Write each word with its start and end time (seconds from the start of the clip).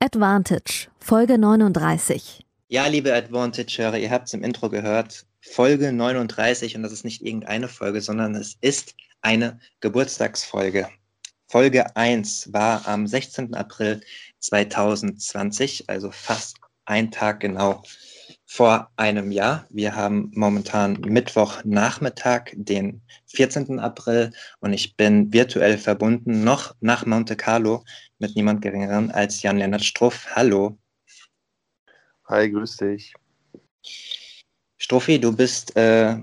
Advantage, 0.00 0.86
Folge 1.00 1.38
39. 1.38 2.46
Ja, 2.68 2.86
liebe 2.86 3.12
Advantage-Hörer, 3.12 3.98
ihr 3.98 4.12
habt 4.12 4.28
es 4.28 4.34
im 4.34 4.44
Intro 4.44 4.70
gehört. 4.70 5.26
Folge 5.40 5.92
39 5.92 6.76
und 6.76 6.84
das 6.84 6.92
ist 6.92 7.04
nicht 7.04 7.20
irgendeine 7.20 7.66
Folge, 7.66 8.00
sondern 8.00 8.36
es 8.36 8.56
ist 8.60 8.94
eine 9.22 9.58
Geburtstagsfolge. 9.80 10.88
Folge 11.48 11.96
1 11.96 12.52
war 12.52 12.86
am 12.86 13.08
16. 13.08 13.54
April 13.54 14.00
2020, 14.38 15.90
also 15.90 16.12
fast 16.12 16.58
ein 16.84 17.10
Tag 17.10 17.40
genau 17.40 17.82
vor 18.50 18.90
einem 18.96 19.30
Jahr. 19.30 19.66
Wir 19.68 19.94
haben 19.94 20.32
momentan 20.34 20.94
Mittwochnachmittag, 21.02 22.54
den 22.54 23.02
14. 23.26 23.78
April 23.78 24.32
und 24.60 24.72
ich 24.72 24.96
bin 24.96 25.30
virtuell 25.32 25.76
verbunden 25.76 26.44
noch 26.44 26.74
nach 26.80 27.04
Monte 27.04 27.36
Carlo 27.36 27.84
mit 28.18 28.34
niemand 28.36 28.62
geringeren 28.62 29.10
als 29.10 29.42
Jan-Lennart 29.42 29.84
Struff. 29.84 30.26
Hallo. 30.34 30.78
Hi, 32.24 32.50
grüß 32.50 32.78
dich. 32.78 33.12
Struffi, 34.78 35.20
du 35.20 35.36
bist 35.36 35.76
äh, 35.76 36.16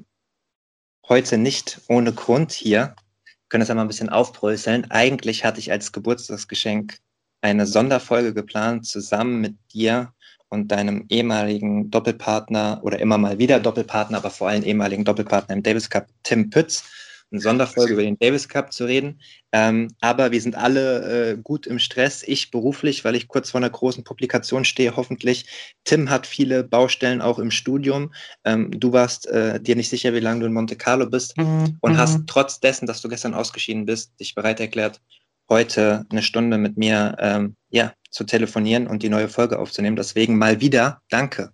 heute 1.08 1.38
nicht 1.38 1.80
ohne 1.90 2.12
Grund 2.12 2.52
hier. 2.52 2.96
Wir 3.24 3.50
können 3.50 3.62
das 3.62 3.70
einmal 3.70 3.86
ein 3.86 3.90
bisschen 3.90 4.10
aufbröseln. 4.10 4.90
Eigentlich 4.90 5.46
hatte 5.46 5.60
ich 5.60 5.72
als 5.72 5.92
Geburtstagsgeschenk 5.92 6.98
eine 7.42 7.68
Sonderfolge 7.68 8.34
geplant, 8.34 8.88
zusammen 8.88 9.42
mit 9.42 9.56
dir 9.72 10.12
und 10.56 10.70
deinem 10.70 11.06
ehemaligen 11.10 11.92
Doppelpartner 11.92 12.80
oder 12.82 13.00
immer 13.00 13.20
mal 13.20 13.38
wieder 13.38 13.60
Doppelpartner, 13.60 14.18
aber 14.18 14.32
vor 14.32 14.50
allem 14.50 14.64
ehemaligen 14.64 15.06
Doppelpartner 15.06 15.56
im 15.56 15.62
Davis 15.62 15.90
Cup, 15.90 16.08
Tim 16.24 16.50
Pütz, 16.50 16.84
eine 17.32 17.42
Sonderfolge 17.42 17.94
über 17.94 18.04
den 18.04 18.18
Davis 18.18 18.48
Cup 18.48 18.72
zu 18.72 18.86
reden. 18.86 19.20
Ähm, 19.52 19.90
aber 20.00 20.32
wir 20.32 20.42
sind 20.42 20.56
alle 20.56 21.32
äh, 21.32 21.38
gut 21.38 21.68
im 21.68 21.80
Stress. 21.80 22.24
Ich 22.24 22.52
beruflich, 22.52 23.04
weil 23.04 23.16
ich 23.16 23.28
kurz 23.28 23.52
vor 23.52 23.60
einer 23.60 23.70
großen 23.70 24.04
Publikation 24.04 24.64
stehe, 24.66 24.96
hoffentlich. 24.96 25.46
Tim 25.84 26.10
hat 26.10 26.28
viele 26.28 26.64
Baustellen 26.64 27.22
auch 27.22 27.40
im 27.40 27.52
Studium. 27.52 28.14
Ähm, 28.44 28.72
du 28.72 28.94
warst 28.94 29.28
äh, 29.28 29.60
dir 29.60 29.76
nicht 29.76 29.90
sicher, 29.90 30.14
wie 30.14 30.20
lange 30.20 30.42
du 30.42 30.46
in 30.46 30.54
Monte 30.54 30.76
Carlo 30.76 31.08
bist 31.08 31.38
mhm. 31.38 31.78
und 31.82 31.98
hast 31.98 32.20
mhm. 32.20 32.28
trotz 32.28 32.60
dessen, 32.60 32.86
dass 32.86 33.02
du 33.02 33.10
gestern 33.10 33.34
ausgeschieden 33.34 33.86
bist, 33.86 34.20
dich 34.20 34.36
bereit 34.36 34.60
erklärt, 34.60 35.02
heute 35.50 36.06
eine 36.10 36.22
Stunde 36.22 36.58
mit 36.58 36.78
mir 36.78 37.16
ähm, 37.20 37.56
ja, 37.70 37.94
zu 38.10 38.24
telefonieren 38.24 38.88
und 38.88 39.04
die 39.04 39.10
neue 39.10 39.28
Folge 39.28 39.60
aufzunehmen. 39.60 39.96
Deswegen 39.96 40.38
mal 40.38 40.62
wieder 40.62 41.02
danke. 41.10 41.52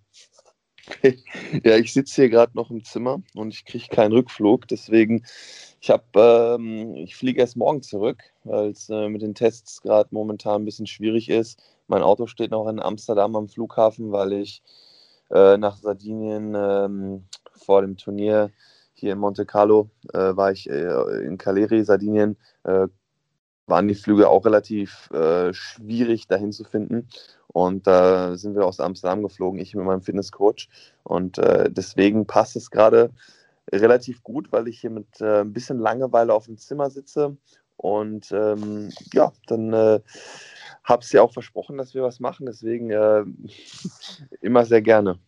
Ja, 1.64 1.78
ich 1.78 1.94
sitze 1.94 2.24
hier 2.24 2.30
gerade 2.30 2.52
noch 2.56 2.70
im 2.70 2.84
Zimmer 2.84 3.22
und 3.34 3.54
ich 3.54 3.66
kriege 3.66 3.88
keinen 3.88 4.12
Rückflug. 4.12 4.68
Deswegen, 4.68 5.24
ich 5.80 5.90
habe, 5.90 6.58
ähm, 6.60 6.96
ich 6.96 7.16
fliege 7.16 7.40
erst 7.40 7.56
morgen 7.56 7.82
zurück, 7.82 8.22
weil 8.44 8.72
es 8.72 8.90
äh, 8.90 9.08
mit 9.08 9.22
den 9.22 9.36
Tests 9.36 9.82
gerade 9.82 10.10
momentan 10.12 10.62
ein 10.62 10.66
bisschen 10.66 10.88
schwierig 10.88 11.30
ist. 11.30 11.62
Mein 11.88 12.02
Auto 12.02 12.28
steht 12.28 12.52
noch 12.52 12.68
in 12.68 12.80
Amsterdam 12.80 13.36
am 13.36 13.48
Flughafen, 13.48 14.12
weil 14.12 14.34
ich 14.34 14.64
äh, 15.30 15.58
nach 15.58 15.78
Sardinien 15.78 16.56
ähm, 16.56 17.26
vor 17.54 17.82
dem 17.82 17.98
Turnier 17.98 18.52
hier 18.94 19.14
in 19.14 19.20
Monte 19.20 19.46
Carlo 19.46 19.90
äh, 20.14 20.36
war 20.36 20.52
ich 20.52 20.70
äh, 20.70 21.26
in 21.26 21.38
Caleri, 21.38 21.84
Sardinien, 21.84 22.38
äh, 22.64 22.88
waren 23.68 23.88
die 23.88 23.96
Flüge 23.96 24.30
auch 24.30 24.46
relativ 24.46 25.10
äh, 25.12 25.54
schwierig 25.54 26.28
dahin 26.28 26.52
zu 26.52 26.64
finden. 26.64 27.08
Und 27.48 27.88
da 27.88 28.32
äh, 28.32 28.38
sind 28.38 28.56
wir 28.56 28.66
aus 28.66 28.80
Amsterdam 28.80 29.24
geflogen, 29.24 29.60
ich 29.60 29.76
mit 29.76 29.86
meinem 29.86 30.02
Fitnesscoach. 30.02 30.70
Und 31.04 31.38
äh, 31.38 31.70
deswegen 31.70 32.26
passt 32.26 32.56
es 32.56 32.72
gerade 32.72 33.12
relativ 33.72 34.24
gut, 34.24 34.52
weil 34.52 34.68
ich 34.68 34.80
hier 34.80 34.90
mit 34.90 35.22
äh, 35.22 35.42
ein 35.42 35.54
bisschen 35.54 35.80
Langeweile 35.80 36.34
auf 36.34 36.46
dem 36.46 36.58
Zimmer 36.58 36.90
sitze. 36.90 37.38
Und 37.78 38.32
ähm, 38.32 38.92
ja, 39.14 39.32
dann 39.48 39.74
äh, 39.74 40.00
habe 40.84 41.04
es 41.04 41.12
ja 41.12 41.22
auch 41.22 41.34
versprochen, 41.34 41.78
dass 41.78 41.94
wir 41.94 42.04
was 42.04 42.20
machen. 42.20 42.46
Deswegen 42.46 42.92
äh, 42.92 43.24
immer 44.42 44.66
sehr 44.66 44.82
gerne. 44.82 45.20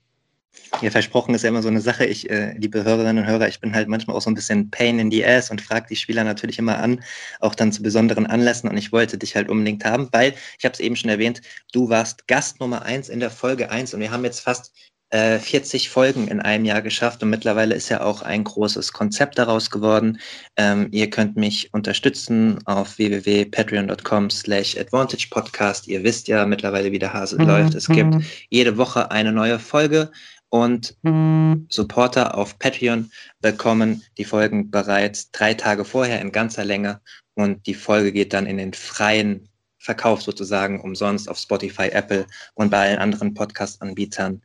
Ja, 0.81 0.89
versprochen 0.89 1.35
ist 1.35 1.43
ja 1.43 1.49
immer 1.49 1.61
so 1.61 1.67
eine 1.67 1.81
Sache. 1.81 2.05
Ich, 2.05 2.29
äh, 2.29 2.53
liebe 2.57 2.83
Hörerinnen 2.83 3.23
und 3.23 3.29
Hörer, 3.29 3.47
ich 3.47 3.59
bin 3.59 3.75
halt 3.75 3.87
manchmal 3.87 4.15
auch 4.15 4.21
so 4.21 4.29
ein 4.29 4.35
bisschen 4.35 4.71
Pain 4.71 4.99
in 4.99 5.11
the 5.11 5.25
Ass 5.25 5.51
und 5.51 5.61
frage 5.61 5.87
die 5.89 5.95
Spieler 5.95 6.23
natürlich 6.23 6.59
immer 6.59 6.77
an, 6.79 7.03
auch 7.39 7.55
dann 7.55 7.71
zu 7.71 7.83
besonderen 7.83 8.25
Anlässen. 8.25 8.69
Und 8.69 8.77
ich 8.77 8.91
wollte 8.91 9.17
dich 9.17 9.35
halt 9.35 9.49
unbedingt 9.49 9.85
haben, 9.85 10.09
weil, 10.11 10.33
ich 10.57 10.65
habe 10.65 10.73
es 10.73 10.79
eben 10.79 10.95
schon 10.95 11.09
erwähnt, 11.09 11.41
du 11.71 11.89
warst 11.89 12.27
Gast 12.27 12.59
Nummer 12.59 12.83
eins 12.83 13.09
in 13.09 13.19
der 13.19 13.29
Folge 13.31 13.69
eins 13.69 13.93
und 13.93 13.99
wir 13.99 14.11
haben 14.11 14.25
jetzt 14.25 14.39
fast 14.39 14.73
äh, 15.13 15.37
40 15.37 15.89
Folgen 15.89 16.27
in 16.27 16.41
einem 16.41 16.65
Jahr 16.65 16.81
geschafft 16.81 17.21
und 17.21 17.29
mittlerweile 17.29 17.75
ist 17.75 17.89
ja 17.89 18.01
auch 18.01 18.23
ein 18.23 18.43
großes 18.43 18.93
Konzept 18.93 19.37
daraus 19.37 19.69
geworden. 19.69 20.19
Ähm, 20.57 20.87
ihr 20.91 21.09
könnt 21.09 21.37
mich 21.37 21.71
unterstützen 21.71 22.59
auf 22.65 22.97
www.patreon.com 22.97 24.31
slash 24.31 24.75
advantage 24.75 25.27
podcast. 25.29 25.87
Ihr 25.87 26.03
wisst 26.03 26.27
ja 26.27 26.47
mittlerweile, 26.47 26.91
wie 26.91 26.99
der 26.99 27.13
Hase 27.13 27.39
mhm. 27.39 27.47
läuft. 27.47 27.75
Es 27.75 27.87
gibt 27.87 28.15
mhm. 28.15 28.25
jede 28.49 28.77
Woche 28.77 29.11
eine 29.11 29.31
neue 29.31 29.59
Folge 29.59 30.09
und 30.53 30.95
mhm. 31.01 31.65
Supporter 31.67 32.37
auf 32.37 32.59
Patreon 32.59 33.09
bekommen 33.41 34.03
die 34.19 34.23
Folgen 34.23 34.69
bereits 34.69 35.31
drei 35.31 35.55
Tage 35.55 35.83
vorher 35.83 36.21
in 36.21 36.31
ganzer 36.31 36.63
Länge 36.63 37.01
und 37.33 37.65
die 37.65 37.73
Folge 37.73 38.11
geht 38.11 38.33
dann 38.33 38.45
in 38.45 38.57
den 38.57 38.73
freien 38.73 39.49
Verkauf 39.79 40.21
sozusagen 40.21 40.79
umsonst 40.79 41.27
auf 41.27 41.39
Spotify, 41.39 41.87
Apple 41.87 42.27
und 42.53 42.69
bei 42.69 42.77
allen 42.77 42.99
anderen 42.99 43.33
Podcast-Anbietern 43.33 44.43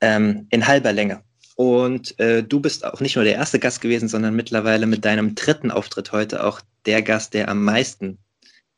ähm, 0.00 0.48
in 0.50 0.66
halber 0.66 0.92
Länge. 0.92 1.22
Und 1.54 2.18
äh, 2.18 2.42
du 2.42 2.58
bist 2.58 2.84
auch 2.84 3.00
nicht 3.00 3.14
nur 3.14 3.24
der 3.24 3.34
erste 3.36 3.60
Gast 3.60 3.80
gewesen, 3.80 4.08
sondern 4.08 4.34
mittlerweile 4.34 4.86
mit 4.86 5.04
deinem 5.04 5.36
dritten 5.36 5.70
Auftritt 5.70 6.10
heute 6.10 6.42
auch 6.42 6.60
der 6.84 7.00
Gast, 7.02 7.34
der 7.34 7.48
am 7.48 7.62
meisten 7.62 8.18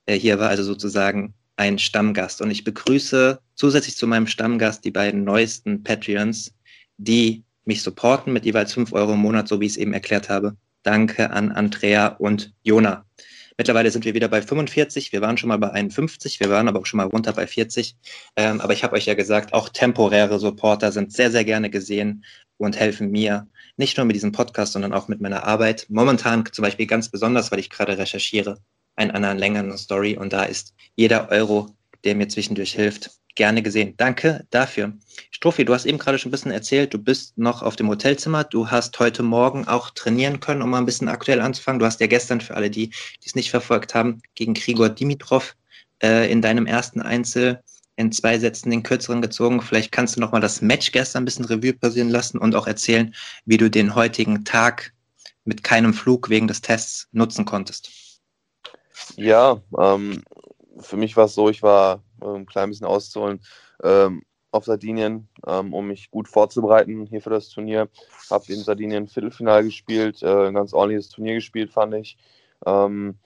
äh, 0.04 0.14
hier 0.14 0.38
war, 0.38 0.50
also 0.50 0.62
sozusagen 0.64 1.32
ein 1.60 1.78
Stammgast. 1.78 2.40
Und 2.40 2.50
ich 2.50 2.64
begrüße 2.64 3.38
zusätzlich 3.54 3.94
zu 3.94 4.06
meinem 4.06 4.26
Stammgast 4.26 4.82
die 4.82 4.90
beiden 4.90 5.24
neuesten 5.24 5.84
Patreons, 5.84 6.54
die 6.96 7.44
mich 7.66 7.82
supporten 7.82 8.32
mit 8.32 8.46
jeweils 8.46 8.72
5 8.72 8.94
Euro 8.94 9.12
im 9.12 9.18
Monat, 9.18 9.46
so 9.46 9.60
wie 9.60 9.66
ich 9.66 9.72
es 9.72 9.76
eben 9.76 9.92
erklärt 9.92 10.30
habe. 10.30 10.56
Danke 10.82 11.30
an 11.30 11.52
Andrea 11.52 12.06
und 12.06 12.54
Jona. 12.62 13.04
Mittlerweile 13.58 13.90
sind 13.90 14.06
wir 14.06 14.14
wieder 14.14 14.28
bei 14.28 14.40
45. 14.40 15.12
Wir 15.12 15.20
waren 15.20 15.36
schon 15.36 15.48
mal 15.48 15.58
bei 15.58 15.70
51. 15.70 16.40
Wir 16.40 16.48
waren 16.48 16.66
aber 16.66 16.80
auch 16.80 16.86
schon 16.86 16.96
mal 16.96 17.06
runter 17.06 17.34
bei 17.34 17.46
40. 17.46 17.94
Ähm, 18.36 18.62
aber 18.62 18.72
ich 18.72 18.82
habe 18.82 18.96
euch 18.96 19.04
ja 19.04 19.12
gesagt, 19.12 19.52
auch 19.52 19.68
temporäre 19.68 20.38
Supporter 20.38 20.92
sind 20.92 21.12
sehr, 21.12 21.30
sehr 21.30 21.44
gerne 21.44 21.68
gesehen 21.68 22.24
und 22.56 22.80
helfen 22.80 23.10
mir 23.10 23.48
nicht 23.76 23.98
nur 23.98 24.06
mit 24.06 24.16
diesem 24.16 24.32
Podcast, 24.32 24.72
sondern 24.72 24.94
auch 24.94 25.08
mit 25.08 25.20
meiner 25.20 25.44
Arbeit. 25.44 25.84
Momentan 25.90 26.46
zum 26.50 26.62
Beispiel 26.62 26.86
ganz 26.86 27.10
besonders, 27.10 27.52
weil 27.52 27.58
ich 27.58 27.68
gerade 27.68 27.98
recherchiere, 27.98 28.62
einen 29.00 29.10
anderen 29.12 29.38
längeren 29.38 29.76
Story 29.78 30.16
und 30.16 30.32
da 30.32 30.44
ist 30.44 30.74
jeder 30.94 31.30
Euro, 31.30 31.74
der 32.04 32.14
mir 32.14 32.28
zwischendurch 32.28 32.72
hilft, 32.72 33.10
gerne 33.34 33.62
gesehen. 33.62 33.94
Danke 33.96 34.46
dafür. 34.50 34.92
Strophi, 35.30 35.64
du 35.64 35.72
hast 35.72 35.86
eben 35.86 35.98
gerade 35.98 36.18
schon 36.18 36.28
ein 36.28 36.32
bisschen 36.32 36.50
erzählt, 36.52 36.92
du 36.92 36.98
bist 36.98 37.38
noch 37.38 37.62
auf 37.62 37.76
dem 37.76 37.88
Hotelzimmer. 37.88 38.44
Du 38.44 38.70
hast 38.70 38.98
heute 38.98 39.22
Morgen 39.22 39.66
auch 39.66 39.90
trainieren 39.90 40.40
können, 40.40 40.62
um 40.62 40.70
mal 40.70 40.78
ein 40.78 40.86
bisschen 40.86 41.08
aktuell 41.08 41.40
anzufangen. 41.40 41.78
Du 41.78 41.86
hast 41.86 42.00
ja 42.00 42.06
gestern, 42.06 42.40
für 42.40 42.54
alle, 42.54 42.70
die 42.70 42.90
es 43.24 43.34
nicht 43.34 43.50
verfolgt 43.50 43.94
haben, 43.94 44.20
gegen 44.34 44.54
Grigor 44.54 44.90
Dimitrov 44.90 45.56
äh, 46.02 46.30
in 46.30 46.42
deinem 46.42 46.66
ersten 46.66 47.00
Einzel 47.00 47.62
in 47.96 48.12
zwei 48.12 48.38
Sätzen 48.38 48.70
den 48.70 48.82
kürzeren 48.82 49.22
gezogen. 49.22 49.62
Vielleicht 49.62 49.92
kannst 49.92 50.16
du 50.16 50.20
noch 50.20 50.32
mal 50.32 50.40
das 50.40 50.60
Match 50.60 50.92
gestern 50.92 51.22
ein 51.22 51.26
bisschen 51.26 51.44
Revue 51.44 51.72
passieren 51.72 52.10
lassen 52.10 52.38
und 52.38 52.54
auch 52.54 52.66
erzählen, 52.66 53.14
wie 53.44 53.56
du 53.56 53.70
den 53.70 53.94
heutigen 53.94 54.44
Tag 54.44 54.92
mit 55.44 55.62
keinem 55.62 55.94
Flug 55.94 56.28
wegen 56.28 56.48
des 56.48 56.60
Tests 56.60 57.08
nutzen 57.12 57.44
konntest. 57.44 57.99
Ja, 59.16 59.60
ähm, 59.78 60.22
für 60.78 60.96
mich 60.96 61.16
war 61.16 61.26
es 61.26 61.34
so, 61.34 61.48
ich 61.48 61.62
war 61.62 62.02
äh, 62.22 62.26
ein 62.26 62.46
klein 62.46 62.70
bisschen 62.70 62.86
auszuholen 62.86 63.40
ähm, 63.82 64.22
auf 64.52 64.64
Sardinien, 64.64 65.28
ähm, 65.46 65.72
um 65.72 65.86
mich 65.86 66.10
gut 66.10 66.28
vorzubereiten 66.28 67.06
hier 67.06 67.20
für 67.22 67.30
das 67.30 67.48
Turnier. 67.48 67.88
Habe 68.30 68.52
in 68.52 68.60
Sardinien 68.60 69.08
Viertelfinale 69.08 69.64
gespielt, 69.64 70.22
äh, 70.22 70.48
ein 70.48 70.54
ganz 70.54 70.72
ordentliches 70.72 71.10
Turnier 71.10 71.34
gespielt, 71.34 71.72
fand 71.72 71.94
ich. 71.94 72.16
Ähm, 72.66 73.18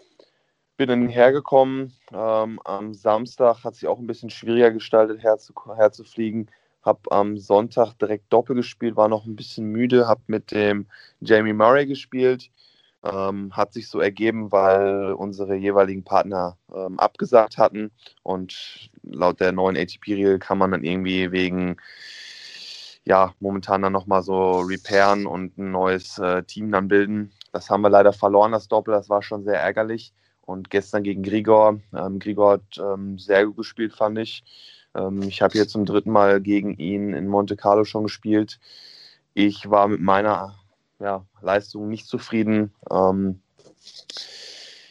bin 0.76 0.88
dann 0.88 1.08
hergekommen. 1.08 1.92
Ähm, 2.12 2.60
am 2.64 2.94
Samstag 2.94 3.64
hat 3.64 3.76
sich 3.76 3.88
auch 3.88 3.98
ein 3.98 4.06
bisschen 4.06 4.30
schwieriger 4.30 4.70
gestaltet, 4.70 5.22
herzu, 5.22 5.54
herzufliegen. 5.76 6.50
Habe 6.82 7.10
am 7.12 7.38
Sonntag 7.38 7.94
direkt 7.94 8.30
Doppel 8.32 8.56
gespielt, 8.56 8.96
war 8.96 9.08
noch 9.08 9.24
ein 9.24 9.36
bisschen 9.36 9.66
müde, 9.66 10.06
habe 10.06 10.20
mit 10.26 10.50
dem 10.50 10.86
Jamie 11.20 11.54
Murray 11.54 11.86
gespielt. 11.86 12.50
Ähm, 13.04 13.54
hat 13.54 13.72
sich 13.74 13.88
so 13.88 14.00
ergeben, 14.00 14.50
weil 14.50 15.12
unsere 15.12 15.54
jeweiligen 15.56 16.04
Partner 16.04 16.56
ähm, 16.74 16.98
abgesagt 16.98 17.58
hatten 17.58 17.90
und 18.22 18.88
laut 19.02 19.40
der 19.40 19.52
neuen 19.52 19.76
ATP-Regel 19.76 20.38
kann 20.38 20.56
man 20.58 20.70
dann 20.70 20.84
irgendwie 20.84 21.30
wegen 21.30 21.76
ja, 23.04 23.34
momentan 23.38 23.82
dann 23.82 23.92
nochmal 23.92 24.22
so 24.22 24.60
repairen 24.60 25.26
und 25.26 25.58
ein 25.58 25.70
neues 25.70 26.18
äh, 26.18 26.42
Team 26.44 26.72
dann 26.72 26.88
bilden. 26.88 27.32
Das 27.52 27.70
haben 27.70 27.82
wir 27.82 27.90
leider 27.90 28.12
verloren, 28.12 28.52
das 28.52 28.68
Doppel, 28.68 28.94
das 28.94 29.08
war 29.10 29.22
schon 29.22 29.44
sehr 29.44 29.60
ärgerlich. 29.60 30.14
Und 30.40 30.70
gestern 30.70 31.02
gegen 31.02 31.22
Grigor, 31.22 31.80
ähm, 31.94 32.18
Grigor 32.18 32.52
hat 32.54 32.78
ähm, 32.78 33.18
sehr 33.18 33.46
gut 33.46 33.58
gespielt, 33.58 33.94
fand 33.94 34.18
ich. 34.18 34.42
Ähm, 34.94 35.22
ich 35.22 35.42
habe 35.42 35.52
hier 35.52 35.68
zum 35.68 35.84
dritten 35.84 36.10
Mal 36.10 36.40
gegen 36.40 36.74
ihn 36.74 37.14
in 37.14 37.28
Monte 37.28 37.56
Carlo 37.56 37.84
schon 37.84 38.04
gespielt. 38.04 38.58
Ich 39.34 39.70
war 39.70 39.88
mit 39.88 40.00
meiner 40.00 40.58
ja, 40.98 41.24
Leistung 41.40 41.88
nicht 41.88 42.06
zufrieden. 42.06 42.74
Ähm, 42.90 43.40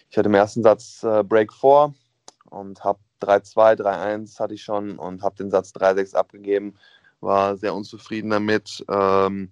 ich 0.10 0.18
hatte 0.18 0.30
im 0.30 0.36
ersten 0.36 0.64
Satz 0.64 1.04
äh, 1.04 1.24
Break 1.24 1.52
4 1.54 1.94
und 2.50 2.84
habe 2.84 3.00
3-2, 3.22 3.80
3-1 3.80 4.40
hatte 4.40 4.54
ich 4.54 4.64
schon 4.64 5.00
und 5.00 5.24
habe 5.24 5.36
den 5.36 5.50
Satz 5.50 5.72
3-6 5.72 6.16
abgegeben. 6.16 6.76
War 7.22 7.58
sehr 7.58 7.74
unzufrieden 7.74 8.30
damit. 8.30 8.84
Ähm, 8.90 9.52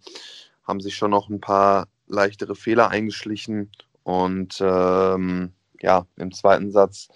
haben 0.63 0.81
sich 0.81 0.95
schon 0.95 1.11
noch 1.11 1.29
ein 1.29 1.41
paar 1.41 1.87
leichtere 2.07 2.55
Fehler 2.55 2.89
eingeschlichen 2.89 3.71
und 4.03 4.59
ähm, 4.61 5.53
ja, 5.81 6.05
im 6.17 6.31
zweiten 6.31 6.71
Satz 6.71 7.09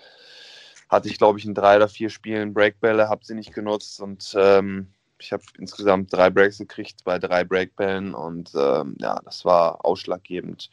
hatte 0.90 1.10
ich, 1.10 1.18
glaube 1.18 1.40
ich, 1.40 1.46
in 1.46 1.54
drei 1.54 1.78
oder 1.78 1.88
vier 1.88 2.10
Spielen 2.10 2.54
Breakbälle, 2.54 3.10
habe 3.10 3.26
sie 3.26 3.36
nicht 3.36 3.54
genutzt 3.54 4.00
und 4.02 4.36
ähm, 4.38 4.94
ich 5.20 5.32
habe 5.32 5.44
insgesamt 5.58 6.12
drei 6.14 6.30
Breaks 6.30 6.58
gekriegt 6.58 7.04
bei 7.04 7.20
drei 7.20 7.44
Breakbällen 7.44 8.14
und 8.14 8.52
ähm, 8.56 8.96
ja, 9.00 9.20
das 9.24 9.46
war 9.46 9.86
ausschlaggebend. 9.86 10.70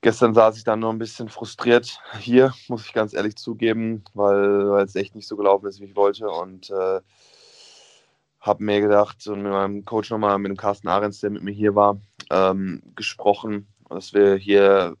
Gestern 0.00 0.32
saß 0.32 0.56
ich 0.56 0.64
dann 0.64 0.80
nur 0.80 0.92
ein 0.92 0.98
bisschen 0.98 1.28
frustriert 1.28 2.00
hier, 2.20 2.54
muss 2.68 2.86
ich 2.86 2.92
ganz 2.92 3.14
ehrlich 3.14 3.36
zugeben, 3.36 4.04
weil, 4.14 4.70
weil 4.70 4.84
es 4.84 4.94
echt 4.94 5.14
nicht 5.14 5.26
so 5.26 5.36
gelaufen 5.36 5.66
ist, 5.66 5.80
wie 5.80 5.86
ich 5.86 5.96
wollte 5.96 6.28
und 6.30 6.70
äh, 6.70 7.00
habe 8.40 8.64
mir 8.64 8.80
gedacht 8.80 9.26
und 9.26 9.42
mit 9.42 9.52
meinem 9.52 9.84
Coach 9.84 10.10
nochmal, 10.10 10.38
mit 10.38 10.50
dem 10.50 10.56
Carsten 10.56 10.88
Ahrens, 10.88 11.20
der 11.20 11.30
mit 11.30 11.42
mir 11.42 11.52
hier 11.52 11.74
war, 11.74 12.00
ähm, 12.30 12.82
gesprochen, 12.94 13.66
dass 13.90 14.14
wir 14.14 14.36
hier 14.36 14.96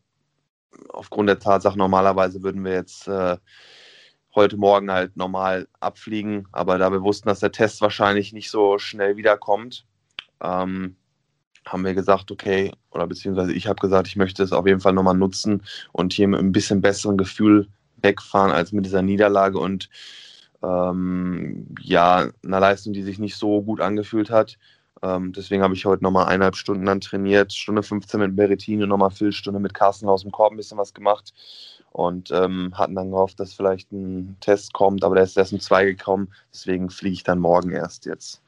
aufgrund 0.90 1.28
der 1.28 1.38
Tatsache 1.38 1.78
normalerweise 1.78 2.42
würden 2.42 2.64
wir 2.64 2.72
jetzt 2.72 3.08
äh, 3.08 3.36
heute 4.38 4.56
Morgen 4.56 4.90
halt 4.90 5.16
normal 5.16 5.66
abfliegen. 5.80 6.46
Aber 6.52 6.78
da 6.78 6.92
wir 6.92 7.02
wussten, 7.02 7.28
dass 7.28 7.40
der 7.40 7.50
Test 7.50 7.80
wahrscheinlich 7.80 8.32
nicht 8.32 8.50
so 8.50 8.78
schnell 8.78 9.16
wiederkommt, 9.16 9.84
ähm, 10.40 10.96
haben 11.66 11.84
wir 11.84 11.94
gesagt, 11.94 12.30
okay, 12.30 12.72
oder 12.92 13.08
beziehungsweise 13.08 13.52
ich 13.52 13.66
habe 13.66 13.80
gesagt, 13.80 14.06
ich 14.06 14.14
möchte 14.14 14.44
es 14.44 14.52
auf 14.52 14.66
jeden 14.66 14.80
Fall 14.80 14.92
nochmal 14.92 15.16
nutzen 15.16 15.64
und 15.92 16.12
hier 16.12 16.28
mit 16.28 16.38
ein 16.38 16.52
bisschen 16.52 16.80
besseren 16.80 17.18
Gefühl 17.18 17.66
wegfahren 17.96 18.52
als 18.52 18.70
mit 18.70 18.86
dieser 18.86 19.02
Niederlage 19.02 19.58
und 19.58 19.90
ähm, 20.62 21.66
ja, 21.80 22.30
einer 22.44 22.60
Leistung, 22.60 22.92
die 22.92 23.02
sich 23.02 23.18
nicht 23.18 23.36
so 23.36 23.60
gut 23.62 23.80
angefühlt 23.80 24.30
hat. 24.30 24.56
Ähm, 25.02 25.32
deswegen 25.32 25.64
habe 25.64 25.74
ich 25.74 25.84
heute 25.84 26.04
nochmal 26.04 26.26
eineinhalb 26.26 26.56
Stunden 26.56 26.86
dann 26.86 27.00
trainiert, 27.00 27.52
Stunde 27.52 27.82
15 27.82 28.20
mit 28.20 28.36
Berettini, 28.36 28.86
nochmal 28.86 29.10
Viertelstunde 29.10 29.58
mit 29.58 29.74
Carsten 29.74 30.08
aus 30.08 30.22
dem 30.22 30.30
Korb 30.30 30.52
ein 30.52 30.56
bisschen 30.56 30.78
was 30.78 30.94
gemacht 30.94 31.32
und 31.90 32.30
ähm, 32.30 32.72
hatten 32.76 32.94
dann 32.94 33.10
gehofft, 33.10 33.40
dass 33.40 33.54
vielleicht 33.54 33.92
ein 33.92 34.36
Test 34.40 34.72
kommt, 34.72 35.04
aber 35.04 35.16
der 35.16 35.24
ist 35.24 35.36
erst 35.36 35.52
um 35.52 35.60
zwei 35.60 35.84
gekommen, 35.84 36.32
deswegen 36.52 36.90
fliege 36.90 37.14
ich 37.14 37.24
dann 37.24 37.38
morgen 37.38 37.72
erst 37.72 38.06
jetzt. 38.06 38.42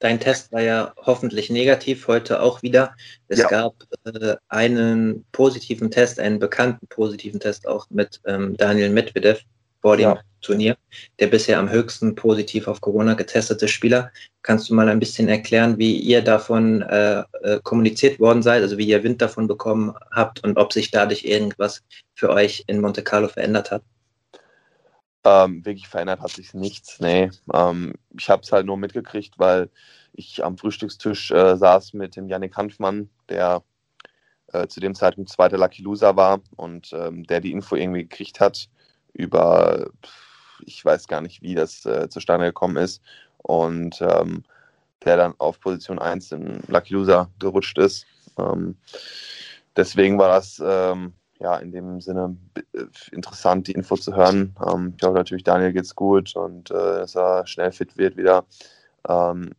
Dein 0.00 0.20
Test 0.20 0.52
war 0.52 0.62
ja 0.62 0.92
hoffentlich 0.96 1.50
negativ, 1.50 2.06
heute 2.06 2.40
auch 2.40 2.62
wieder. 2.62 2.94
Es 3.26 3.40
ja. 3.40 3.48
gab 3.48 3.74
äh, 4.04 4.36
einen 4.48 5.24
positiven 5.32 5.90
Test, 5.90 6.20
einen 6.20 6.38
bekannten 6.38 6.86
positiven 6.86 7.40
Test 7.40 7.66
auch 7.66 7.86
mit 7.90 8.20
ähm, 8.24 8.56
Daniel 8.56 8.90
Medvedev 8.90 9.44
vor 9.88 9.96
dem 9.96 10.10
ja. 10.10 10.20
Turnier, 10.42 10.76
der 11.18 11.28
bisher 11.28 11.58
am 11.58 11.70
höchsten 11.70 12.14
positiv 12.14 12.68
auf 12.68 12.82
Corona 12.82 13.14
getestete 13.14 13.68
Spieler. 13.68 14.12
Kannst 14.42 14.68
du 14.68 14.74
mal 14.74 14.86
ein 14.86 14.98
bisschen 14.98 15.28
erklären, 15.28 15.78
wie 15.78 15.96
ihr 15.96 16.20
davon 16.20 16.82
äh, 16.82 17.20
äh, 17.42 17.58
kommuniziert 17.62 18.20
worden 18.20 18.42
seid, 18.42 18.60
also 18.60 18.76
wie 18.76 18.86
ihr 18.86 19.02
Wind 19.02 19.22
davon 19.22 19.46
bekommen 19.46 19.94
habt 20.10 20.44
und 20.44 20.58
ob 20.58 20.74
sich 20.74 20.90
dadurch 20.90 21.24
irgendwas 21.24 21.82
für 22.14 22.28
euch 22.28 22.64
in 22.66 22.82
Monte 22.82 23.02
Carlo 23.02 23.28
verändert 23.28 23.70
hat? 23.70 23.82
Ähm, 25.24 25.64
wirklich 25.64 25.88
verändert 25.88 26.20
hat 26.20 26.32
sich 26.32 26.52
nichts. 26.52 27.00
Nee, 27.00 27.30
ähm, 27.54 27.94
ich 28.14 28.28
habe 28.28 28.42
es 28.42 28.52
halt 28.52 28.66
nur 28.66 28.76
mitgekriegt, 28.76 29.38
weil 29.38 29.70
ich 30.12 30.44
am 30.44 30.58
Frühstückstisch 30.58 31.30
äh, 31.30 31.56
saß 31.56 31.94
mit 31.94 32.14
dem 32.14 32.28
Yannick 32.28 32.58
Hanfmann, 32.58 33.08
der 33.30 33.62
äh, 34.52 34.66
zu 34.66 34.80
dem 34.80 34.94
Zeitpunkt 34.94 35.30
zweiter 35.30 35.56
Lucky 35.56 35.80
Loser 35.80 36.14
war 36.14 36.42
und 36.56 36.90
ähm, 36.92 37.24
der 37.24 37.40
die 37.40 37.52
Info 37.52 37.74
irgendwie 37.74 38.02
gekriegt 38.02 38.38
hat 38.38 38.68
über, 39.18 39.90
ich 40.64 40.84
weiß 40.84 41.08
gar 41.08 41.20
nicht, 41.20 41.42
wie 41.42 41.54
das 41.54 41.84
äh, 41.84 42.08
zustande 42.08 42.46
gekommen 42.46 42.76
ist. 42.76 43.02
Und 43.38 44.00
ähm, 44.00 44.44
der 45.04 45.16
dann 45.16 45.34
auf 45.38 45.60
Position 45.60 45.98
1 45.98 46.32
in 46.32 46.60
Lucky 46.66 46.94
Loser 46.94 47.30
gerutscht 47.38 47.78
ist. 47.78 48.06
Ähm, 48.38 48.76
deswegen 49.76 50.18
war 50.18 50.28
das 50.28 50.62
ähm, 50.64 51.12
ja 51.38 51.56
in 51.56 51.70
dem 51.70 52.00
Sinne 52.00 52.36
äh, 52.74 52.84
interessant, 53.12 53.68
die 53.68 53.72
Info 53.72 53.96
zu 53.96 54.14
hören. 54.14 54.56
Ähm, 54.66 54.90
ich 54.92 54.98
glaube 54.98 55.18
natürlich, 55.18 55.44
Daniel 55.44 55.72
geht's 55.72 55.94
gut 55.94 56.34
und 56.36 56.70
äh, 56.70 56.74
dass 56.74 57.14
er 57.14 57.46
schnell 57.46 57.72
fit 57.72 57.96
wird 57.96 58.16
wieder. 58.16 58.44
Ähm, 59.08 59.52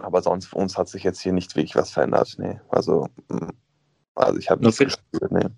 aber 0.00 0.22
sonst 0.22 0.46
für 0.46 0.56
uns 0.56 0.76
hat 0.76 0.88
sich 0.88 1.04
jetzt 1.04 1.20
hier 1.20 1.32
nicht 1.32 1.54
wirklich 1.56 1.76
was 1.76 1.90
verändert. 1.90 2.34
Nee, 2.38 2.60
also, 2.68 3.08
mm, 3.28 3.50
also 4.14 4.38
ich 4.38 4.50
habe 4.50 4.62
nichts 4.64 4.78
gespürt. 4.78 5.32
Nee. 5.32 5.48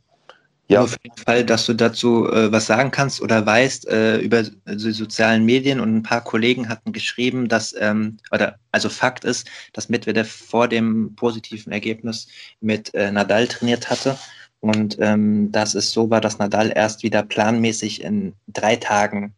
Ja. 0.68 0.82
Auf 0.82 0.96
jeden 1.04 1.16
Fall, 1.16 1.44
dass 1.44 1.66
du 1.66 1.74
dazu 1.74 2.28
äh, 2.28 2.50
was 2.50 2.66
sagen 2.66 2.90
kannst 2.90 3.20
oder 3.20 3.46
weißt 3.46 3.86
äh, 3.86 4.18
über 4.18 4.42
die 4.42 4.90
sozialen 4.92 5.44
Medien 5.44 5.78
und 5.78 5.94
ein 5.94 6.02
paar 6.02 6.24
Kollegen 6.24 6.68
hatten 6.68 6.92
geschrieben, 6.92 7.48
dass, 7.48 7.72
ähm, 7.78 8.16
oder 8.32 8.58
also 8.72 8.88
Fakt 8.88 9.24
ist, 9.24 9.48
dass 9.72 9.88
Medvedev 9.88 10.28
vor 10.28 10.66
dem 10.66 11.14
positiven 11.14 11.72
Ergebnis 11.72 12.26
mit 12.60 12.92
äh, 12.94 13.12
Nadal 13.12 13.46
trainiert 13.46 13.90
hatte 13.90 14.18
und 14.58 14.96
ähm, 14.98 15.52
dass 15.52 15.76
es 15.76 15.92
so 15.92 16.10
war, 16.10 16.20
dass 16.20 16.38
Nadal 16.38 16.72
erst 16.74 17.04
wieder 17.04 17.22
planmäßig 17.22 18.02
in 18.02 18.34
drei 18.48 18.74
Tagen 18.74 19.36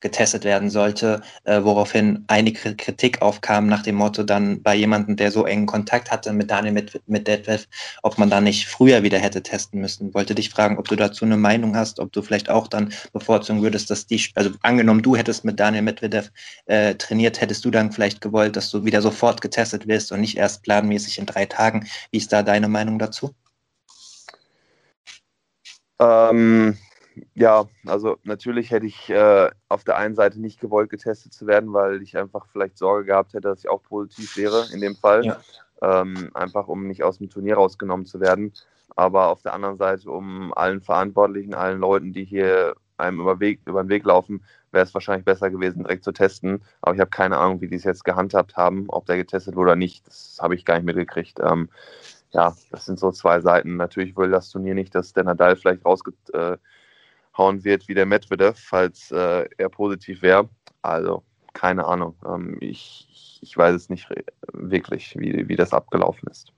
getestet 0.00 0.44
werden 0.44 0.68
sollte, 0.70 1.22
äh, 1.44 1.62
woraufhin 1.62 2.24
einige 2.26 2.76
Kritik 2.76 3.22
aufkam 3.22 3.66
nach 3.66 3.82
dem 3.82 3.94
Motto 3.94 4.22
dann 4.22 4.62
bei 4.62 4.74
jemandem, 4.74 5.16
der 5.16 5.30
so 5.30 5.46
engen 5.46 5.66
Kontakt 5.66 6.10
hatte 6.10 6.32
mit 6.32 6.50
Daniel 6.50 6.86
Deadwef, 7.06 7.66
ob 8.02 8.18
man 8.18 8.28
da 8.28 8.40
nicht 8.40 8.68
früher 8.68 9.02
wieder 9.02 9.18
hätte 9.18 9.42
testen 9.42 9.80
müssen. 9.80 10.12
Wollte 10.12 10.34
dich 10.34 10.50
fragen, 10.50 10.78
ob 10.78 10.88
du 10.88 10.96
dazu 10.96 11.24
eine 11.24 11.38
Meinung 11.38 11.76
hast, 11.76 11.98
ob 11.98 12.12
du 12.12 12.22
vielleicht 12.22 12.50
auch 12.50 12.68
dann 12.68 12.92
bevorzugen 13.12 13.62
würdest, 13.62 13.90
dass 13.90 14.06
die, 14.06 14.22
also 14.34 14.50
angenommen, 14.62 15.02
du 15.02 15.16
hättest 15.16 15.44
mit 15.44 15.58
Daniel 15.58 15.82
Medvedev 15.82 16.30
äh, 16.66 16.94
trainiert, 16.94 17.40
hättest 17.40 17.64
du 17.64 17.70
dann 17.70 17.90
vielleicht 17.92 18.20
gewollt, 18.20 18.56
dass 18.56 18.70
du 18.70 18.84
wieder 18.84 19.00
sofort 19.00 19.40
getestet 19.40 19.88
wirst 19.88 20.12
und 20.12 20.20
nicht 20.20 20.36
erst 20.36 20.62
planmäßig 20.62 21.18
in 21.18 21.26
drei 21.26 21.46
Tagen. 21.46 21.86
Wie 22.10 22.18
ist 22.18 22.32
da 22.32 22.42
deine 22.42 22.68
Meinung 22.68 22.98
dazu? 22.98 23.34
Ähm, 25.98 26.76
ja, 27.34 27.66
also 27.86 28.18
natürlich 28.24 28.70
hätte 28.70 28.86
ich 28.86 29.10
äh, 29.10 29.50
auf 29.68 29.84
der 29.84 29.96
einen 29.96 30.14
Seite 30.14 30.40
nicht 30.40 30.60
gewollt, 30.60 30.90
getestet 30.90 31.32
zu 31.32 31.46
werden, 31.46 31.72
weil 31.72 32.02
ich 32.02 32.16
einfach 32.16 32.46
vielleicht 32.50 32.78
Sorge 32.78 33.06
gehabt 33.06 33.32
hätte, 33.32 33.48
dass 33.48 33.60
ich 33.60 33.68
auch 33.68 33.82
positiv 33.82 34.36
wäre 34.36 34.66
in 34.72 34.80
dem 34.80 34.96
Fall. 34.96 35.24
Ja. 35.24 35.40
Ähm, 35.82 36.30
einfach 36.34 36.68
um 36.68 36.86
nicht 36.86 37.02
aus 37.02 37.18
dem 37.18 37.28
Turnier 37.28 37.56
rausgenommen 37.56 38.06
zu 38.06 38.20
werden. 38.20 38.52
Aber 38.94 39.28
auf 39.28 39.42
der 39.42 39.52
anderen 39.52 39.76
Seite, 39.76 40.10
um 40.10 40.54
allen 40.54 40.80
Verantwortlichen, 40.80 41.54
allen 41.54 41.80
Leuten, 41.80 42.12
die 42.12 42.24
hier 42.24 42.74
einem 42.96 43.20
über, 43.20 43.40
Weg, 43.40 43.60
über 43.66 43.82
den 43.82 43.90
Weg 43.90 44.04
laufen, 44.04 44.42
wäre 44.72 44.84
es 44.84 44.94
wahrscheinlich 44.94 45.24
besser 45.24 45.50
gewesen, 45.50 45.82
direkt 45.82 46.04
zu 46.04 46.12
testen. 46.12 46.62
Aber 46.80 46.94
ich 46.94 47.00
habe 47.00 47.10
keine 47.10 47.36
Ahnung, 47.36 47.60
wie 47.60 47.68
die 47.68 47.76
es 47.76 47.84
jetzt 47.84 48.04
gehandhabt 48.04 48.56
haben, 48.56 48.86
ob 48.88 49.04
der 49.06 49.18
getestet 49.18 49.54
wurde 49.54 49.70
oder 49.70 49.76
nicht. 49.76 50.06
Das 50.06 50.38
habe 50.40 50.54
ich 50.54 50.64
gar 50.64 50.76
nicht 50.76 50.86
mitgekriegt. 50.86 51.40
Ähm, 51.40 51.68
ja, 52.30 52.54
das 52.70 52.86
sind 52.86 52.98
so 52.98 53.12
zwei 53.12 53.40
Seiten. 53.40 53.76
Natürlich 53.76 54.16
will 54.16 54.30
das 54.30 54.50
Turnier 54.50 54.74
nicht, 54.74 54.94
dass 54.94 55.12
der 55.12 55.24
Nadal 55.24 55.56
vielleicht 55.56 55.84
rausge 55.84 56.12
äh, 56.32 56.56
hauen 57.36 57.64
wird 57.64 57.88
wie 57.88 57.94
der 57.94 58.06
Medvedev, 58.06 58.58
falls 58.58 59.10
äh, 59.10 59.46
er 59.56 59.68
positiv 59.68 60.22
wäre. 60.22 60.48
Also 60.82 61.22
keine 61.52 61.86
Ahnung. 61.86 62.14
Ähm, 62.26 62.58
ich, 62.60 63.40
ich 63.40 63.56
weiß 63.56 63.74
es 63.74 63.88
nicht 63.88 64.08
wirklich, 64.52 65.14
wie, 65.18 65.48
wie 65.48 65.56
das 65.56 65.72
abgelaufen 65.72 66.28
ist. 66.30 66.52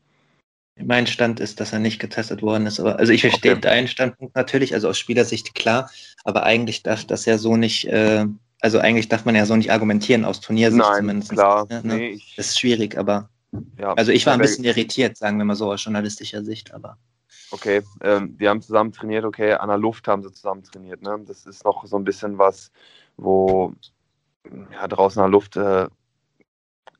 Mein 0.80 1.06
Stand 1.06 1.40
ist, 1.40 1.60
dass 1.60 1.72
er 1.72 1.80
nicht 1.80 1.98
getestet 1.98 2.42
worden 2.42 2.66
ist. 2.66 2.78
Aber, 2.78 2.98
also 2.98 3.12
ich 3.12 3.22
verstehe 3.22 3.52
okay. 3.52 3.60
deinen 3.62 3.88
Standpunkt 3.88 4.36
natürlich, 4.36 4.74
also 4.74 4.88
aus 4.88 4.98
Spielersicht 4.98 5.54
klar, 5.54 5.90
aber 6.24 6.44
eigentlich 6.44 6.82
darf 6.82 7.04
das 7.04 7.24
ja 7.24 7.36
so 7.38 7.56
nicht, 7.56 7.86
äh, 7.86 8.26
also 8.60 8.78
eigentlich 8.78 9.08
darf 9.08 9.24
man 9.24 9.34
ja 9.34 9.46
so 9.46 9.56
nicht 9.56 9.72
argumentieren 9.72 10.24
aus 10.24 10.40
Turniersicht 10.40 10.82
Nein, 10.82 10.98
zumindest. 10.98 11.32
Klar, 11.32 11.66
ja, 11.70 11.82
ne? 11.82 11.94
nee, 11.96 12.20
das 12.36 12.50
ist 12.50 12.60
schwierig, 12.60 12.96
aber 12.96 13.28
ja, 13.78 13.94
also 13.94 14.12
ich 14.12 14.26
war 14.26 14.34
ein 14.34 14.40
bisschen 14.40 14.64
irritiert, 14.64 15.16
sagen 15.16 15.38
wir 15.38 15.44
mal 15.44 15.56
so 15.56 15.72
aus 15.72 15.82
journalistischer 15.82 16.44
Sicht, 16.44 16.72
aber 16.72 16.96
okay, 17.50 17.82
ähm, 18.02 18.34
wir 18.38 18.50
haben 18.50 18.62
zusammen 18.62 18.92
trainiert, 18.92 19.24
okay, 19.24 19.52
an 19.52 19.68
der 19.68 19.78
Luft 19.78 20.08
haben 20.08 20.22
sie 20.22 20.32
zusammen 20.32 20.62
trainiert. 20.62 21.02
Ne? 21.02 21.20
Das 21.26 21.46
ist 21.46 21.64
noch 21.64 21.84
so 21.86 21.96
ein 21.96 22.04
bisschen 22.04 22.38
was, 22.38 22.70
wo 23.16 23.72
ja, 24.72 24.86
draußen 24.88 25.20
an 25.20 25.30
der 25.30 25.32
Luft 25.32 25.56
äh, 25.56 25.88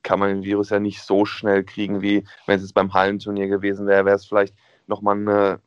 kann 0.02 0.19
man 0.19 0.28
den 0.31 0.45
Virus 0.45 0.71
ja 0.71 0.81
nicht 0.81 1.02
so 1.02 1.25
schnell 1.25 1.64
kriegen, 1.64 2.02
wie 2.02 2.25
wenn 2.47 2.57
es 2.57 2.62
jetzt 2.62 2.75
beim 2.75 2.93
Hallenturnier 2.95 3.49
gewesen 3.49 3.87
wäre, 3.87 4.05
wäre 4.05 4.17
es 4.17 4.26
vielleicht 4.26 4.55
nochmal 4.87 5.17
eine 5.17 5.61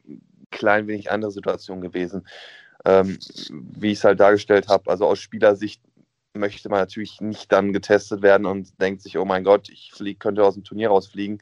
klein 0.49 0.87
wenig 0.87 1.11
andere 1.11 1.31
Situation 1.31 1.81
gewesen. 1.81 2.27
Ähm, 2.83 3.19
wie 3.51 3.91
ich 3.91 3.99
es 3.99 4.03
halt 4.03 4.19
dargestellt 4.19 4.67
habe, 4.67 4.89
also 4.89 5.05
aus 5.05 5.19
Spielersicht 5.19 5.81
möchte 6.33 6.69
man 6.69 6.79
natürlich 6.79 7.21
nicht 7.21 7.51
dann 7.51 7.73
getestet 7.73 8.21
werden 8.21 8.45
und 8.45 8.81
denkt 8.81 9.01
sich, 9.01 9.17
oh 9.17 9.25
mein 9.25 9.43
Gott, 9.43 9.69
ich 9.69 9.91
flieg, 9.93 10.19
könnte 10.19 10.43
aus 10.43 10.55
dem 10.55 10.63
Turnier 10.63 10.89
rausfliegen. 10.89 11.41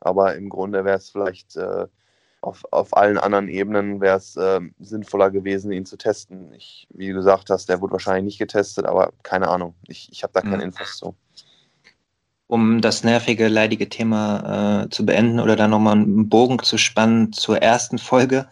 Aber 0.00 0.34
im 0.34 0.48
Grunde 0.48 0.84
wäre 0.84 0.98
es 0.98 1.08
vielleicht 1.08 1.56
äh, 1.56 1.86
auf, 2.44 2.64
auf 2.70 2.96
allen 2.96 3.18
anderen 3.18 3.48
Ebenen 3.48 4.00
wäre 4.00 4.16
es 4.16 4.36
äh, 4.36 4.60
sinnvoller 4.78 5.30
gewesen, 5.30 5.72
ihn 5.72 5.86
zu 5.86 5.96
testen. 5.96 6.52
Ich, 6.54 6.86
wie 6.90 7.08
du 7.08 7.14
gesagt 7.14 7.50
hast, 7.50 7.68
der 7.68 7.80
wurde 7.80 7.92
wahrscheinlich 7.92 8.24
nicht 8.24 8.38
getestet, 8.38 8.86
aber 8.86 9.12
keine 9.22 9.48
Ahnung. 9.48 9.74
Ich, 9.88 10.08
ich 10.12 10.22
habe 10.22 10.32
da 10.32 10.40
keine 10.40 10.56
mhm. 10.56 10.62
Infos 10.62 10.96
zu. 10.96 11.14
Um 12.46 12.80
das 12.80 13.02
nervige, 13.04 13.48
leidige 13.48 13.88
Thema 13.88 14.84
äh, 14.84 14.88
zu 14.90 15.06
beenden 15.06 15.40
oder 15.40 15.56
dann 15.56 15.70
nochmal 15.70 15.96
einen 15.96 16.28
Bogen 16.28 16.58
zu 16.62 16.76
spannen 16.76 17.32
zur 17.32 17.62
ersten 17.62 17.98
Folge, 17.98 18.46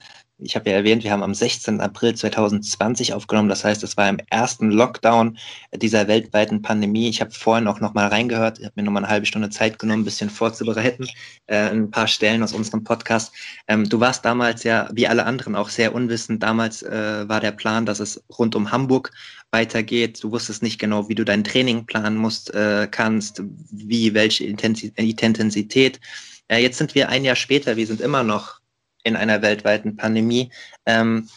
ich 0.44 0.56
habe 0.56 0.70
ja 0.70 0.76
erwähnt, 0.76 1.04
wir 1.04 1.12
haben 1.12 1.22
am 1.22 1.34
16. 1.34 1.80
April 1.80 2.14
2020 2.14 3.14
aufgenommen. 3.14 3.48
Das 3.48 3.64
heißt, 3.64 3.82
es 3.82 3.96
war 3.96 4.08
im 4.08 4.18
ersten 4.30 4.70
Lockdown 4.70 5.38
dieser 5.74 6.08
weltweiten 6.08 6.62
Pandemie. 6.62 7.08
Ich 7.08 7.20
habe 7.20 7.30
vorhin 7.30 7.66
auch 7.66 7.80
noch 7.80 7.94
mal 7.94 8.08
reingehört. 8.08 8.58
Ich 8.58 8.64
habe 8.64 8.74
mir 8.76 8.84
noch 8.84 8.92
mal 8.92 9.00
eine 9.00 9.08
halbe 9.08 9.26
Stunde 9.26 9.50
Zeit 9.50 9.78
genommen, 9.78 10.02
ein 10.02 10.04
bisschen 10.04 10.30
vorzubereiten, 10.30 11.06
äh, 11.46 11.70
ein 11.70 11.90
paar 11.90 12.06
Stellen 12.06 12.42
aus 12.42 12.52
unserem 12.52 12.84
Podcast. 12.84 13.32
Ähm, 13.68 13.88
du 13.88 14.00
warst 14.00 14.24
damals 14.24 14.64
ja, 14.64 14.88
wie 14.92 15.06
alle 15.06 15.24
anderen, 15.24 15.56
auch 15.56 15.68
sehr 15.68 15.94
unwissend. 15.94 16.42
Damals 16.42 16.82
äh, 16.82 17.28
war 17.28 17.40
der 17.40 17.52
Plan, 17.52 17.86
dass 17.86 18.00
es 18.00 18.22
rund 18.38 18.54
um 18.54 18.72
Hamburg 18.72 19.12
weitergeht. 19.50 20.22
Du 20.22 20.30
wusstest 20.32 20.62
nicht 20.62 20.78
genau, 20.78 21.08
wie 21.08 21.14
du 21.14 21.24
dein 21.24 21.44
Training 21.44 21.86
planen 21.86 22.16
musst, 22.16 22.52
äh, 22.54 22.88
kannst, 22.90 23.42
wie, 23.70 24.14
welche 24.14 24.44
Intensität. 24.44 26.00
Äh, 26.48 26.62
jetzt 26.62 26.78
sind 26.78 26.94
wir 26.94 27.08
ein 27.08 27.24
Jahr 27.24 27.36
später. 27.36 27.76
Wir 27.76 27.86
sind 27.86 28.00
immer 28.00 28.22
noch 28.22 28.61
in 29.04 29.16
einer 29.16 29.42
weltweiten 29.42 29.96
Pandemie. 29.96 30.50
Ähm, 30.86 31.28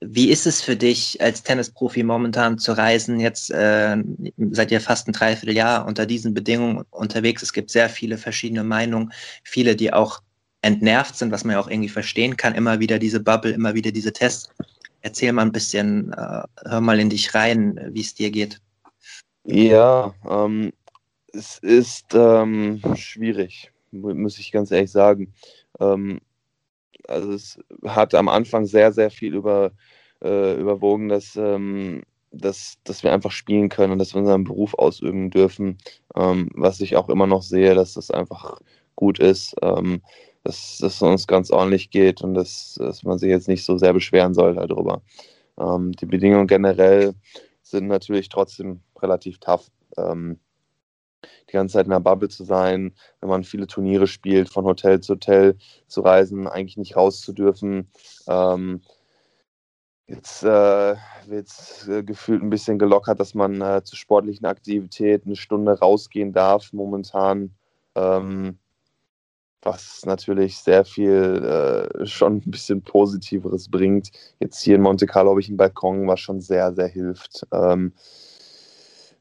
wie 0.00 0.30
ist 0.30 0.46
es 0.46 0.60
für 0.60 0.76
dich 0.76 1.20
als 1.22 1.42
Tennisprofi 1.42 2.02
momentan 2.02 2.58
zu 2.58 2.72
reisen? 2.72 3.20
Jetzt 3.20 3.50
äh, 3.50 3.96
seid 4.50 4.70
ihr 4.70 4.80
fast 4.80 5.08
ein 5.08 5.12
Dreivierteljahr 5.12 5.86
unter 5.86 6.04
diesen 6.04 6.34
Bedingungen 6.34 6.84
unterwegs. 6.90 7.42
Es 7.42 7.52
gibt 7.52 7.70
sehr 7.70 7.88
viele 7.88 8.18
verschiedene 8.18 8.64
Meinungen, 8.64 9.12
viele, 9.44 9.76
die 9.76 9.92
auch 9.92 10.20
entnervt 10.60 11.16
sind, 11.16 11.32
was 11.32 11.44
man 11.44 11.54
ja 11.54 11.60
auch 11.60 11.68
irgendwie 11.68 11.88
verstehen 11.88 12.36
kann. 12.36 12.54
Immer 12.54 12.80
wieder 12.80 12.98
diese 12.98 13.20
Bubble, 13.20 13.52
immer 13.52 13.74
wieder 13.74 13.92
diese 13.92 14.12
Tests. 14.12 14.50
Erzähl 15.00 15.32
mal 15.32 15.42
ein 15.42 15.52
bisschen, 15.52 16.12
äh, 16.12 16.42
hör 16.64 16.80
mal 16.80 17.00
in 17.00 17.10
dich 17.10 17.34
rein, 17.34 17.78
wie 17.92 18.00
es 18.00 18.14
dir 18.14 18.30
geht. 18.30 18.60
Ja, 19.44 20.14
ähm, 20.28 20.72
es 21.32 21.58
ist 21.58 22.14
ähm, 22.14 22.80
schwierig, 22.96 23.72
muss 23.90 24.38
ich 24.38 24.52
ganz 24.52 24.70
ehrlich 24.70 24.90
sagen. 24.90 25.34
Ähm, 25.80 26.20
also 27.08 27.32
es 27.32 27.58
hat 27.86 28.14
am 28.14 28.28
Anfang 28.28 28.66
sehr, 28.66 28.92
sehr 28.92 29.10
viel 29.10 29.34
über, 29.34 29.72
äh, 30.22 30.54
überwogen, 30.58 31.08
dass, 31.08 31.36
ähm, 31.36 32.02
dass, 32.32 32.78
dass 32.84 33.02
wir 33.02 33.12
einfach 33.12 33.30
spielen 33.30 33.68
können 33.68 33.92
und 33.92 33.98
dass 33.98 34.14
wir 34.14 34.20
unseren 34.20 34.44
Beruf 34.44 34.74
ausüben 34.74 35.30
dürfen, 35.30 35.78
ähm, 36.16 36.50
was 36.54 36.80
ich 36.80 36.96
auch 36.96 37.08
immer 37.08 37.26
noch 37.26 37.42
sehe, 37.42 37.74
dass 37.74 37.94
das 37.94 38.10
einfach 38.10 38.58
gut 38.96 39.18
ist, 39.18 39.54
ähm, 39.62 40.02
dass 40.42 40.80
es 40.80 41.00
uns 41.02 41.26
ganz 41.26 41.50
ordentlich 41.50 41.90
geht 41.90 42.22
und 42.22 42.34
dass, 42.34 42.74
dass 42.78 43.02
man 43.02 43.18
sich 43.18 43.30
jetzt 43.30 43.48
nicht 43.48 43.64
so 43.64 43.78
sehr 43.78 43.92
beschweren 43.92 44.34
soll 44.34 44.54
darüber. 44.54 45.02
Ähm, 45.58 45.92
die 45.92 46.06
Bedingungen 46.06 46.46
generell 46.46 47.14
sind 47.62 47.86
natürlich 47.86 48.28
trotzdem 48.28 48.82
relativ 49.00 49.38
tough. 49.38 49.70
Ähm, 49.96 50.38
die 51.48 51.52
ganze 51.52 51.74
Zeit 51.74 51.86
in 51.86 51.90
der 51.90 52.00
Bubble 52.00 52.28
zu 52.28 52.44
sein, 52.44 52.94
wenn 53.20 53.28
man 53.28 53.44
viele 53.44 53.66
Turniere 53.66 54.06
spielt, 54.06 54.48
von 54.48 54.64
Hotel 54.64 55.00
zu 55.00 55.14
Hotel 55.14 55.56
zu 55.86 56.00
reisen, 56.00 56.46
eigentlich 56.46 56.76
nicht 56.76 56.96
raus 56.96 57.20
zu 57.20 57.32
dürfen. 57.32 57.90
Ähm, 58.28 58.82
jetzt 60.06 60.42
äh, 60.42 60.96
wird 61.26 61.48
es 61.48 61.88
äh, 61.88 62.02
gefühlt 62.02 62.42
ein 62.42 62.50
bisschen 62.50 62.78
gelockert, 62.78 63.20
dass 63.20 63.34
man 63.34 63.60
äh, 63.60 63.82
zu 63.84 63.96
sportlichen 63.96 64.46
Aktivitäten 64.46 65.30
eine 65.30 65.36
Stunde 65.36 65.78
rausgehen 65.78 66.32
darf 66.32 66.72
momentan. 66.72 67.54
Ähm, 67.94 68.58
was 69.64 70.04
natürlich 70.04 70.58
sehr 70.58 70.84
viel 70.84 71.88
äh, 72.00 72.06
schon 72.06 72.36
ein 72.36 72.50
bisschen 72.50 72.82
Positiveres 72.82 73.70
bringt. 73.70 74.10
Jetzt 74.38 74.62
hier 74.62 74.76
in 74.76 74.82
Monte 74.82 75.06
Carlo 75.06 75.30
habe 75.30 75.40
ich 75.40 75.48
einen 75.48 75.56
Balkon, 75.56 76.06
was 76.06 76.20
schon 76.20 76.40
sehr, 76.40 76.74
sehr 76.74 76.88
hilft. 76.88 77.46
Ähm, 77.52 77.92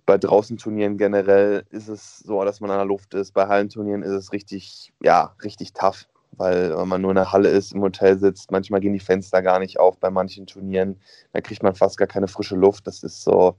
bei 0.06 0.18
Draußenturnieren 0.18 0.98
generell 0.98 1.64
ist 1.70 1.88
es 1.88 2.20
so, 2.20 2.44
dass 2.44 2.60
man 2.60 2.72
an 2.72 2.78
der 2.78 2.86
Luft 2.86 3.14
ist. 3.14 3.34
Bei 3.34 3.48
Hallenturnieren 3.48 4.04
ist 4.04 4.12
es 4.12 4.34
richtig, 4.34 4.94
ja, 5.02 5.36
richtig 5.44 5.74
tough, 5.74 6.08
weil 6.32 6.76
man 6.86 7.02
nur 7.02 7.12
in 7.12 7.16
der 7.16 7.32
Halle 7.32 7.50
ist, 7.50 7.74
im 7.74 7.82
Hotel 7.82 8.18
sitzt. 8.18 8.52
Manchmal 8.52 8.82
gehen 8.82 8.94
die 8.94 9.00
Fenster 9.00 9.42
gar 9.42 9.60
nicht 9.60 9.80
auf 9.80 9.98
bei 10.00 10.10
manchen 10.10 10.46
Turnieren. 10.46 11.00
Da 11.32 11.42
kriegt 11.42 11.64
man 11.64 11.76
fast 11.76 11.98
gar 11.98 12.08
keine 12.08 12.28
frische 12.28 12.56
Luft. 12.56 12.86
Das 12.88 13.04
ist 13.04 13.24
so, 13.24 13.56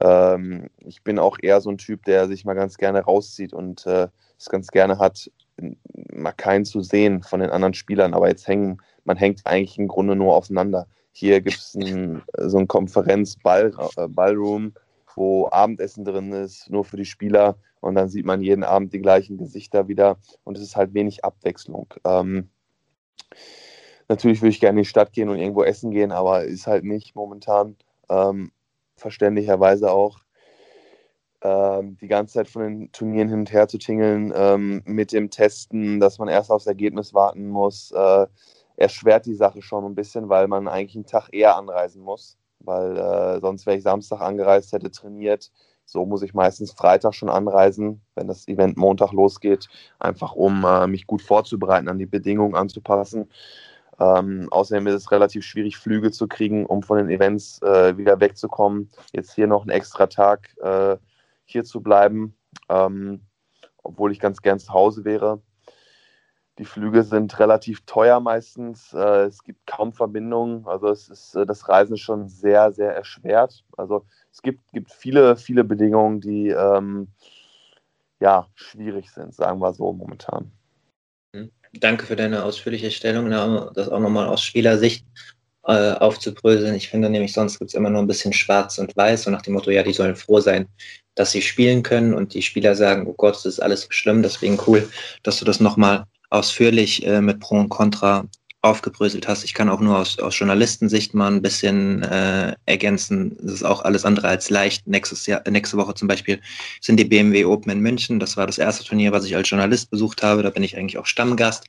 ähm, 0.00 0.70
ich 0.78 1.02
bin 1.02 1.18
auch 1.18 1.38
eher 1.40 1.60
so 1.60 1.70
ein 1.70 1.78
Typ, 1.78 2.04
der 2.04 2.28
sich 2.28 2.44
mal 2.44 2.54
ganz 2.54 2.76
gerne 2.76 3.00
rauszieht 3.00 3.52
und 3.52 3.86
äh, 3.86 4.08
es 4.38 4.48
ganz 4.48 4.68
gerne 4.68 4.98
hat, 4.98 5.30
mal 6.12 6.32
keinen 6.32 6.64
zu 6.64 6.80
sehen 6.80 7.22
von 7.24 7.40
den 7.40 7.50
anderen 7.50 7.74
Spielern. 7.74 8.14
Aber 8.14 8.28
jetzt 8.28 8.46
hängen, 8.46 8.80
man 9.04 9.16
hängt 9.16 9.44
eigentlich 9.44 9.78
im 9.78 9.88
Grunde 9.88 10.14
nur 10.14 10.34
aufeinander. 10.34 10.86
Hier 11.10 11.40
gibt 11.40 11.56
es 11.56 11.72
so 11.72 12.58
ein 12.58 12.68
Konferenz-Ballroom. 12.68 14.66
Äh, 14.66 14.70
wo 15.18 15.48
Abendessen 15.50 16.04
drin 16.04 16.32
ist, 16.32 16.70
nur 16.70 16.84
für 16.84 16.96
die 16.96 17.04
Spieler. 17.04 17.56
Und 17.80 17.96
dann 17.96 18.08
sieht 18.08 18.24
man 18.24 18.40
jeden 18.40 18.64
Abend 18.64 18.92
die 18.92 19.00
gleichen 19.00 19.36
Gesichter 19.36 19.88
wieder. 19.88 20.18
Und 20.44 20.56
es 20.56 20.62
ist 20.62 20.76
halt 20.76 20.94
wenig 20.94 21.24
Abwechslung. 21.24 21.92
Ähm, 22.04 22.50
natürlich 24.08 24.40
würde 24.40 24.50
ich 24.50 24.60
gerne 24.60 24.78
in 24.78 24.84
die 24.84 24.88
Stadt 24.88 25.12
gehen 25.12 25.28
und 25.28 25.38
irgendwo 25.38 25.64
essen 25.64 25.90
gehen, 25.90 26.12
aber 26.12 26.44
ist 26.44 26.66
halt 26.66 26.84
nicht 26.84 27.16
momentan. 27.16 27.76
Ähm, 28.08 28.52
verständlicherweise 28.96 29.90
auch. 29.90 30.20
Ähm, 31.40 31.96
die 32.00 32.08
ganze 32.08 32.34
Zeit 32.34 32.48
von 32.48 32.62
den 32.62 32.92
Turnieren 32.92 33.28
hin 33.28 33.40
und 33.40 33.52
her 33.52 33.68
zu 33.68 33.78
tingeln, 33.78 34.32
ähm, 34.34 34.82
mit 34.84 35.12
dem 35.12 35.30
Testen, 35.30 36.00
dass 36.00 36.18
man 36.18 36.28
erst 36.28 36.50
aufs 36.50 36.66
Ergebnis 36.66 37.14
warten 37.14 37.48
muss, 37.48 37.92
äh, 37.92 38.26
erschwert 38.76 39.26
die 39.26 39.34
Sache 39.34 39.62
schon 39.62 39.84
ein 39.84 39.94
bisschen, 39.94 40.28
weil 40.28 40.48
man 40.48 40.66
eigentlich 40.68 40.96
einen 40.96 41.06
Tag 41.06 41.28
eher 41.32 41.56
anreisen 41.56 42.02
muss 42.02 42.36
weil 42.60 42.96
äh, 42.96 43.40
sonst 43.40 43.66
wäre 43.66 43.76
ich 43.76 43.82
Samstag 43.82 44.20
angereist, 44.20 44.72
hätte 44.72 44.90
trainiert. 44.90 45.50
So 45.84 46.04
muss 46.04 46.22
ich 46.22 46.34
meistens 46.34 46.72
Freitag 46.72 47.14
schon 47.14 47.30
anreisen, 47.30 48.02
wenn 48.14 48.28
das 48.28 48.46
Event 48.46 48.76
Montag 48.76 49.12
losgeht, 49.12 49.68
einfach 49.98 50.34
um 50.34 50.64
äh, 50.64 50.86
mich 50.86 51.06
gut 51.06 51.22
vorzubereiten, 51.22 51.88
an 51.88 51.98
die 51.98 52.06
Bedingungen 52.06 52.54
anzupassen. 52.54 53.30
Ähm, 53.98 54.48
außerdem 54.50 54.86
ist 54.86 54.94
es 54.94 55.10
relativ 55.10 55.44
schwierig, 55.44 55.76
Flüge 55.76 56.10
zu 56.10 56.28
kriegen, 56.28 56.66
um 56.66 56.82
von 56.82 56.98
den 56.98 57.10
Events 57.10 57.60
äh, 57.62 57.96
wieder 57.96 58.20
wegzukommen. 58.20 58.90
Jetzt 59.12 59.34
hier 59.34 59.46
noch 59.46 59.62
einen 59.62 59.70
extra 59.70 60.06
Tag 60.06 60.54
äh, 60.60 60.96
hier 61.44 61.64
zu 61.64 61.80
bleiben, 61.80 62.36
ähm, 62.68 63.22
obwohl 63.82 64.12
ich 64.12 64.20
ganz 64.20 64.42
gern 64.42 64.58
zu 64.58 64.72
Hause 64.72 65.04
wäre. 65.04 65.40
Die 66.58 66.64
Flüge 66.64 67.04
sind 67.04 67.38
relativ 67.38 67.82
teuer 67.86 68.18
meistens. 68.18 68.92
Äh, 68.92 69.26
es 69.26 69.44
gibt 69.44 69.64
kaum 69.66 69.92
Verbindungen. 69.92 70.66
Also 70.66 70.88
es 70.88 71.08
ist 71.08 71.36
äh, 71.36 71.46
das 71.46 71.68
Reisen 71.68 71.96
schon 71.96 72.28
sehr, 72.28 72.72
sehr 72.72 72.94
erschwert. 72.94 73.64
Also 73.76 74.04
es 74.32 74.42
gibt, 74.42 74.60
gibt 74.72 74.92
viele, 74.92 75.36
viele 75.36 75.62
Bedingungen, 75.62 76.20
die 76.20 76.48
ähm, 76.48 77.08
ja 78.20 78.48
schwierig 78.54 79.10
sind, 79.10 79.34
sagen 79.34 79.60
wir 79.60 79.72
so 79.72 79.92
momentan. 79.92 80.50
Mhm. 81.32 81.50
Danke 81.74 82.06
für 82.06 82.16
deine 82.16 82.42
ausführliche 82.42 82.90
Stellungnahme, 82.90 83.70
das 83.74 83.88
auch 83.88 84.00
nochmal 84.00 84.26
aus 84.26 84.42
Spielersicht 84.42 85.06
äh, 85.64 85.92
aufzubröseln. 85.92 86.74
Ich 86.74 86.88
finde 86.88 87.08
nämlich, 87.08 87.34
sonst 87.34 87.58
gibt 87.60 87.70
es 87.70 87.74
immer 87.74 87.90
nur 87.90 88.00
ein 88.00 88.06
bisschen 88.08 88.32
schwarz 88.32 88.78
und 88.78 88.96
weiß, 88.96 89.24
so 89.24 89.30
nach 89.30 89.42
dem 89.42 89.54
Motto, 89.54 89.70
ja, 89.70 89.84
die 89.84 89.92
sollen 89.92 90.16
froh 90.16 90.40
sein, 90.40 90.66
dass 91.14 91.30
sie 91.30 91.42
spielen 91.42 91.84
können 91.84 92.14
und 92.14 92.34
die 92.34 92.42
Spieler 92.42 92.74
sagen, 92.74 93.06
oh 93.06 93.12
Gott, 93.12 93.36
das 93.36 93.46
ist 93.46 93.60
alles 93.60 93.86
schlimm, 93.90 94.22
deswegen 94.22 94.58
cool, 94.66 94.88
dass 95.22 95.38
du 95.38 95.44
das 95.44 95.60
nochmal 95.60 96.04
ausführlich 96.30 97.06
äh, 97.06 97.20
mit 97.20 97.40
Pro 97.40 97.58
und 97.58 97.68
Contra 97.68 98.26
aufgebröselt 98.60 99.28
hast. 99.28 99.44
Ich 99.44 99.54
kann 99.54 99.68
auch 99.68 99.80
nur 99.80 99.98
aus, 99.98 100.18
aus 100.18 100.38
Journalistensicht 100.38 101.14
mal 101.14 101.30
ein 101.30 101.42
bisschen 101.42 102.02
äh, 102.02 102.54
ergänzen. 102.66 103.36
Das 103.40 103.52
ist 103.52 103.62
auch 103.62 103.82
alles 103.82 104.04
andere 104.04 104.28
als 104.28 104.50
leicht. 104.50 104.86
Nächstes 104.86 105.26
Jahr, 105.26 105.42
nächste 105.48 105.76
Woche 105.76 105.94
zum 105.94 106.08
Beispiel 106.08 106.40
sind 106.80 106.98
die 106.98 107.04
BMW 107.04 107.44
Open 107.44 107.70
in 107.70 107.80
München. 107.80 108.18
Das 108.18 108.36
war 108.36 108.46
das 108.46 108.58
erste 108.58 108.84
Turnier, 108.84 109.12
was 109.12 109.24
ich 109.24 109.36
als 109.36 109.48
Journalist 109.48 109.90
besucht 109.90 110.22
habe. 110.22 110.42
Da 110.42 110.50
bin 110.50 110.64
ich 110.64 110.76
eigentlich 110.76 110.98
auch 110.98 111.06
Stammgast. 111.06 111.66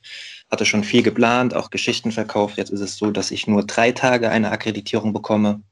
Hatte 0.50 0.66
schon 0.66 0.82
viel 0.82 1.02
geplant, 1.02 1.54
auch 1.54 1.70
Geschichten 1.70 2.10
verkauft. 2.10 2.56
Jetzt 2.56 2.70
ist 2.70 2.80
es 2.80 2.96
so, 2.96 3.12
dass 3.12 3.30
ich 3.30 3.46
nur 3.46 3.64
drei 3.64 3.92
Tage 3.92 4.28
eine 4.30 4.50
Akkreditierung 4.50 5.12
bekomme. 5.12 5.62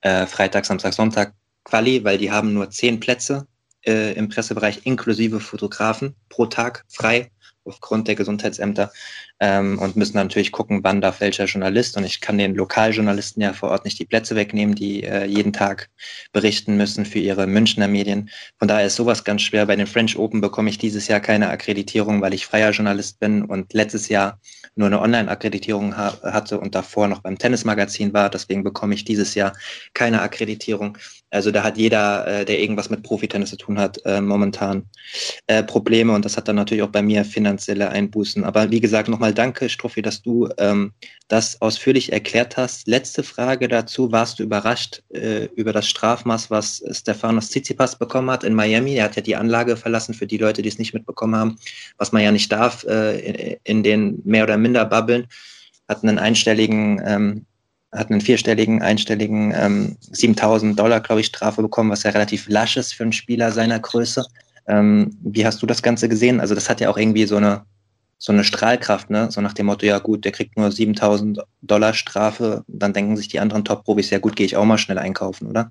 Äh, 0.00 0.26
Freitag, 0.26 0.64
Samstag, 0.64 0.94
Sonntag 0.94 1.34
Quali, 1.64 2.04
weil 2.04 2.18
die 2.18 2.30
haben 2.30 2.54
nur 2.54 2.70
zehn 2.70 3.00
Plätze 3.00 3.48
äh, 3.84 4.12
im 4.14 4.28
Pressebereich 4.28 4.82
inklusive 4.84 5.40
Fotografen 5.40 6.14
pro 6.28 6.46
Tag 6.46 6.84
frei 6.88 7.30
aufgrund 7.68 8.08
der 8.08 8.14
Gesundheitsämter 8.14 8.92
ähm, 9.40 9.78
und 9.78 9.96
müssen 9.96 10.16
natürlich 10.16 10.52
gucken, 10.52 10.80
wann 10.82 11.00
darf 11.00 11.20
welcher 11.20 11.44
Journalist. 11.44 11.96
Und 11.96 12.04
ich 12.04 12.20
kann 12.20 12.38
den 12.38 12.54
Lokaljournalisten 12.54 13.42
ja 13.42 13.52
vor 13.52 13.70
Ort 13.70 13.84
nicht 13.84 13.98
die 13.98 14.04
Plätze 14.04 14.34
wegnehmen, 14.34 14.74
die 14.74 15.04
äh, 15.04 15.26
jeden 15.26 15.52
Tag 15.52 15.88
berichten 16.32 16.76
müssen 16.76 17.04
für 17.04 17.18
ihre 17.18 17.46
Münchner 17.46 17.88
Medien. 17.88 18.30
Von 18.58 18.68
daher 18.68 18.86
ist 18.86 18.96
sowas 18.96 19.24
ganz 19.24 19.42
schwer. 19.42 19.66
Bei 19.66 19.76
den 19.76 19.86
French 19.86 20.18
Open 20.18 20.40
bekomme 20.40 20.70
ich 20.70 20.78
dieses 20.78 21.08
Jahr 21.08 21.20
keine 21.20 21.50
Akkreditierung, 21.50 22.20
weil 22.20 22.34
ich 22.34 22.46
freier 22.46 22.70
Journalist 22.70 23.20
bin 23.20 23.44
und 23.44 23.72
letztes 23.72 24.08
Jahr 24.08 24.40
nur 24.74 24.86
eine 24.86 25.00
Online-Akkreditierung 25.00 25.96
ha 25.96 26.18
hatte 26.22 26.58
und 26.58 26.74
davor 26.74 27.08
noch 27.08 27.20
beim 27.20 27.38
Tennismagazin 27.38 28.12
war. 28.12 28.30
Deswegen 28.30 28.64
bekomme 28.64 28.94
ich 28.94 29.04
dieses 29.04 29.34
Jahr 29.34 29.52
keine 29.92 30.22
Akkreditierung. 30.22 30.96
Also 31.30 31.50
da 31.50 31.62
hat 31.62 31.76
jeder, 31.76 32.26
äh, 32.26 32.44
der 32.44 32.60
irgendwas 32.60 32.88
mit 32.88 33.02
Profitennis 33.02 33.50
zu 33.50 33.56
tun 33.56 33.78
hat, 33.78 33.98
äh, 34.06 34.20
momentan 34.20 34.86
äh, 35.46 35.62
Probleme 35.62 36.12
und 36.14 36.24
das 36.24 36.36
hat 36.36 36.48
dann 36.48 36.56
natürlich 36.56 36.82
auch 36.82 36.88
bei 36.88 37.02
mir 37.02 37.24
finanzielle 37.24 37.90
Einbußen. 37.90 38.44
Aber 38.44 38.70
wie 38.70 38.80
gesagt, 38.80 39.08
nochmal 39.08 39.27
danke, 39.34 39.68
Struffi, 39.68 40.02
dass 40.02 40.22
du 40.22 40.48
ähm, 40.58 40.92
das 41.28 41.60
ausführlich 41.60 42.12
erklärt 42.12 42.56
hast. 42.56 42.86
Letzte 42.86 43.22
Frage 43.22 43.68
dazu. 43.68 44.12
Warst 44.12 44.38
du 44.38 44.42
überrascht 44.42 45.02
äh, 45.10 45.46
über 45.56 45.72
das 45.72 45.88
Strafmaß, 45.88 46.50
was 46.50 46.82
Stefanos 46.90 47.48
Tsitsipas 47.50 47.98
bekommen 47.98 48.30
hat 48.30 48.44
in 48.44 48.54
Miami? 48.54 48.94
Er 48.94 49.04
hat 49.04 49.16
ja 49.16 49.22
die 49.22 49.36
Anlage 49.36 49.76
verlassen 49.76 50.14
für 50.14 50.26
die 50.26 50.38
Leute, 50.38 50.62
die 50.62 50.68
es 50.68 50.78
nicht 50.78 50.94
mitbekommen 50.94 51.36
haben, 51.36 51.58
was 51.96 52.12
man 52.12 52.22
ja 52.22 52.32
nicht 52.32 52.50
darf 52.52 52.84
äh, 52.84 53.18
in, 53.18 53.56
in 53.64 53.82
den 53.82 54.22
mehr 54.24 54.44
oder 54.44 54.56
minder 54.56 54.84
Bubbeln. 54.84 55.26
Hat 55.88 56.02
einen 56.02 56.18
einstelligen 56.18 57.00
ähm, 57.04 57.46
hat 57.92 58.10
einen 58.10 58.20
vierstelligen, 58.20 58.82
einstelligen 58.82 59.52
ähm, 59.56 59.96
7000 60.00 60.78
Dollar, 60.78 61.00
glaube 61.00 61.20
ich, 61.20 61.28
Strafe 61.28 61.62
bekommen, 61.62 61.90
was 61.90 62.02
ja 62.02 62.10
relativ 62.10 62.48
lasch 62.48 62.76
ist 62.76 62.92
für 62.92 63.04
einen 63.04 63.12
Spieler 63.12 63.50
seiner 63.50 63.78
Größe. 63.78 64.24
Ähm, 64.66 65.16
wie 65.22 65.46
hast 65.46 65.62
du 65.62 65.66
das 65.66 65.82
Ganze 65.82 66.08
gesehen? 66.08 66.40
Also 66.40 66.54
das 66.54 66.68
hat 66.68 66.80
ja 66.80 66.90
auch 66.90 66.98
irgendwie 66.98 67.24
so 67.24 67.36
eine, 67.36 67.62
so 68.18 68.32
eine 68.32 68.42
Strahlkraft, 68.42 69.10
ne? 69.10 69.30
So 69.30 69.40
nach 69.40 69.52
dem 69.52 69.66
Motto, 69.66 69.86
ja 69.86 69.98
gut, 70.00 70.24
der 70.24 70.32
kriegt 70.32 70.56
nur 70.56 70.72
7000 70.72 71.40
Dollar 71.62 71.94
Strafe, 71.94 72.64
dann 72.66 72.92
denken 72.92 73.16
sich 73.16 73.28
die 73.28 73.38
anderen 73.38 73.64
Top-Profis, 73.64 74.10
ja 74.10 74.18
gut, 74.18 74.34
gehe 74.34 74.44
ich 74.44 74.56
auch 74.56 74.64
mal 74.64 74.78
schnell 74.78 74.98
einkaufen, 74.98 75.48
oder? 75.48 75.70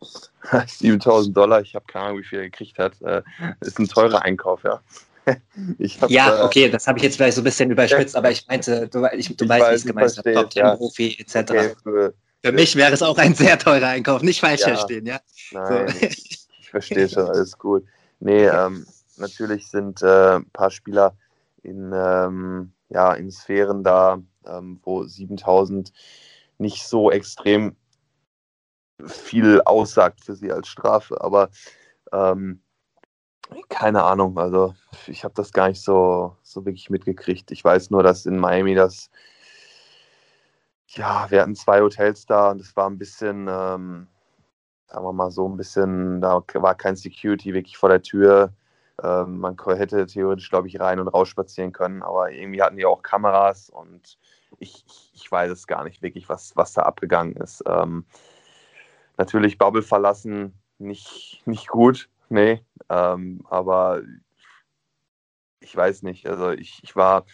7000 0.66 1.34
Dollar, 1.34 1.62
ich 1.62 1.74
habe 1.74 1.86
keine 1.86 2.06
Ahnung, 2.06 2.18
wie 2.20 2.24
viel 2.24 2.40
er 2.40 2.44
gekriegt 2.44 2.78
hat. 2.78 3.00
Äh, 3.00 3.22
ist 3.60 3.78
ein 3.78 3.88
teurer 3.88 4.22
Einkauf, 4.22 4.62
ja. 4.64 4.80
Hab, 6.00 6.10
ja, 6.10 6.40
äh, 6.40 6.42
okay, 6.42 6.68
das 6.68 6.86
habe 6.86 6.98
ich 6.98 7.04
jetzt 7.04 7.16
vielleicht 7.16 7.36
so 7.36 7.40
ein 7.40 7.44
bisschen 7.44 7.70
überspitzt, 7.70 8.16
aber 8.16 8.30
ich 8.30 8.46
meinte, 8.48 8.88
du, 8.88 9.06
ich, 9.16 9.34
du 9.36 9.44
ich 9.44 9.50
weißt, 9.50 9.70
wie 9.70 9.74
es 9.74 9.84
gemeint 9.84 10.06
ist, 10.06 10.22
Top 10.22 10.50
Ten 10.50 10.76
Profi 10.76 11.16
etc. 11.18 11.36
Okay, 11.36 11.74
für, 11.82 12.14
für 12.42 12.52
mich 12.52 12.74
wäre 12.74 12.92
es 12.92 13.02
auch 13.02 13.16
ein 13.18 13.34
sehr 13.34 13.58
teurer 13.58 13.86
Einkauf, 13.86 14.22
nicht 14.22 14.40
falsch 14.40 14.62
ja, 14.62 14.68
verstehen, 14.68 15.06
ja. 15.06 15.20
Nein, 15.52 15.88
so. 15.88 16.06
ich 16.06 16.48
verstehe 16.70 17.08
schon, 17.08 17.28
alles 17.28 17.56
gut. 17.56 17.84
Nee, 18.18 18.46
ähm, 18.46 18.84
natürlich 19.16 19.68
sind 19.68 20.02
äh, 20.02 20.36
ein 20.36 20.50
paar 20.52 20.72
Spieler 20.72 21.16
in, 21.62 21.92
ähm, 21.94 22.72
ja, 22.88 23.12
in 23.14 23.30
Sphären 23.30 23.82
da, 23.82 24.20
ähm, 24.46 24.80
wo 24.82 25.04
7000 25.04 25.92
nicht 26.58 26.86
so 26.86 27.10
extrem 27.10 27.76
viel 29.04 29.60
aussagt 29.62 30.24
für 30.24 30.34
sie 30.34 30.52
als 30.52 30.68
Strafe, 30.68 31.20
aber 31.20 31.50
ähm, 32.12 32.62
keine 33.68 34.02
Ahnung, 34.04 34.38
also 34.38 34.74
ich 35.06 35.24
habe 35.24 35.34
das 35.34 35.52
gar 35.52 35.68
nicht 35.68 35.82
so, 35.82 36.36
so 36.42 36.64
wirklich 36.64 36.90
mitgekriegt. 36.90 37.50
Ich 37.50 37.64
weiß 37.64 37.90
nur, 37.90 38.02
dass 38.02 38.26
in 38.26 38.38
Miami 38.38 38.74
das, 38.74 39.10
ja, 40.88 41.26
wir 41.30 41.42
hatten 41.42 41.54
zwei 41.54 41.80
Hotels 41.80 42.26
da 42.26 42.50
und 42.50 42.60
es 42.60 42.76
war 42.76 42.88
ein 42.88 42.98
bisschen, 42.98 43.48
ähm, 43.50 44.08
sagen 44.86 45.04
wir 45.04 45.12
mal 45.12 45.30
so, 45.30 45.48
ein 45.48 45.56
bisschen, 45.56 46.20
da 46.20 46.42
war 46.54 46.74
kein 46.74 46.96
Security 46.96 47.54
wirklich 47.54 47.76
vor 47.76 47.88
der 47.88 48.02
Tür. 48.02 48.52
Ähm, 49.02 49.38
man 49.38 49.56
hätte 49.76 50.06
theoretisch, 50.06 50.50
glaube 50.50 50.68
ich, 50.68 50.78
rein 50.78 51.00
und 51.00 51.08
raus 51.08 51.28
spazieren 51.28 51.72
können, 51.72 52.02
aber 52.02 52.30
irgendwie 52.30 52.62
hatten 52.62 52.76
die 52.76 52.86
auch 52.86 53.02
Kameras 53.02 53.68
und 53.68 54.18
ich, 54.58 54.84
ich 55.14 55.30
weiß 55.30 55.50
es 55.50 55.66
gar 55.66 55.84
nicht 55.84 56.02
wirklich, 56.02 56.28
was, 56.28 56.56
was 56.56 56.72
da 56.72 56.82
abgegangen 56.82 57.36
ist. 57.36 57.64
Ähm, 57.66 58.04
natürlich 59.16 59.58
Bubble 59.58 59.82
verlassen, 59.82 60.54
nicht, 60.78 61.42
nicht 61.46 61.68
gut. 61.68 62.08
Nee, 62.28 62.64
ähm, 62.88 63.44
aber 63.50 64.02
ich 65.60 65.76
weiß 65.76 66.02
nicht. 66.02 66.26
Also 66.26 66.50
ich, 66.50 66.80
ich 66.82 66.96
war 66.96 67.24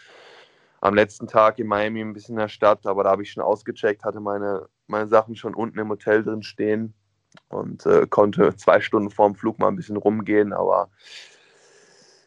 am 0.80 0.94
letzten 0.94 1.26
Tag 1.26 1.58
in 1.58 1.66
Miami 1.66 2.00
ein 2.00 2.12
bisschen 2.12 2.34
in 2.34 2.40
der 2.40 2.48
Stadt, 2.48 2.86
aber 2.86 3.04
da 3.04 3.10
habe 3.10 3.22
ich 3.22 3.32
schon 3.32 3.42
ausgecheckt, 3.42 4.04
hatte 4.04 4.20
meine, 4.20 4.68
meine 4.86 5.08
Sachen 5.08 5.36
schon 5.36 5.54
unten 5.54 5.78
im 5.78 5.88
Hotel 5.88 6.22
drin 6.22 6.42
stehen 6.42 6.94
und 7.48 7.84
äh, 7.86 8.06
konnte 8.08 8.54
zwei 8.56 8.80
Stunden 8.80 9.10
vorm 9.10 9.34
Flug 9.34 9.58
mal 9.58 9.68
ein 9.68 9.76
bisschen 9.76 9.96
rumgehen, 9.96 10.52
aber 10.52 10.90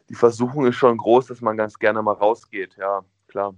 die 0.08 0.14
Versuchung 0.14 0.66
ist 0.66 0.76
schon 0.76 0.96
groß, 0.96 1.26
dass 1.26 1.40
man 1.40 1.56
ganz 1.56 1.78
gerne 1.78 2.02
mal 2.02 2.12
rausgeht, 2.12 2.76
ja, 2.78 3.04
klar. 3.28 3.54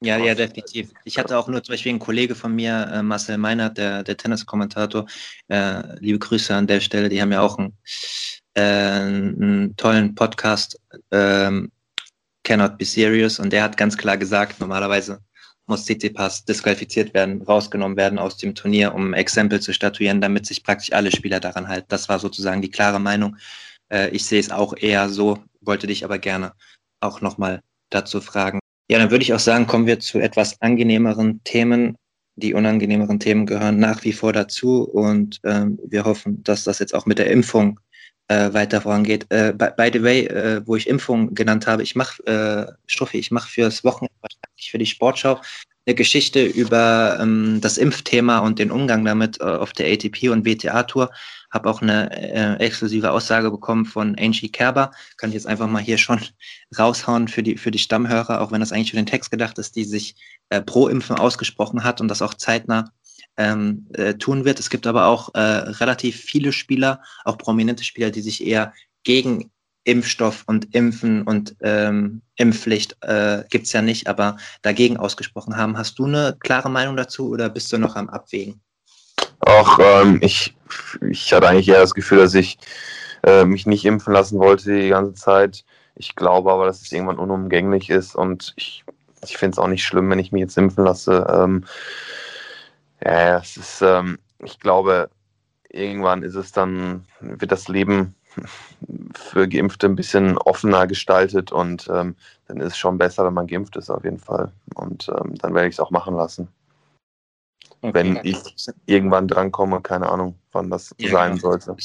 Ja, 0.00 0.16
ja, 0.16 0.34
definitiv. 0.34 0.92
Ich 1.04 1.18
hatte 1.18 1.36
auch 1.36 1.48
nur 1.48 1.62
zum 1.62 1.72
Beispiel 1.72 1.90
einen 1.90 1.98
Kollege 1.98 2.36
von 2.36 2.54
mir, 2.54 2.88
äh, 2.92 3.02
Marcel 3.02 3.36
Meinert, 3.36 3.78
der, 3.78 4.04
der 4.04 4.16
Tenniskommentator, 4.16 5.06
äh, 5.48 5.98
liebe 5.98 6.20
Grüße 6.20 6.54
an 6.54 6.68
der 6.68 6.80
Stelle, 6.80 7.08
die 7.08 7.20
haben 7.20 7.32
ja 7.32 7.40
auch 7.40 7.58
einen, 7.58 7.76
äh, 8.54 8.60
einen 8.60 9.76
tollen 9.76 10.14
Podcast, 10.14 10.80
ähm, 11.10 11.72
Cannot 12.44 12.78
Be 12.78 12.84
Serious, 12.84 13.40
und 13.40 13.52
der 13.52 13.64
hat 13.64 13.76
ganz 13.76 13.96
klar 13.96 14.16
gesagt, 14.16 14.60
normalerweise 14.60 15.20
muss 15.66 15.84
Tsitsipas 15.84 16.44
disqualifiziert 16.44 17.12
werden, 17.12 17.42
rausgenommen 17.42 17.96
werden 17.96 18.18
aus 18.18 18.36
dem 18.36 18.54
Turnier, 18.54 18.94
um 18.94 19.14
Exempel 19.14 19.60
zu 19.60 19.74
statuieren, 19.74 20.20
damit 20.20 20.46
sich 20.46 20.62
praktisch 20.62 20.92
alle 20.92 21.10
Spieler 21.10 21.40
daran 21.40 21.68
halten. 21.68 21.88
Das 21.88 22.08
war 22.08 22.18
sozusagen 22.18 22.62
die 22.62 22.70
klare 22.70 23.00
Meinung. 23.00 23.36
Äh, 23.92 24.10
ich 24.10 24.24
sehe 24.26 24.40
es 24.40 24.50
auch 24.50 24.74
eher 24.76 25.08
so, 25.08 25.38
wollte 25.60 25.86
dich 25.86 26.04
aber 26.04 26.18
gerne 26.18 26.52
auch 27.00 27.20
nochmal 27.20 27.62
dazu 27.90 28.20
fragen, 28.20 28.60
ja, 28.90 28.98
dann 28.98 29.10
würde 29.10 29.22
ich 29.22 29.34
auch 29.34 29.38
sagen, 29.38 29.66
kommen 29.66 29.86
wir 29.86 30.00
zu 30.00 30.18
etwas 30.18 30.60
angenehmeren 30.62 31.42
Themen. 31.44 31.96
Die 32.36 32.54
unangenehmeren 32.54 33.20
Themen 33.20 33.46
gehören 33.46 33.78
nach 33.78 34.04
wie 34.04 34.12
vor 34.12 34.32
dazu 34.32 34.84
und 34.84 35.40
ähm, 35.44 35.78
wir 35.86 36.04
hoffen, 36.04 36.42
dass 36.44 36.64
das 36.64 36.78
jetzt 36.78 36.94
auch 36.94 37.04
mit 37.04 37.18
der 37.18 37.30
Impfung 37.30 37.80
äh, 38.28 38.52
weiter 38.52 38.80
vorangeht. 38.80 39.26
Äh, 39.30 39.52
by, 39.52 39.68
by, 39.76 39.90
the 39.92 40.02
way, 40.02 40.26
äh, 40.26 40.62
wo 40.66 40.76
ich 40.76 40.88
Impfung 40.88 41.34
genannt 41.34 41.66
habe, 41.66 41.82
ich 41.82 41.96
mache, 41.96 42.24
äh, 42.26 42.72
Struffi, 42.86 43.18
ich 43.18 43.30
mache 43.30 43.50
fürs 43.50 43.84
Wochenende 43.84 44.14
für 44.56 44.78
die 44.78 44.86
Sportschau 44.86 45.40
eine 45.86 45.94
Geschichte 45.94 46.44
über 46.44 47.18
ähm, 47.20 47.60
das 47.60 47.78
Impfthema 47.78 48.38
und 48.38 48.58
den 48.58 48.70
Umgang 48.70 49.04
damit 49.04 49.40
äh, 49.40 49.44
auf 49.44 49.72
der 49.72 49.92
ATP 49.92 50.28
und 50.28 50.46
WTA 50.46 50.84
Tour 50.84 51.10
habe 51.50 51.68
auch 51.70 51.82
eine 51.82 52.10
äh, 52.10 52.64
exklusive 52.64 53.10
Aussage 53.10 53.50
bekommen 53.50 53.86
von 53.86 54.16
Angie 54.18 54.50
Kerber. 54.50 54.90
Kann 55.16 55.30
ich 55.30 55.34
jetzt 55.34 55.46
einfach 55.46 55.68
mal 55.68 55.82
hier 55.82 55.98
schon 55.98 56.20
raushauen 56.78 57.28
für 57.28 57.42
die, 57.42 57.56
für 57.56 57.70
die 57.70 57.78
Stammhörer, 57.78 58.40
auch 58.40 58.52
wenn 58.52 58.60
das 58.60 58.72
eigentlich 58.72 58.90
für 58.90 58.96
den 58.96 59.06
Text 59.06 59.30
gedacht 59.30 59.58
ist, 59.58 59.76
die 59.76 59.84
sich 59.84 60.16
äh, 60.50 60.60
pro 60.60 60.88
Impfen 60.88 61.16
ausgesprochen 61.16 61.84
hat 61.84 62.00
und 62.00 62.08
das 62.08 62.22
auch 62.22 62.34
zeitnah 62.34 62.92
ähm, 63.36 63.86
äh, 63.94 64.14
tun 64.14 64.44
wird. 64.44 64.60
Es 64.60 64.70
gibt 64.70 64.86
aber 64.86 65.06
auch 65.06 65.34
äh, 65.34 65.40
relativ 65.40 66.20
viele 66.20 66.52
Spieler, 66.52 67.02
auch 67.24 67.38
prominente 67.38 67.84
Spieler, 67.84 68.10
die 68.10 68.22
sich 68.22 68.44
eher 68.44 68.74
gegen 69.04 69.50
Impfstoff 69.84 70.44
und 70.46 70.74
Impfen 70.74 71.22
und 71.22 71.56
ähm, 71.62 72.20
Impfpflicht 72.36 72.98
äh, 73.00 73.44
gibt 73.48 73.72
ja 73.72 73.80
nicht, 73.80 74.06
aber 74.06 74.36
dagegen 74.60 74.98
ausgesprochen 74.98 75.56
haben. 75.56 75.78
Hast 75.78 75.98
du 75.98 76.04
eine 76.04 76.36
klare 76.38 76.68
Meinung 76.68 76.96
dazu 76.96 77.30
oder 77.30 77.48
bist 77.48 77.72
du 77.72 77.78
noch 77.78 77.96
am 77.96 78.10
Abwägen? 78.10 78.60
Auch 79.40 79.78
ähm, 79.80 80.18
ich, 80.22 80.54
ich 81.10 81.32
hatte 81.32 81.48
eigentlich 81.48 81.68
eher 81.68 81.80
das 81.80 81.94
Gefühl, 81.94 82.18
dass 82.18 82.34
ich 82.34 82.58
äh, 83.24 83.44
mich 83.44 83.66
nicht 83.66 83.84
impfen 83.84 84.12
lassen 84.12 84.38
wollte 84.38 84.80
die 84.80 84.88
ganze 84.88 85.14
Zeit. 85.14 85.64
Ich 85.94 86.14
glaube 86.14 86.52
aber, 86.52 86.66
dass 86.66 86.82
es 86.82 86.92
irgendwann 86.92 87.18
unumgänglich 87.18 87.90
ist 87.90 88.14
und 88.14 88.54
ich, 88.56 88.84
ich 89.24 89.36
finde 89.36 89.54
es 89.54 89.58
auch 89.58 89.68
nicht 89.68 89.84
schlimm, 89.84 90.10
wenn 90.10 90.18
ich 90.18 90.32
mich 90.32 90.40
jetzt 90.40 90.58
impfen 90.58 90.84
lasse. 90.84 91.26
Ähm, 91.32 91.64
ja, 93.04 93.38
es 93.38 93.56
ist, 93.56 93.82
ähm, 93.82 94.18
ich 94.44 94.60
glaube, 94.60 95.10
irgendwann 95.68 96.22
ist 96.22 96.34
es 96.34 96.52
dann, 96.52 97.04
wird 97.20 97.52
das 97.52 97.68
Leben 97.68 98.14
für 99.14 99.48
Geimpfte 99.48 99.86
ein 99.86 99.96
bisschen 99.96 100.38
offener 100.38 100.86
gestaltet 100.86 101.52
und 101.52 101.88
ähm, 101.92 102.16
dann 102.46 102.60
ist 102.60 102.72
es 102.72 102.78
schon 102.78 102.98
besser, 102.98 103.24
wenn 103.24 103.34
man 103.34 103.46
geimpft 103.46 103.76
ist, 103.76 103.90
auf 103.90 104.04
jeden 104.04 104.18
Fall. 104.18 104.52
Und 104.74 105.08
ähm, 105.08 105.34
dann 105.36 105.54
werde 105.54 105.68
ich 105.68 105.74
es 105.74 105.80
auch 105.80 105.90
machen 105.90 106.14
lassen. 106.14 106.48
Okay. 107.80 107.94
Wenn 107.94 108.20
ich 108.24 108.38
irgendwann 108.86 109.28
drankomme, 109.28 109.80
keine 109.80 110.08
Ahnung, 110.08 110.38
wann 110.52 110.70
das 110.70 110.94
ja, 110.98 111.10
sein 111.10 111.36
genau. 111.36 111.58
sollte. 111.58 111.76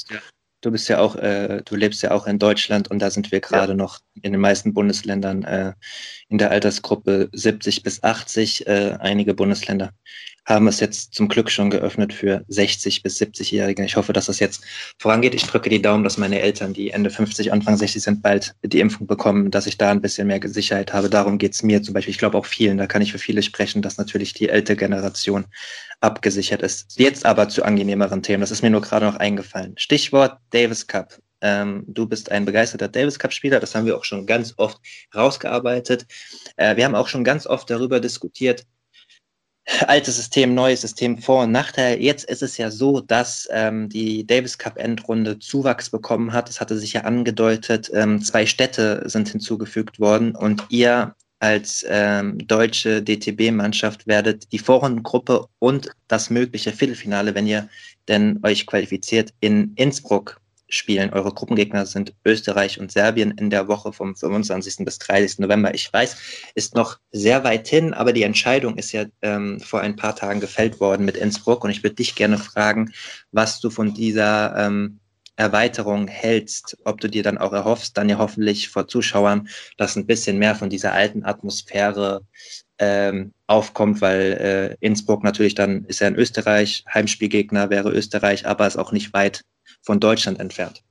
Du 0.62 0.72
bist 0.72 0.88
ja 0.88 1.00
auch, 1.00 1.16
äh, 1.18 1.62
du 1.66 1.76
lebst 1.76 2.02
ja 2.04 2.12
auch 2.12 2.26
in 2.26 2.40
Deutschland 2.40 2.90
und 2.90 3.00
da 3.00 3.12
sind 3.12 3.32
wir 3.32 3.42
gerade 3.42 3.74
ja. 3.74 3.78
noch 3.78 4.00
in 4.22 4.32
den 4.32 4.40
meisten 4.40 4.74
Bundesländern 4.74 5.44
äh, 5.44 5.74
in 6.30 6.38
der 6.38 6.52
Altersgruppe 6.52 7.30
70 7.34 7.84
bis 7.84 8.02
80. 8.02 8.66
Äh, 8.66 8.98
einige 9.00 9.34
Bundesländer 9.34 9.92
haben 10.46 10.68
es 10.68 10.80
jetzt 10.80 11.14
zum 11.14 11.30
Glück 11.30 11.50
schon 11.50 11.70
geöffnet 11.70 12.14
für 12.14 12.44
60 12.48 13.02
bis 13.02 13.22
70-Jährige. 13.22 13.84
Ich 13.86 13.96
hoffe, 13.96 14.14
dass 14.14 14.26
das 14.26 14.40
jetzt 14.40 14.64
vorangeht. 15.00 15.36
Ich 15.36 15.46
drücke 15.46 15.70
die 15.70 15.82
Daumen, 15.82 16.04
dass 16.04 16.18
meine 16.18 16.42
Eltern, 16.42 16.74
die 16.74 16.92
Ende 16.92 17.10
50, 17.10 17.52
Anfang 17.54 17.78
60 17.78 18.04
sind, 18.04 18.22
bald 18.22 18.54
die 18.64 18.80
Impfung 18.80 19.08
bekommen, 19.08 19.52
dass 19.52 19.68
ich 19.68 19.78
da 19.78 19.92
ein 19.92 20.02
bisschen 20.02 20.28
mehr 20.28 20.42
Sicherheit 20.44 20.94
habe. 20.94 21.10
Darum 21.10 21.38
geht 21.38 21.54
es 21.54 21.64
mir 21.64 21.82
zum 21.82 21.94
Beispiel. 21.94 22.12
Ich 22.12 22.18
glaube 22.18 22.38
auch 22.38 22.46
vielen, 22.46 22.78
da 22.78 22.88
kann 22.88 23.02
ich 23.02 23.12
für 23.12 23.20
viele 23.20 23.42
sprechen, 23.42 23.82
dass 23.82 23.98
natürlich 23.98 24.34
die 24.34 24.50
ältere 24.50 24.78
Generation 24.78 25.46
abgesichert 26.02 26.62
ist. 26.62 27.00
Jetzt 27.00 27.26
aber 27.26 27.48
zu 27.48 27.64
angenehmeren 27.64 28.22
Themen. 28.22 28.42
Das 28.42 28.52
ist 28.52 28.62
mir 28.62 28.70
nur 28.70 28.82
gerade 28.82 29.06
noch 29.06 29.16
eingefallen. 29.16 29.74
Stichwort 29.78 30.38
Davis 30.52 30.86
Cup. 30.88 31.18
Ähm, 31.44 31.84
du 31.88 32.08
bist 32.08 32.32
ein 32.32 32.46
begeisterter 32.46 32.88
Davis 32.88 33.20
Cup-Spieler, 33.20 33.60
das 33.60 33.76
haben 33.76 33.86
wir 33.86 33.98
auch 33.98 34.06
schon 34.06 34.26
ganz 34.26 34.54
oft 34.56 34.80
rausgearbeitet. 35.14 36.06
Äh, 36.56 36.78
wir 36.78 36.86
haben 36.86 36.96
auch 36.96 37.10
schon 37.10 37.26
ganz 37.26 37.46
oft 37.46 37.70
darüber 37.70 38.00
diskutiert, 38.00 38.66
altes 39.88 40.18
System, 40.18 40.54
neues 40.54 40.82
System, 40.82 41.18
Vor- 41.18 41.44
und 41.44 41.52
Nachteil. 41.52 42.02
Jetzt 42.02 42.26
ist 42.26 42.44
es 42.44 42.58
ja 42.58 42.70
so, 42.70 43.00
dass 43.02 43.48
ähm, 43.52 43.90
die 43.90 44.26
Davis 44.26 44.58
Cup 44.58 44.78
Endrunde 44.78 45.40
Zuwachs 45.40 45.90
bekommen 45.90 46.34
hat. 46.34 46.50
Es 46.50 46.60
hatte 46.60 46.78
sich 46.78 46.94
ja 46.94 47.02
angedeutet, 47.02 47.90
ähm, 47.94 48.22
zwei 48.22 48.46
Städte 48.46 49.04
sind 49.06 49.30
hinzugefügt 49.30 50.00
worden 50.00 50.36
und 50.36 50.64
ihr 50.70 51.16
als 51.40 51.86
ähm, 51.90 52.38
deutsche 52.48 53.02
DTB-Mannschaft 53.02 54.08
werdet 54.08 54.52
die 54.54 54.60
Vorrundengruppe 54.60 55.46
und 55.60 55.90
das 56.08 56.30
mögliche 56.30 56.72
Viertelfinale, 56.72 57.36
wenn 57.36 57.48
ihr 57.48 57.68
denn 58.08 58.40
euch 58.44 58.66
qualifiziert, 58.66 59.34
in 59.42 59.74
Innsbruck 59.76 60.40
spielen. 60.74 61.14
Eure 61.14 61.34
Gruppengegner 61.34 61.86
sind 61.86 62.14
Österreich 62.26 62.80
und 62.80 62.92
Serbien 62.92 63.32
in 63.32 63.50
der 63.50 63.68
Woche 63.68 63.94
vom 63.94 64.16
25. 64.16 64.86
bis 64.86 65.00
30. 65.00 65.40
November. 65.40 65.74
Ich 65.74 65.92
weiß, 65.92 66.18
ist 66.56 66.76
noch 66.76 67.00
sehr 67.12 67.44
weit 67.44 67.68
hin, 67.68 67.94
aber 67.94 68.14
die 68.14 68.24
Entscheidung 68.24 68.78
ist 68.78 68.92
ja 68.92 69.06
ähm, 69.22 69.60
vor 69.60 69.82
ein 69.82 69.96
paar 69.96 70.16
Tagen 70.16 70.40
gefällt 70.40 70.80
worden 70.80 71.06
mit 71.06 71.18
Innsbruck. 71.18 71.64
Und 71.64 71.72
ich 71.72 71.84
würde 71.84 71.96
dich 71.96 72.16
gerne 72.16 72.38
fragen, 72.38 72.92
was 73.32 73.60
du 73.60 73.70
von 73.70 73.94
dieser 73.94 74.56
ähm, 74.58 75.00
Erweiterung 75.36 76.08
hältst, 76.08 76.78
ob 76.86 77.02
du 77.02 77.10
dir 77.10 77.24
dann 77.24 77.38
auch 77.38 77.54
erhoffst, 77.54 77.98
dann 77.98 78.10
ja 78.10 78.18
hoffentlich 78.18 78.70
vor 78.70 78.88
Zuschauern, 78.88 79.48
dass 79.78 79.96
ein 79.96 80.06
bisschen 80.06 80.38
mehr 80.38 80.56
von 80.56 80.70
dieser 80.70 80.94
alten 80.94 81.26
Atmosphäre 81.26 82.22
ähm, 82.78 83.34
aufkommt, 83.48 84.02
weil 84.02 84.78
äh, 84.82 84.86
Innsbruck 84.86 85.24
natürlich 85.24 85.56
dann 85.56 85.86
ist 85.86 86.00
ja 86.00 86.08
in 86.08 86.16
Österreich, 86.16 86.84
Heimspielgegner 86.94 87.70
wäre 87.70 87.92
Österreich, 87.92 88.46
aber 88.46 88.68
ist 88.68 88.78
auch 88.78 88.92
nicht 88.92 89.14
weit 89.14 89.44
von 89.82 90.00
Deutschland 90.00 90.40
entfernt. 90.40 90.84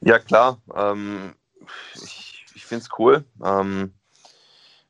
Ja, 0.00 0.18
klar. 0.18 0.60
Ähm, 0.74 1.34
ich 2.02 2.28
ich 2.58 2.66
finde 2.66 2.82
es 2.82 2.98
cool. 2.98 3.24
Ähm, 3.42 3.94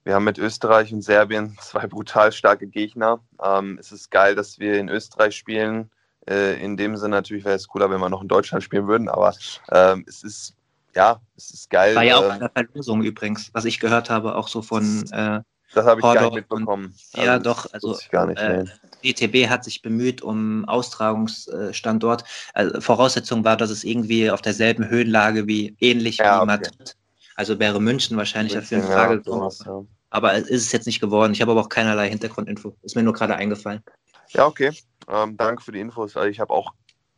wir 0.03 0.15
haben 0.15 0.25
mit 0.25 0.39
Österreich 0.39 0.91
und 0.91 1.03
Serbien 1.03 1.55
zwei 1.61 1.87
brutal 1.87 2.33
starke 2.33 2.67
Gegner. 2.67 3.21
Ähm, 3.45 3.77
es 3.79 3.93
ist 3.93 4.11
geil, 4.11 4.35
dass 4.35 4.59
wir 4.59 4.79
in 4.79 4.89
Österreich 4.89 5.37
spielen. 5.37 5.91
Äh, 6.29 6.63
in 6.63 6.77
dem 6.77 6.97
Sinne 6.97 7.17
natürlich 7.17 7.45
wäre 7.45 7.57
es 7.57 7.69
cooler, 7.69 7.91
wenn 7.91 8.01
wir 8.01 8.09
noch 8.09 8.23
in 8.23 8.29
Deutschland 8.29 8.63
spielen 8.63 8.87
würden, 8.87 9.09
aber 9.09 9.35
ähm, 9.71 10.05
es 10.07 10.23
ist 10.23 10.55
ja, 10.95 11.21
es 11.37 11.51
ist 11.51 11.71
geil. 11.71 11.95
War 11.95 12.03
ja 12.03 12.17
auch 12.17 12.29
eine 12.29 12.47
äh, 12.47 12.65
Verlosung 12.67 13.03
übrigens, 13.03 13.51
was 13.53 13.65
ich 13.65 13.79
gehört 13.79 14.11
habe, 14.11 14.35
auch 14.35 14.49
so 14.49 14.63
von 14.63 15.05
äh, 15.13 15.41
das 15.75 15.85
habe 15.85 16.01
ich 16.01 16.03
gar 16.03 16.23
nicht 16.23 16.35
mitbekommen. 16.35 16.95
Und, 17.13 17.23
ja, 17.25 17.33
also, 17.33 17.45
doch. 17.45 17.67
Also 17.73 17.99
gar 18.11 18.27
nicht, 18.27 18.41
äh, 18.41 18.65
DTB 19.05 19.49
hat 19.49 19.65
sich 19.65 19.83
bemüht 19.83 20.23
um 20.23 20.65
Austragungsstandort. 20.65 22.25
Also 22.55 22.81
Voraussetzung 22.81 23.45
war, 23.45 23.57
dass 23.57 23.71
es 23.71 23.85
irgendwie 23.85 24.31
auf 24.31 24.41
derselben 24.41 24.89
Höhenlage 24.89 25.47
wie 25.47 25.77
ähnlich 25.81 26.19
ja, 26.19 26.41
wie 26.41 26.47
Madrid. 26.47 26.97
Also 27.37 27.59
wäre 27.59 27.81
München 27.81 28.17
wahrscheinlich 28.17 28.55
dafür 28.55 28.79
in 28.79 28.85
Frage 28.85 29.15
ja, 29.15 29.19
gekommen. 29.19 29.51
Ja. 29.65 29.83
Aber 30.11 30.35
ist 30.35 30.51
es 30.51 30.73
jetzt 30.73 30.87
nicht 30.87 31.01
geworden. 31.01 31.33
Ich 31.33 31.43
habe 31.43 31.53
aber 31.53 31.61
auch 31.61 31.69
keinerlei 31.69 32.09
Hintergrundinfo. 32.09 32.75
Ist 32.83 32.97
mir 32.97 33.03
nur 33.03 33.13
gerade 33.13 33.37
eingefallen. 33.37 33.83
Ja, 34.31 34.47
okay. 34.47 34.73
Ähm, 35.09 35.37
danke 35.37 35.63
für 35.63 35.73
die 35.73 35.81
Infos. 35.81 36.17
Also 36.17 36.29
ich 36.29 36.41
habe 36.41 36.53
auch, 36.53 36.73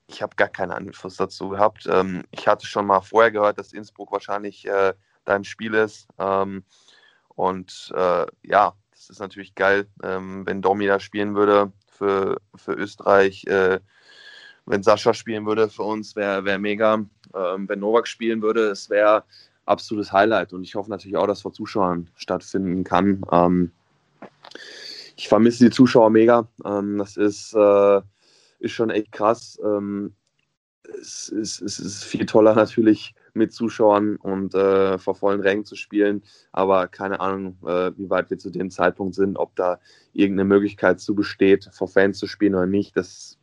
ich 0.06 0.22
habe 0.22 0.36
gar 0.36 0.48
keine 0.48 0.76
Infos 0.76 1.16
dazu 1.16 1.50
gehabt. 1.50 1.86
Ähm, 1.90 2.24
ich 2.30 2.46
hatte 2.46 2.66
schon 2.66 2.86
mal 2.86 3.00
vorher 3.00 3.30
gehört, 3.30 3.58
dass 3.58 3.72
Innsbruck 3.72 4.12
wahrscheinlich 4.12 4.66
äh, 4.66 4.94
dein 5.24 5.44
Spiel 5.44 5.74
ist. 5.74 6.08
Ähm, 6.18 6.64
und 7.28 7.92
äh, 7.94 8.26
ja, 8.42 8.74
das 8.92 9.10
ist 9.10 9.20
natürlich 9.20 9.54
geil, 9.54 9.86
ähm, 10.02 10.46
wenn 10.46 10.62
Domi 10.62 10.86
da 10.86 11.00
spielen 11.00 11.34
würde 11.34 11.72
für, 11.88 12.40
für 12.54 12.72
Österreich. 12.72 13.44
Äh, 13.46 13.80
wenn 14.66 14.82
Sascha 14.82 15.14
spielen 15.14 15.46
würde 15.46 15.68
für 15.68 15.82
uns, 15.82 16.14
wäre 16.14 16.44
wär 16.44 16.58
mega. 16.58 16.94
Ähm, 17.34 17.68
wenn 17.68 17.80
Novak 17.80 18.06
spielen 18.06 18.42
würde, 18.42 18.68
es 18.68 18.90
wäre 18.90 19.24
absolutes 19.64 20.12
Highlight. 20.12 20.52
Und 20.52 20.62
ich 20.62 20.74
hoffe 20.74 20.90
natürlich 20.90 21.16
auch, 21.16 21.26
dass 21.26 21.42
vor 21.42 21.52
Zuschauern 21.52 22.08
stattfinden 22.16 22.84
kann. 22.84 23.22
Ich 25.20 25.28
vermisse 25.28 25.64
die 25.64 25.70
Zuschauer 25.70 26.08
mega. 26.08 26.48
Ähm, 26.64 26.96
das 26.96 27.18
ist, 27.18 27.52
äh, 27.54 28.00
ist 28.58 28.72
schon 28.72 28.88
echt 28.88 29.12
krass. 29.12 29.60
Ähm, 29.62 30.14
es, 30.98 31.30
es, 31.30 31.60
es, 31.60 31.78
ist 31.78 32.04
viel 32.04 32.24
toller 32.24 32.54
natürlich 32.54 33.14
mit 33.34 33.52
Zuschauern 33.52 34.16
und 34.16 34.54
äh, 34.54 34.96
vor 34.96 35.14
vollen 35.14 35.42
Rängen 35.42 35.66
zu 35.66 35.76
spielen. 35.76 36.22
Aber 36.52 36.88
keine 36.88 37.20
Ahnung, 37.20 37.58
äh, 37.66 37.92
wie 37.98 38.08
weit 38.08 38.30
wir 38.30 38.38
zu 38.38 38.48
dem 38.48 38.70
Zeitpunkt 38.70 39.14
sind, 39.14 39.36
ob 39.36 39.54
da 39.56 39.78
irgendeine 40.14 40.48
Möglichkeit 40.48 41.00
zu 41.00 41.14
besteht, 41.14 41.68
vor 41.70 41.88
Fans 41.88 42.16
zu 42.16 42.26
spielen 42.26 42.54
oder 42.54 42.64
nicht. 42.64 42.96
Das, 42.96 43.36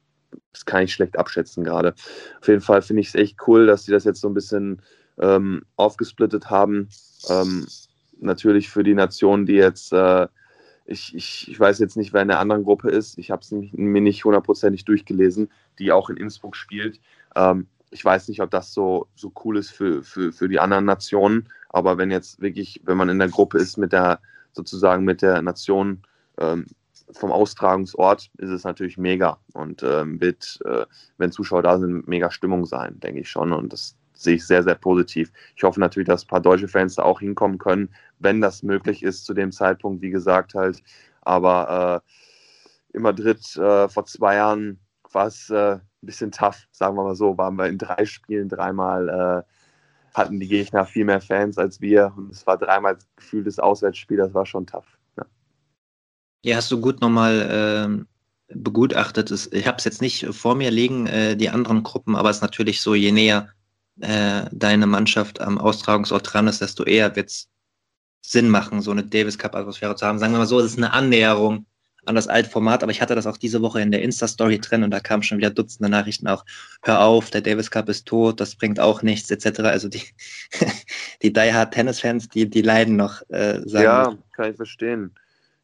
das 0.54 0.66
kann 0.66 0.82
ich 0.82 0.94
schlecht 0.94 1.20
abschätzen 1.20 1.63
gerade. 1.63 1.94
Auf 2.42 2.48
jeden 2.48 2.62
Fall 2.62 2.82
finde 2.82 3.02
ich 3.02 3.10
es 3.10 3.16
echt 3.16 3.38
cool, 3.46 3.68
dass 3.68 3.86
sie 3.86 3.92
das 3.92 4.04
jetzt 4.04 4.22
so 4.22 4.28
ein 4.28 4.34
bisschen 4.34 4.82
ähm, 5.20 5.62
aufgesplittet 5.76 6.50
haben. 6.50 6.90
Ähm, 7.30 7.68
natürlich 8.20 8.68
für 8.68 8.82
die 8.82 8.96
Nationen, 8.96 9.46
die 9.46 9.54
jetzt, 9.54 9.94
äh, 9.94 10.28
ich, 10.88 11.13
ich, 11.13 11.52
ich 11.52 11.60
weiß 11.60 11.80
jetzt 11.80 11.97
nicht, 11.97 12.13
wer 12.13 12.21
in 12.21 12.30
der 12.30 12.39
anderen 12.39 12.63
Gruppe 12.63 12.89
ist. 12.89 13.17
Ich 13.17 13.30
habe 13.30 13.41
es 13.41 13.52
mir 13.52 14.02
nicht 14.02 14.23
hundertprozentig 14.23 14.86
durchgelesen, 14.86 15.52
die 15.80 15.91
auch 15.91 16.10
in 16.10 16.17
Innsbruck 16.17 16.56
spielt. 16.56 17.00
Ähm, 17.36 17.67
ich 17.91 18.04
weiß 18.04 18.30
nicht, 18.30 18.41
ob 18.41 18.50
das 18.52 18.73
so, 18.73 19.08
so 19.15 19.32
cool 19.43 19.58
ist 19.58 19.71
für, 19.71 20.04
für, 20.04 20.32
für 20.32 20.50
die 20.50 20.60
anderen 20.60 20.86
Nationen, 20.86 21.50
aber 21.69 21.97
wenn 21.97 22.10
jetzt 22.10 22.41
wirklich, 22.41 22.82
wenn 22.86 22.97
man 22.97 23.10
in 23.10 23.19
der 23.19 23.30
Gruppe 23.30 23.58
ist 23.58 23.78
mit 23.78 23.91
der, 23.91 24.19
sozusagen 24.54 25.04
mit 25.04 25.21
der 25.21 25.41
Nation 25.41 26.04
ähm, 26.38 26.65
vom 27.12 27.32
Austragungsort, 27.32 28.30
ist 28.38 28.50
es 28.50 28.63
natürlich 28.63 28.97
mega 28.97 29.38
und 29.54 29.84
ähm, 29.84 30.19
wird, 30.19 30.60
äh, 30.65 30.86
wenn 31.17 31.32
Zuschauer 31.32 31.63
da 31.63 31.80
sind, 31.80 32.08
mega 32.08 32.32
Stimmung 32.32 32.65
sein, 32.65 33.00
denke 33.00 33.21
ich 33.21 33.30
schon 33.30 33.54
und 33.54 33.71
das 33.71 33.95
sehe 34.18 34.36
ich 34.36 34.46
sehr, 34.46 34.64
sehr 34.64 34.76
positiv. 34.76 35.32
Ich 35.56 35.64
hoffe 35.64 35.80
natürlich, 35.80 36.08
dass 36.08 36.26
ein 36.26 36.28
paar 36.28 36.42
deutsche 36.42 36.68
Fans 36.68 36.96
da 36.96 37.04
auch 37.04 37.20
hinkommen 37.20 37.58
können, 37.58 37.90
wenn 38.20 38.42
das 38.42 38.64
möglich 38.64 39.04
ist 39.04 39.26
zu 39.26 39.34
dem 39.34 39.52
Zeitpunkt, 39.52 40.02
wie 40.02 40.10
gesagt 40.10 40.54
halt, 40.54 40.82
aber 41.22 42.04
äh, 42.04 42.96
in 42.98 43.04
Madrid 43.04 43.56
äh, 43.58 43.88
vor 43.90 44.06
zwei 44.06 44.36
Jahren 44.36 44.80
war 45.12 45.28
es 45.28 45.50
äh, 45.50 45.74
ein 45.74 45.82
bisschen 46.02 46.32
tough, 46.32 46.68
sagen 46.72 46.96
wir 46.96 47.04
mal 47.04 47.16
so. 47.16 47.38
Waren 47.38 47.56
wir 47.56 47.68
in 47.68 47.78
drei 47.78 48.06
Spielen 48.06 48.50
dreimal, 48.50 49.10
äh, 49.10 50.14
hatten 50.14 50.40
die 50.40 50.48
Gegner 50.48 50.86
viel 50.86 51.06
mehr 51.06 51.22
Fans 51.22 51.58
als 51.58 51.82
wir 51.82 52.14
und 52.16 52.32
es 52.32 52.48
war 52.48 52.58
dreimal 52.58 52.98
gefühltes 53.16 53.60
Auswärtsspiel, 53.60 54.18
das 54.18 54.34
war 54.34 54.46
schon 54.46 54.66
tough. 54.66 54.98
Ja, 55.18 55.26
ja 56.44 56.56
hast 56.56 56.72
du 56.72 56.82
gut 56.82 57.02
nochmal 57.02 58.06
äh, 58.50 58.56
begutachtet. 58.56 59.32
Ich 59.52 59.68
habe 59.68 59.78
es 59.78 59.84
jetzt 59.84 60.02
nicht 60.02 60.26
vor 60.34 60.56
mir 60.56 60.72
liegen, 60.72 61.08
äh, 61.08 61.36
die 61.36 61.50
anderen 61.50 61.84
Gruppen, 61.84 62.16
aber 62.16 62.30
es 62.30 62.38
ist 62.38 62.42
natürlich 62.42 62.82
so, 62.82 62.96
je 62.96 63.12
näher 63.12 63.50
äh, 64.02 64.46
deine 64.52 64.88
Mannschaft 64.88 65.42
am 65.42 65.58
Austragungsort 65.58 66.32
dran 66.34 66.48
ist, 66.48 66.62
desto 66.62 66.84
eher 66.84 67.16
wird 67.16 67.30
es 67.30 67.50
Sinn 68.22 68.50
machen, 68.50 68.82
so 68.82 68.92
eine 68.92 69.04
Davis 69.04 69.38
Cup-Atmosphäre 69.38 69.96
zu 69.96 70.06
haben. 70.06 70.20
Sagen 70.20 70.34
wir 70.34 70.40
mal 70.40 70.46
so, 70.46 70.60
es 70.60 70.72
ist 70.74 70.78
eine 70.78 70.94
Annäherung 70.94 71.66
an 72.06 72.16
das 72.16 72.28
alte 72.28 72.50
Format, 72.50 72.84
aber 72.84 72.92
ich 72.92 73.02
hatte 73.02 73.16
das 73.16 73.28
auch 73.28 73.38
diese 73.38 73.62
Woche 73.62 73.82
in 73.82 73.92
der 73.92 74.02
Insta-Story 74.02 74.60
drin 74.60 74.84
und 74.84 74.92
da 74.92 75.00
kamen 75.00 75.24
schon 75.24 75.38
wieder 75.38 75.50
Dutzende 75.50 75.90
Nachrichten 75.90 76.28
auch, 76.28 76.46
hör 76.84 77.02
auf, 77.02 77.30
der 77.32 77.42
Davis 77.42 77.70
Cup 77.70 77.90
ist 77.90 78.06
tot, 78.08 78.40
das 78.40 78.56
bringt 78.56 78.80
auch 78.80 79.02
nichts, 79.02 79.30
etc. 79.30 79.60
Also 79.62 79.90
die, 79.90 80.02
die 81.22 81.34
Die 81.34 81.54
Hard 81.54 81.74
Tennis-Fans, 81.74 82.30
die, 82.30 82.50
die 82.50 82.62
leiden 82.62 82.96
noch, 82.96 83.22
äh, 83.30 83.62
sagen 83.66 83.84
Ja, 83.84 84.12
wir. 84.12 84.18
kann 84.34 84.52
ich 84.52 84.56
verstehen. 84.56 85.14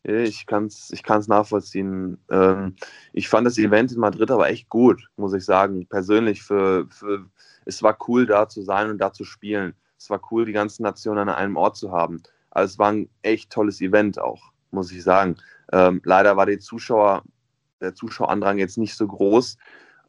Ich 0.06 0.46
kann 0.46 0.66
es 0.66 0.92
ich 0.92 1.02
kann's 1.02 1.30
nachvollziehen. 1.30 2.18
Ähm, 2.30 2.76
ich 3.14 3.30
fand 3.30 3.48
das 3.48 3.58
Event 3.58 3.94
in 3.94 4.00
Madrid 4.00 4.30
aber 4.32 4.50
echt 4.50 4.68
gut, 4.68 5.02
muss 5.16 5.34
ich 5.34 5.46
sagen. 5.46 5.88
Persönlich, 5.88 6.44
für, 6.44 6.88
für, 6.90 7.26
es 7.66 7.84
war 7.84 7.98
cool, 8.08 8.26
da 8.26 8.48
zu 8.48 8.62
sein 8.62 8.90
und 8.90 8.98
da 8.98 9.14
zu 9.14 9.24
spielen. 9.24 9.74
Es 9.98 10.10
war 10.10 10.22
cool, 10.32 10.46
die 10.46 10.54
ganzen 10.54 10.84
Nationen 10.84 11.30
an 11.30 11.36
einem 11.36 11.56
Ort 11.56 11.78
zu 11.78 11.92
haben. 11.92 12.22
Also 12.52 12.74
es 12.74 12.80
war 12.80 12.92
ein 12.92 13.10
echt 13.22 13.52
tolles 13.52 13.82
Event 13.82 14.20
auch, 14.20 14.52
muss 14.72 14.92
ich 14.92 15.04
sagen. 15.04 15.38
Ähm, 15.72 16.02
leider 16.04 16.38
war 16.38 16.46
die 16.46 16.60
Zuschauer, 16.60 17.24
der 17.82 17.96
Zuschauerandrang 17.96 18.58
jetzt 18.58 18.78
nicht 18.78 18.96
so 18.96 19.08
groß. 19.08 19.58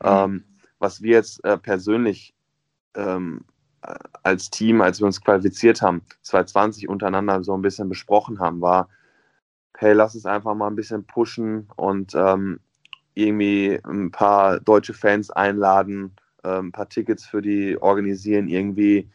Mhm. 0.02 0.08
Ähm, 0.08 0.44
was 0.78 1.00
wir 1.00 1.12
jetzt 1.12 1.44
äh, 1.44 1.56
persönlich 1.56 2.34
ähm, 2.94 3.44
äh, 3.82 3.94
als 4.22 4.50
Team, 4.50 4.80
als 4.80 5.00
wir 5.00 5.06
uns 5.06 5.20
qualifiziert 5.20 5.80
haben, 5.82 6.02
2020 6.22 6.88
untereinander 6.88 7.42
so 7.42 7.54
ein 7.54 7.62
bisschen 7.62 7.88
besprochen 7.88 8.40
haben, 8.40 8.60
war, 8.60 8.88
hey, 9.76 9.92
lass 9.92 10.14
uns 10.14 10.26
einfach 10.26 10.54
mal 10.54 10.66
ein 10.66 10.76
bisschen 10.76 11.04
pushen 11.06 11.68
und 11.76 12.14
ähm, 12.14 12.60
irgendwie 13.14 13.80
ein 13.84 14.10
paar 14.10 14.60
deutsche 14.60 14.94
Fans 14.94 15.30
einladen, 15.30 16.14
ein 16.44 16.72
paar 16.72 16.88
Tickets 16.88 17.24
für 17.24 17.42
die 17.42 17.80
organisieren, 17.80 18.48
irgendwie, 18.48 19.08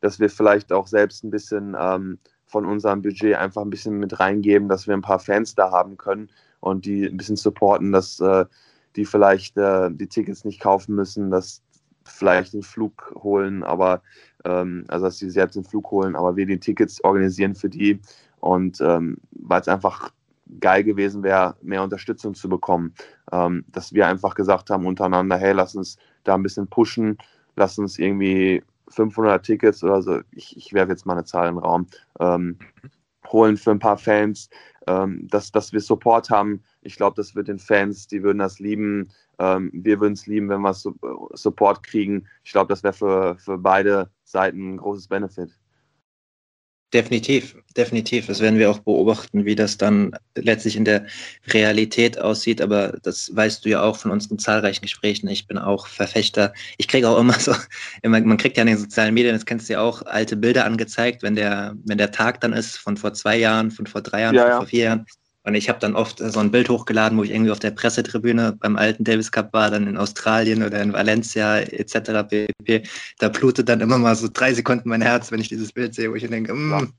dass 0.00 0.20
wir 0.20 0.30
vielleicht 0.30 0.72
auch 0.72 0.86
selbst 0.86 1.24
ein 1.24 1.30
bisschen 1.30 1.76
ähm, 1.78 2.18
von 2.46 2.66
unserem 2.66 3.02
Budget 3.02 3.36
einfach 3.36 3.62
ein 3.62 3.70
bisschen 3.70 3.98
mit 3.98 4.20
reingeben, 4.20 4.68
dass 4.68 4.86
wir 4.86 4.94
ein 4.94 5.02
paar 5.02 5.18
Fans 5.18 5.54
da 5.54 5.70
haben 5.70 5.96
können 5.96 6.30
und 6.60 6.84
die 6.86 7.06
ein 7.06 7.16
bisschen 7.16 7.36
supporten, 7.36 7.92
dass 7.92 8.20
äh, 8.20 8.44
die 8.96 9.04
vielleicht 9.04 9.56
äh, 9.56 9.90
die 9.90 10.06
Tickets 10.06 10.44
nicht 10.44 10.60
kaufen 10.60 10.94
müssen, 10.94 11.30
dass 11.30 11.62
vielleicht 12.04 12.52
den 12.52 12.62
Flug 12.62 13.12
holen, 13.16 13.62
aber 13.62 14.02
ähm, 14.44 14.84
also 14.88 15.06
dass 15.06 15.18
sie 15.18 15.30
selbst 15.30 15.56
den 15.56 15.64
Flug 15.64 15.90
holen, 15.90 16.16
aber 16.16 16.36
wir 16.36 16.46
die 16.46 16.60
Tickets 16.60 17.02
organisieren 17.02 17.54
für 17.54 17.68
die 17.68 18.00
und 18.40 18.80
ähm, 18.80 19.18
weil 19.32 19.60
es 19.60 19.68
einfach 19.68 20.10
geil 20.60 20.84
gewesen 20.84 21.22
wäre, 21.22 21.56
mehr 21.62 21.82
Unterstützung 21.82 22.34
zu 22.34 22.48
bekommen, 22.48 22.94
ähm, 23.32 23.64
dass 23.68 23.94
wir 23.94 24.06
einfach 24.06 24.34
gesagt 24.34 24.70
haben 24.70 24.86
untereinander, 24.86 25.36
hey, 25.36 25.52
lass 25.52 25.74
uns 25.74 25.96
da 26.24 26.34
ein 26.34 26.42
bisschen 26.42 26.68
pushen, 26.68 27.18
lass 27.56 27.78
uns 27.78 27.98
irgendwie 27.98 28.62
500 28.88 29.44
Tickets 29.44 29.82
oder 29.82 30.02
so, 30.02 30.20
ich, 30.32 30.56
ich 30.56 30.72
werfe 30.72 30.92
jetzt 30.92 31.06
mal 31.06 31.14
eine 31.14 31.24
Zahl 31.24 31.48
in 31.48 31.54
den 31.54 31.64
Raum, 31.64 31.86
ähm, 32.20 32.58
holen 33.28 33.56
für 33.56 33.70
ein 33.70 33.78
paar 33.78 33.98
Fans, 33.98 34.50
ähm, 34.86 35.26
dass, 35.28 35.50
dass 35.50 35.72
wir 35.72 35.80
Support 35.80 36.30
haben. 36.30 36.62
Ich 36.82 36.96
glaube, 36.96 37.16
das 37.16 37.34
wird 37.34 37.48
den 37.48 37.58
Fans, 37.58 38.06
die 38.06 38.22
würden 38.22 38.38
das 38.38 38.58
lieben. 38.58 39.10
Ähm, 39.38 39.70
wir 39.72 40.00
würden 40.00 40.12
es 40.12 40.26
lieben, 40.26 40.48
wenn 40.48 40.60
wir 40.60 40.74
Support 40.74 41.82
kriegen. 41.82 42.26
Ich 42.44 42.52
glaube, 42.52 42.68
das 42.68 42.82
wäre 42.82 42.92
für, 42.92 43.38
für 43.38 43.58
beide 43.58 44.10
Seiten 44.24 44.74
ein 44.74 44.76
großes 44.76 45.08
Benefit. 45.08 45.58
Definitiv, 46.94 47.56
definitiv. 47.76 48.28
Das 48.28 48.38
werden 48.38 48.56
wir 48.56 48.70
auch 48.70 48.78
beobachten, 48.78 49.44
wie 49.44 49.56
das 49.56 49.76
dann 49.76 50.16
letztlich 50.36 50.76
in 50.76 50.84
der 50.84 51.04
Realität 51.48 52.20
aussieht. 52.20 52.62
Aber 52.62 52.96
das 53.02 53.34
weißt 53.34 53.64
du 53.64 53.70
ja 53.70 53.82
auch 53.82 53.96
von 53.96 54.12
unseren 54.12 54.38
zahlreichen 54.38 54.82
Gesprächen. 54.82 55.26
Ich 55.26 55.48
bin 55.48 55.58
auch 55.58 55.88
Verfechter. 55.88 56.52
Ich 56.78 56.86
kriege 56.86 57.08
auch 57.08 57.18
immer 57.18 57.32
so, 57.40 57.52
immer, 58.02 58.20
man 58.20 58.36
kriegt 58.36 58.56
ja 58.56 58.62
in 58.62 58.68
den 58.68 58.78
sozialen 58.78 59.12
Medien, 59.12 59.34
das 59.34 59.44
kennst 59.44 59.68
du 59.68 59.72
ja 59.72 59.80
auch, 59.80 60.02
alte 60.02 60.36
Bilder 60.36 60.66
angezeigt, 60.66 61.24
wenn 61.24 61.34
der, 61.34 61.74
wenn 61.84 61.98
der 61.98 62.12
Tag 62.12 62.40
dann 62.42 62.52
ist 62.52 62.76
von 62.76 62.96
vor 62.96 63.12
zwei 63.12 63.38
Jahren, 63.38 63.72
von 63.72 63.88
vor 63.88 64.02
drei 64.02 64.20
Jahren, 64.20 64.36
ja, 64.36 64.42
von 64.42 64.50
ja. 64.50 64.56
vor 64.58 64.66
vier 64.66 64.84
Jahren. 64.84 65.06
Und 65.44 65.54
ich 65.54 65.68
habe 65.68 65.78
dann 65.78 65.94
oft 65.94 66.18
so 66.18 66.40
ein 66.40 66.50
Bild 66.50 66.70
hochgeladen, 66.70 67.18
wo 67.18 67.22
ich 67.22 67.30
irgendwie 67.30 67.50
auf 67.50 67.58
der 67.58 67.70
Pressetribüne 67.70 68.56
beim 68.58 68.76
alten 68.76 69.04
Davis 69.04 69.30
Cup 69.30 69.52
war, 69.52 69.70
dann 69.70 69.86
in 69.86 69.98
Australien 69.98 70.62
oder 70.62 70.80
in 70.80 70.94
Valencia 70.94 71.58
etc. 71.58 72.26
pp. 72.28 72.82
Da 73.18 73.28
blutet 73.28 73.68
dann 73.68 73.82
immer 73.82 73.98
mal 73.98 74.16
so 74.16 74.28
drei 74.32 74.54
Sekunden 74.54 74.88
mein 74.88 75.02
Herz, 75.02 75.30
wenn 75.30 75.40
ich 75.40 75.48
dieses 75.48 75.72
Bild 75.72 75.94
sehe, 75.94 76.10
wo 76.10 76.14
ich 76.14 76.26
denke, 76.26 76.54
mm. 76.54 76.94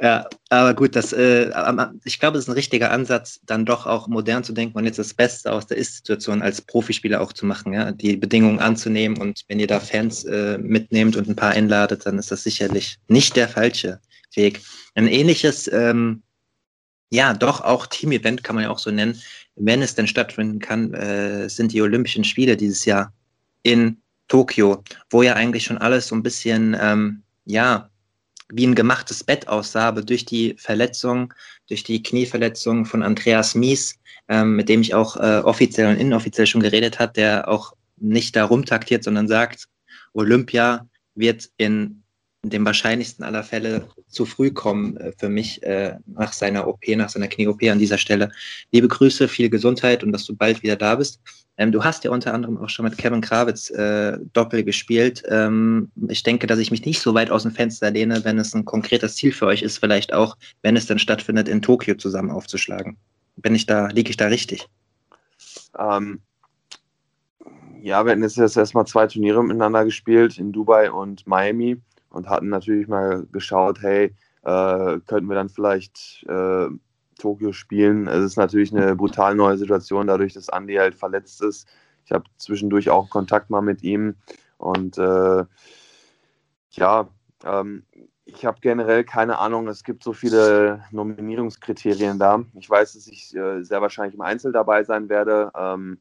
ja, 0.00 0.26
aber 0.48 0.72
gut, 0.72 0.96
das, 0.96 1.12
äh, 1.12 1.50
ich 2.04 2.18
glaube, 2.18 2.38
es 2.38 2.44
ist 2.44 2.48
ein 2.48 2.54
richtiger 2.54 2.90
Ansatz, 2.92 3.40
dann 3.44 3.66
doch 3.66 3.86
auch 3.86 4.08
modern 4.08 4.42
zu 4.42 4.54
denken 4.54 4.78
und 4.78 4.86
jetzt 4.86 4.98
das 4.98 5.12
Beste 5.12 5.52
aus 5.52 5.66
der 5.66 5.76
Ist-Situation 5.76 6.40
als 6.40 6.62
Profispieler 6.62 7.20
auch 7.20 7.34
zu 7.34 7.44
machen, 7.44 7.74
ja, 7.74 7.92
die 7.92 8.16
Bedingungen 8.16 8.60
anzunehmen 8.60 9.18
und 9.18 9.42
wenn 9.48 9.60
ihr 9.60 9.66
da 9.66 9.80
Fans 9.80 10.24
äh, 10.24 10.56
mitnehmt 10.56 11.14
und 11.14 11.28
ein 11.28 11.36
paar 11.36 11.50
einladet, 11.50 12.06
dann 12.06 12.18
ist 12.18 12.30
das 12.30 12.42
sicherlich 12.42 12.96
nicht 13.08 13.36
der 13.36 13.48
falsche 13.48 14.00
Weg. 14.34 14.62
Ein 14.94 15.08
ähnliches 15.08 15.70
ähm, 15.70 16.22
ja, 17.10 17.34
doch, 17.34 17.60
auch 17.60 17.86
Team-Event 17.86 18.44
kann 18.44 18.54
man 18.54 18.64
ja 18.64 18.70
auch 18.70 18.78
so 18.78 18.90
nennen. 18.90 19.20
Wenn 19.56 19.82
es 19.82 19.94
denn 19.94 20.06
stattfinden 20.06 20.60
kann, 20.60 20.94
äh, 20.94 21.48
sind 21.48 21.72
die 21.72 21.82
Olympischen 21.82 22.24
Spiele 22.24 22.56
dieses 22.56 22.84
Jahr 22.84 23.12
in 23.62 24.00
Tokio, 24.28 24.82
wo 25.10 25.22
ja 25.22 25.34
eigentlich 25.34 25.64
schon 25.64 25.78
alles 25.78 26.06
so 26.06 26.14
ein 26.14 26.22
bisschen, 26.22 26.76
ähm, 26.80 27.22
ja, 27.44 27.90
wie 28.52 28.66
ein 28.66 28.74
gemachtes 28.74 29.22
Bett 29.22 29.48
aussah, 29.48 29.88
aber 29.88 30.02
durch 30.02 30.24
die 30.24 30.54
Verletzung, 30.56 31.34
durch 31.68 31.82
die 31.82 32.02
Knieverletzung 32.02 32.84
von 32.84 33.02
Andreas 33.02 33.54
Mies, 33.54 33.98
ähm, 34.28 34.56
mit 34.56 34.68
dem 34.68 34.80
ich 34.80 34.94
auch 34.94 35.16
äh, 35.16 35.40
offiziell 35.44 35.88
und 35.88 36.00
inoffiziell 36.00 36.46
schon 36.46 36.62
geredet 36.62 36.98
hat, 36.98 37.16
der 37.16 37.48
auch 37.48 37.74
nicht 37.96 38.34
da 38.36 38.44
rumtaktiert, 38.44 39.04
sondern 39.04 39.28
sagt, 39.28 39.66
Olympia 40.14 40.88
wird 41.14 41.50
in 41.56 41.99
in 41.99 41.99
dem 42.42 42.64
wahrscheinlichsten 42.64 43.24
aller 43.24 43.42
Fälle 43.42 43.86
zu 44.08 44.24
früh 44.24 44.50
kommen 44.50 44.96
äh, 44.96 45.12
für 45.16 45.28
mich 45.28 45.62
äh, 45.62 45.96
nach 46.06 46.32
seiner 46.32 46.66
OP, 46.66 46.80
nach 46.88 47.10
seiner 47.10 47.28
Knie-OP 47.28 47.62
an 47.64 47.78
dieser 47.78 47.98
Stelle. 47.98 48.30
Liebe 48.72 48.88
Grüße, 48.88 49.28
viel 49.28 49.50
Gesundheit 49.50 50.02
und 50.02 50.12
dass 50.12 50.24
du 50.24 50.34
bald 50.34 50.62
wieder 50.62 50.76
da 50.76 50.94
bist. 50.94 51.20
Ähm, 51.58 51.70
du 51.70 51.84
hast 51.84 52.04
ja 52.04 52.10
unter 52.10 52.32
anderem 52.32 52.56
auch 52.56 52.70
schon 52.70 52.86
mit 52.86 52.96
Kevin 52.96 53.20
Krawitz 53.20 53.68
äh, 53.70 54.18
Doppel 54.32 54.64
gespielt. 54.64 55.22
Ähm, 55.28 55.90
ich 56.08 56.22
denke, 56.22 56.46
dass 56.46 56.58
ich 56.58 56.70
mich 56.70 56.84
nicht 56.86 57.00
so 57.00 57.12
weit 57.12 57.30
aus 57.30 57.42
dem 57.42 57.52
Fenster 57.52 57.90
lehne, 57.90 58.24
wenn 58.24 58.38
es 58.38 58.54
ein 58.54 58.64
konkretes 58.64 59.16
Ziel 59.16 59.32
für 59.32 59.46
euch 59.46 59.62
ist, 59.62 59.78
vielleicht 59.78 60.14
auch, 60.14 60.36
wenn 60.62 60.76
es 60.76 60.86
dann 60.86 60.98
stattfindet, 60.98 61.48
in 61.48 61.60
Tokio 61.60 61.96
zusammen 61.96 62.30
aufzuschlagen. 62.30 62.96
Bin 63.36 63.54
ich 63.54 63.66
da, 63.66 63.88
liege 63.88 64.10
ich 64.10 64.16
da 64.16 64.28
richtig? 64.28 64.66
Ähm, 65.78 66.20
ja, 67.82 68.04
wir 68.04 68.12
hatten 68.12 68.22
jetzt 68.22 68.38
erstmal 68.38 68.86
zwei 68.86 69.06
Turniere 69.06 69.42
miteinander 69.44 69.84
gespielt, 69.84 70.38
in 70.38 70.52
Dubai 70.52 70.90
und 70.90 71.26
Miami 71.26 71.80
und 72.10 72.28
hatten 72.28 72.48
natürlich 72.48 72.88
mal 72.88 73.26
geschaut, 73.32 73.80
hey, 73.82 74.14
äh, 74.42 74.98
könnten 75.06 75.28
wir 75.28 75.34
dann 75.34 75.48
vielleicht 75.48 76.24
äh, 76.28 76.68
Tokio 77.18 77.52
spielen. 77.52 78.08
Es 78.08 78.24
ist 78.24 78.36
natürlich 78.36 78.74
eine 78.74 78.96
brutal 78.96 79.34
neue 79.34 79.58
Situation, 79.58 80.06
dadurch, 80.06 80.34
dass 80.34 80.48
Andy 80.48 80.74
halt 80.74 80.94
verletzt 80.94 81.42
ist. 81.42 81.68
Ich 82.04 82.12
habe 82.12 82.24
zwischendurch 82.38 82.90
auch 82.90 83.10
Kontakt 83.10 83.50
mal 83.50 83.60
mit 83.60 83.82
ihm 83.82 84.16
und 84.58 84.98
äh, 84.98 85.44
ja, 86.72 87.08
ähm, 87.44 87.84
ich 88.24 88.44
habe 88.44 88.58
generell 88.60 89.04
keine 89.04 89.38
Ahnung, 89.38 89.68
es 89.68 89.84
gibt 89.84 90.04
so 90.04 90.12
viele 90.12 90.84
Nominierungskriterien 90.92 92.18
da. 92.18 92.44
Ich 92.54 92.68
weiß, 92.68 92.94
dass 92.94 93.06
ich 93.06 93.34
äh, 93.34 93.62
sehr 93.62 93.80
wahrscheinlich 93.80 94.14
im 94.14 94.20
Einzel 94.20 94.52
dabei 94.52 94.84
sein 94.84 95.08
werde. 95.08 95.50
Ähm, 95.56 95.98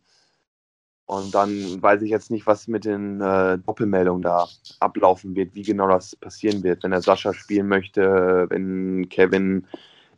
und 1.10 1.34
dann 1.34 1.82
weiß 1.82 2.04
ich 2.04 2.12
jetzt 2.12 2.30
nicht, 2.30 2.46
was 2.46 2.68
mit 2.68 2.86
den 2.86 3.20
äh, 3.20 3.58
Doppelmeldungen 3.58 4.22
da 4.22 4.48
ablaufen 4.80 5.36
wird, 5.36 5.56
wie 5.56 5.64
genau 5.64 5.88
das 5.88 6.16
passieren 6.16 6.62
wird. 6.62 6.84
Wenn 6.84 6.92
er 6.92 7.02
Sascha 7.02 7.34
spielen 7.34 7.68
möchte, 7.68 8.46
wenn 8.52 9.10
Kevin, 9.10 9.66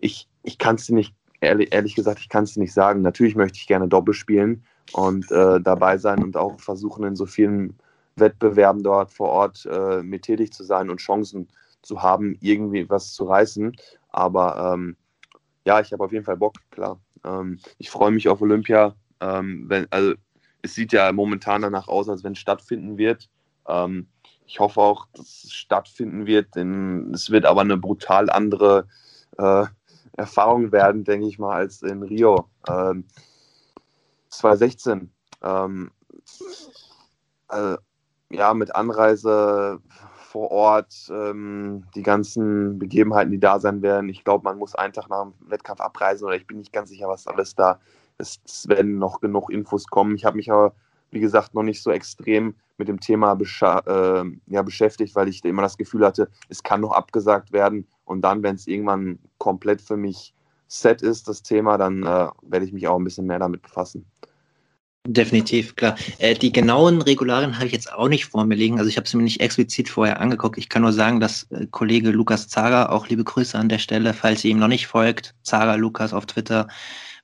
ich, 0.01 0.27
ich 0.43 0.57
kann 0.57 0.75
es 0.75 0.89
nicht, 0.89 1.15
ehrlich, 1.39 1.73
ehrlich 1.73 1.95
gesagt, 1.95 2.19
ich 2.19 2.27
kann 2.27 2.43
es 2.43 2.57
nicht 2.57 2.73
sagen. 2.73 3.03
Natürlich 3.03 3.37
möchte 3.37 3.57
ich 3.57 3.67
gerne 3.67 3.87
Doppel 3.87 4.13
spielen 4.13 4.65
und 4.91 5.31
äh, 5.31 5.61
dabei 5.61 5.97
sein 5.97 6.21
und 6.21 6.35
auch 6.35 6.59
versuchen, 6.59 7.05
in 7.05 7.15
so 7.15 7.25
vielen 7.25 7.77
Wettbewerben 8.17 8.83
dort 8.83 9.13
vor 9.13 9.29
Ort 9.29 9.65
äh, 9.71 10.03
mit 10.03 10.23
tätig 10.23 10.51
zu 10.51 10.65
sein 10.65 10.89
und 10.89 10.97
Chancen 10.97 11.47
zu 11.83 12.01
haben, 12.01 12.35
irgendwie 12.41 12.89
was 12.89 13.13
zu 13.13 13.23
reißen. 13.23 13.77
Aber 14.09 14.73
ähm, 14.73 14.97
ja, 15.65 15.79
ich 15.79 15.93
habe 15.93 16.03
auf 16.03 16.11
jeden 16.11 16.25
Fall 16.25 16.35
Bock, 16.35 16.55
klar. 16.69 16.99
Ähm, 17.23 17.59
ich 17.77 17.89
freue 17.89 18.11
mich 18.11 18.27
auf 18.27 18.41
Olympia. 18.41 18.93
Ähm, 19.21 19.69
wenn, 19.69 19.87
also 19.89 20.15
es 20.61 20.75
sieht 20.75 20.93
ja 20.93 21.11
momentan 21.11 21.61
danach 21.61 21.87
aus, 21.87 22.09
als 22.09 22.23
wenn 22.23 22.33
es 22.33 22.39
stattfinden 22.39 22.97
wird. 22.97 23.29
Ähm, 23.67 24.07
ich 24.45 24.59
hoffe 24.59 24.81
auch, 24.81 25.07
dass 25.13 25.43
es 25.45 25.53
stattfinden 25.53 26.25
wird, 26.25 26.55
denn 26.55 27.11
es 27.13 27.29
wird 27.29 27.45
aber 27.45 27.61
eine 27.61 27.77
brutal 27.77 28.29
andere 28.29 28.87
äh, 29.37 29.65
Erfahrung 30.17 30.71
werden, 30.71 31.03
denke 31.03 31.27
ich 31.27 31.39
mal, 31.39 31.55
als 31.55 31.81
in 31.81 32.03
Rio. 32.03 32.49
Ähm, 32.67 33.05
2016. 34.29 35.11
Ähm, 35.41 35.91
äh, 37.49 37.77
ja, 38.29 38.53
mit 38.53 38.75
Anreise 38.75 39.79
vor 40.31 40.51
Ort, 40.51 41.09
ähm, 41.11 41.85
die 41.95 42.03
ganzen 42.03 42.79
Begebenheiten, 42.79 43.31
die 43.31 43.39
da 43.39 43.59
sein 43.59 43.81
werden. 43.81 44.09
Ich 44.09 44.23
glaube, 44.23 44.45
man 44.45 44.57
muss 44.57 44.75
einen 44.75 44.93
Tag 44.93 45.09
nach 45.09 45.23
dem 45.23 45.33
Wettkampf 45.41 45.81
abreisen 45.81 46.25
oder 46.25 46.35
ich 46.35 46.47
bin 46.47 46.57
nicht 46.57 46.71
ganz 46.71 46.89
sicher, 46.89 47.09
was 47.09 47.27
alles 47.27 47.55
da 47.55 47.79
es 48.17 48.67
werden 48.67 48.97
noch 48.97 49.21
genug 49.21 49.49
Infos 49.49 49.87
kommen. 49.87 50.15
Ich 50.15 50.25
habe 50.25 50.37
mich 50.37 50.51
aber, 50.51 50.73
wie 51.11 51.19
gesagt, 51.19 51.53
noch 51.53 51.63
nicht 51.63 51.81
so 51.81 51.91
extrem 51.91 52.55
mit 52.77 52.87
dem 52.87 52.99
Thema 52.99 53.37
äh, 53.39 54.23
ja, 54.47 54.61
beschäftigt, 54.63 55.15
weil 55.15 55.27
ich 55.27 55.43
immer 55.45 55.61
das 55.61 55.77
Gefühl 55.77 56.05
hatte, 56.05 56.29
es 56.49 56.63
kann 56.63 56.81
noch 56.81 56.91
abgesagt 56.91 57.51
werden. 57.51 57.87
Und 58.05 58.21
dann, 58.21 58.43
wenn 58.43 58.55
es 58.55 58.67
irgendwann 58.67 59.19
komplett 59.37 59.81
für 59.81 59.97
mich 59.97 60.33
set 60.67 61.01
ist, 61.01 61.27
das 61.27 61.43
Thema, 61.43 61.77
dann 61.77 62.03
äh, 62.03 62.27
werde 62.41 62.65
ich 62.65 62.73
mich 62.73 62.87
auch 62.87 62.97
ein 62.97 63.03
bisschen 63.03 63.27
mehr 63.27 63.39
damit 63.39 63.61
befassen. 63.61 64.05
Definitiv, 65.07 65.75
klar. 65.75 65.95
Äh, 66.19 66.35
die 66.35 66.51
genauen 66.51 67.01
Regularien 67.01 67.55
habe 67.55 67.65
ich 67.65 67.71
jetzt 67.71 67.91
auch 67.91 68.07
nicht 68.07 68.25
vor 68.25 68.45
mir 68.45 68.55
liegen. 68.55 68.77
Also 68.77 68.87
ich 68.87 68.97
habe 68.97 69.05
es 69.05 69.13
mir 69.13 69.23
nicht 69.23 69.41
explizit 69.41 69.89
vorher 69.89 70.21
angeguckt. 70.21 70.59
Ich 70.59 70.69
kann 70.69 70.83
nur 70.83 70.93
sagen, 70.93 71.19
dass 71.19 71.43
äh, 71.51 71.65
Kollege 71.71 72.11
Lukas 72.11 72.47
Zager, 72.47 72.91
auch 72.91 73.07
liebe 73.07 73.23
Grüße 73.23 73.57
an 73.57 73.67
der 73.67 73.79
Stelle, 73.79 74.13
falls 74.13 74.43
ihr 74.43 74.51
ihm 74.51 74.59
noch 74.59 74.67
nicht 74.67 74.85
folgt, 74.85 75.33
Zager 75.41 75.77
Lukas 75.77 76.13
auf 76.13 76.27
Twitter, 76.27 76.67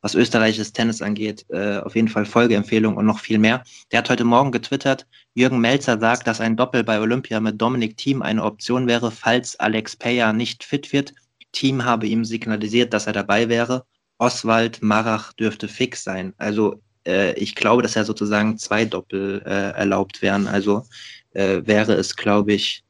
was 0.01 0.15
österreichisches 0.15 0.73
Tennis 0.73 1.01
angeht, 1.01 1.45
äh, 1.49 1.77
auf 1.77 1.95
jeden 1.95 2.07
Fall 2.07 2.25
Folgeempfehlung 2.25 2.97
und 2.97 3.05
noch 3.05 3.19
viel 3.19 3.39
mehr. 3.39 3.63
Der 3.91 3.99
hat 3.99 4.09
heute 4.09 4.23
Morgen 4.23 4.51
getwittert, 4.51 5.07
Jürgen 5.33 5.59
Melzer 5.59 5.99
sagt, 5.99 6.27
dass 6.27 6.41
ein 6.41 6.57
Doppel 6.57 6.83
bei 6.83 6.99
Olympia 6.99 7.39
mit 7.39 7.61
Dominik 7.61 7.97
Thiem 7.97 8.21
eine 8.21 8.43
Option 8.43 8.87
wäre, 8.87 9.11
falls 9.11 9.55
Alex 9.59 9.95
Peyer 9.95 10.33
nicht 10.33 10.63
fit 10.63 10.93
wird. 10.93 11.13
Thiem 11.51 11.85
habe 11.85 12.07
ihm 12.07 12.25
signalisiert, 12.25 12.93
dass 12.93 13.07
er 13.07 13.13
dabei 13.13 13.49
wäre. 13.49 13.85
Oswald 14.17 14.81
Marach 14.81 15.33
dürfte 15.33 15.67
fix 15.67 16.03
sein. 16.03 16.33
Also 16.37 16.81
äh, 17.05 17.33
ich 17.33 17.55
glaube, 17.55 17.81
dass 17.81 17.95
ja 17.95 18.03
sozusagen 18.03 18.57
zwei 18.57 18.85
Doppel 18.85 19.41
äh, 19.45 19.71
erlaubt 19.71 20.21
wären. 20.21 20.47
Also 20.47 20.85
äh, 21.33 21.61
wäre 21.65 21.93
es, 21.93 22.15
glaube 22.15 22.53
ich, 22.53 22.83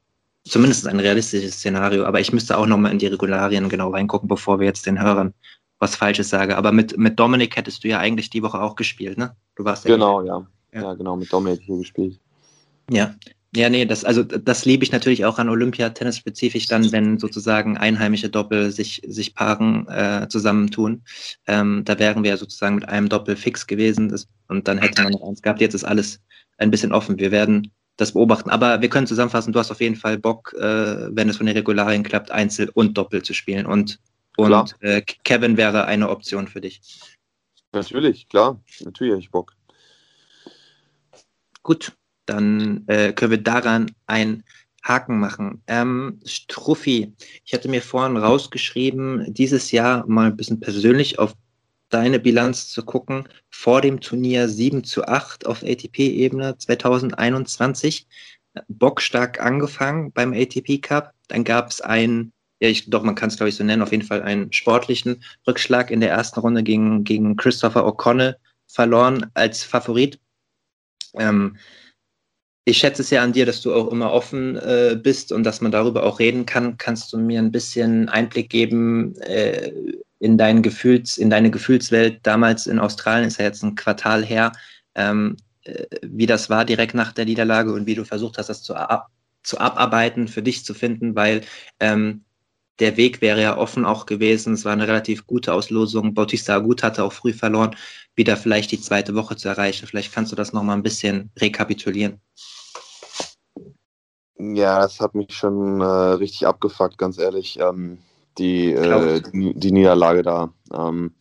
zumindest 0.45 0.87
ein 0.87 0.99
realistisches 0.99 1.55
Szenario. 1.55 2.05
Aber 2.05 2.19
ich 2.19 2.31
müsste 2.31 2.57
auch 2.57 2.65
nochmal 2.65 2.91
in 2.91 2.99
die 2.99 3.07
Regularien 3.07 3.69
genau 3.69 3.89
reingucken, 3.89 4.27
bevor 4.27 4.59
wir 4.59 4.67
jetzt 4.67 4.85
den 4.85 5.01
Hörern 5.01 5.33
was 5.79 5.95
Falsches 5.95 6.29
sage. 6.29 6.57
Aber 6.57 6.71
mit, 6.71 6.97
mit 6.97 7.19
Dominik 7.19 7.55
hättest 7.55 7.83
du 7.83 7.87
ja 7.87 7.99
eigentlich 7.99 8.29
die 8.29 8.43
Woche 8.43 8.61
auch 8.61 8.75
gespielt, 8.75 9.17
ne? 9.17 9.35
Du 9.55 9.63
warst 9.63 9.85
ja 9.85 9.93
Genau, 9.95 10.21
ja. 10.23 10.45
ja. 10.73 10.81
ja. 10.81 10.93
genau, 10.93 11.15
mit 11.15 11.31
Dominik 11.31 11.61
hier 11.61 11.77
gespielt. 11.77 12.19
Ja. 12.89 13.15
Ja, 13.55 13.69
nee, 13.69 13.85
das, 13.85 14.03
also 14.03 14.23
das 14.23 14.65
liebe 14.65 14.83
ich 14.83 14.91
natürlich 14.91 15.23
auch 15.23 15.39
an 15.39 15.49
Olympia-Tennis 15.49 16.17
spezifisch 16.17 16.67
dann, 16.67 16.91
wenn 16.91 17.17
sozusagen 17.17 17.77
einheimische 17.77 18.29
Doppel 18.29 18.71
sich, 18.71 19.01
sich 19.07 19.33
Paaren 19.33 19.87
äh, 19.87 20.27
zusammentun. 20.29 21.01
Ähm, 21.47 21.83
da 21.85 21.97
wären 21.97 22.23
wir 22.23 22.35
sozusagen 22.37 22.75
mit 22.75 22.89
einem 22.89 23.07
Doppel 23.07 23.35
fix 23.35 23.65
gewesen 23.65 24.09
das, 24.09 24.27
und 24.49 24.67
dann 24.67 24.77
hätte 24.77 25.01
man 25.01 25.13
noch 25.13 25.27
eins 25.27 25.41
gehabt. 25.41 25.61
Jetzt 25.61 25.73
ist 25.75 25.85
alles 25.85 26.19
ein 26.57 26.71
bisschen 26.71 26.91
offen. 26.91 27.17
Wir 27.17 27.31
werden 27.31 27.71
das 27.95 28.11
beobachten. 28.11 28.49
Aber 28.49 28.81
wir 28.81 28.89
können 28.89 29.07
zusammenfassen, 29.07 29.53
du 29.53 29.59
hast 29.59 29.71
auf 29.71 29.81
jeden 29.81 29.95
Fall 29.95 30.17
Bock, 30.17 30.53
äh, 30.53 31.15
wenn 31.15 31.29
es 31.29 31.37
von 31.37 31.45
den 31.45 31.55
Regularien 31.55 32.03
klappt, 32.03 32.31
Einzel 32.31 32.69
und 32.73 32.97
Doppel 32.97 33.23
zu 33.23 33.33
spielen. 33.33 33.65
Und 33.65 33.99
und 34.37 34.75
äh, 34.81 35.01
Kevin 35.01 35.57
wäre 35.57 35.85
eine 35.85 36.09
Option 36.09 36.47
für 36.47 36.61
dich. 36.61 36.81
Natürlich, 37.73 38.29
klar. 38.29 38.61
Natürlich 38.81 39.11
habe 39.11 39.21
ich 39.21 39.31
Bock. 39.31 39.55
Gut. 41.63 41.93
dann 42.25 42.85
äh, 42.87 43.13
können 43.13 43.31
wir 43.31 43.43
daran 43.43 43.91
ein 44.05 44.43
Haken 44.83 45.19
machen. 45.19 45.61
Ähm, 45.67 46.19
Struffi, 46.25 47.13
ich 47.43 47.53
hatte 47.53 47.67
mir 47.67 47.81
vorhin 47.81 48.17
rausgeschrieben, 48.17 49.33
dieses 49.33 49.71
Jahr 49.71 50.05
mal 50.07 50.27
ein 50.27 50.37
bisschen 50.37 50.59
persönlich 50.59 51.19
auf 51.19 51.33
deine 51.89 52.19
Bilanz 52.19 52.69
zu 52.69 52.83
gucken. 52.83 53.27
Vor 53.49 53.81
dem 53.81 53.99
Turnier 53.99 54.47
7 54.47 54.83
zu 54.83 55.05
8 55.05 55.45
auf 55.45 55.63
ATP-Ebene 55.63 56.57
2021. 56.57 58.07
Bockstark 58.67 59.39
angefangen 59.41 60.11
beim 60.11 60.33
ATP 60.33 60.81
Cup. 60.81 61.13
Dann 61.27 61.43
gab 61.43 61.69
es 61.69 61.81
einen, 61.81 62.31
ja, 62.59 62.69
ich, 62.69 62.89
doch, 62.89 63.03
man 63.03 63.15
kann 63.15 63.29
es 63.29 63.37
glaube 63.37 63.49
ich 63.49 63.55
so 63.55 63.63
nennen, 63.63 63.81
auf 63.81 63.91
jeden 63.91 64.05
Fall 64.05 64.21
einen 64.23 64.51
sportlichen 64.51 65.23
Rückschlag 65.47 65.91
in 65.91 66.01
der 66.01 66.09
ersten 66.09 66.39
Runde 66.39 66.63
gegen, 66.63 67.03
gegen 67.03 67.35
Christopher 67.35 67.85
O'Connell 67.85 68.35
verloren 68.67 69.29
als 69.33 69.63
Favorit. 69.63 70.19
Ähm, 71.15 71.57
ich 72.65 72.79
schätze 72.79 73.01
es 73.01 73.09
ja 73.11 73.23
an 73.23 73.31
dir, 73.31 73.45
dass 73.45 73.61
du 73.61 73.73
auch 73.73 73.87
immer 73.91 74.11
offen 74.11 74.57
äh, 74.57 74.99
bist 75.01 75.31
und 75.31 75.45
dass 75.45 75.61
man 75.61 75.71
darüber 75.71 76.03
auch 76.03 76.19
reden 76.19 76.45
kann. 76.45 76.77
Kannst 76.77 77.13
du 77.13 77.17
mir 77.17 77.39
ein 77.39 77.51
bisschen 77.51 78.09
Einblick 78.09 78.49
geben 78.49 79.15
äh, 79.21 79.71
in, 80.19 80.37
dein 80.37 80.61
Gefühls, 80.61 81.17
in 81.17 81.29
deine 81.29 81.49
Gefühlswelt? 81.49 82.19
Damals 82.23 82.67
in 82.67 82.79
Australien 82.79 83.29
ist 83.29 83.39
ja 83.39 83.45
jetzt 83.45 83.63
ein 83.63 83.75
Quartal 83.75 84.25
her, 84.25 84.51
ähm, 84.95 85.37
äh, 85.63 85.85
wie 86.01 86.25
das 86.25 86.49
war 86.49 86.65
direkt 86.65 86.93
nach 86.93 87.13
der 87.13 87.23
Niederlage 87.23 87.71
und 87.71 87.85
wie 87.85 87.95
du 87.95 88.03
versucht 88.03 88.37
hast, 88.37 88.49
das 88.49 88.63
zu, 88.63 88.75
ab, 88.75 89.07
zu 89.43 89.59
abarbeiten, 89.59 90.27
für 90.27 90.41
dich 90.41 90.65
zu 90.65 90.73
finden, 90.73 91.15
weil 91.15 91.43
ähm, 91.79 92.25
der 92.79 92.97
Weg 92.97 93.21
wäre 93.21 93.41
ja 93.41 93.57
offen 93.57 93.85
auch 93.85 94.05
gewesen. 94.05 94.53
Es 94.53 94.65
war 94.65 94.73
eine 94.73 94.87
relativ 94.87 95.25
gute 95.25 95.53
Auslosung. 95.53 96.13
Bautista 96.13 96.55
Agut 96.55 96.83
hatte 96.83 97.03
auch 97.03 97.13
früh 97.13 97.33
verloren, 97.33 97.75
wieder 98.15 98.37
vielleicht 98.37 98.71
die 98.71 98.81
zweite 98.81 99.15
Woche 99.15 99.35
zu 99.35 99.47
erreichen. 99.49 99.87
Vielleicht 99.87 100.13
kannst 100.13 100.31
du 100.31 100.35
das 100.35 100.53
nochmal 100.53 100.77
ein 100.77 100.83
bisschen 100.83 101.31
rekapitulieren. 101.37 102.21
Ja, 104.39 104.79
das 104.81 104.99
hat 104.99 105.15
mich 105.15 105.33
schon 105.33 105.81
äh, 105.81 105.85
richtig 105.85 106.45
abgefuckt, 106.45 106.97
ganz 106.97 107.17
ehrlich. 107.17 107.59
Ähm, 107.59 107.97
die, 108.37 108.71
äh, 108.71 109.21
die, 109.33 109.53
die, 109.55 109.71
Niederlage 109.71 110.21
da. 110.21 110.53
Ähm, 110.71 111.15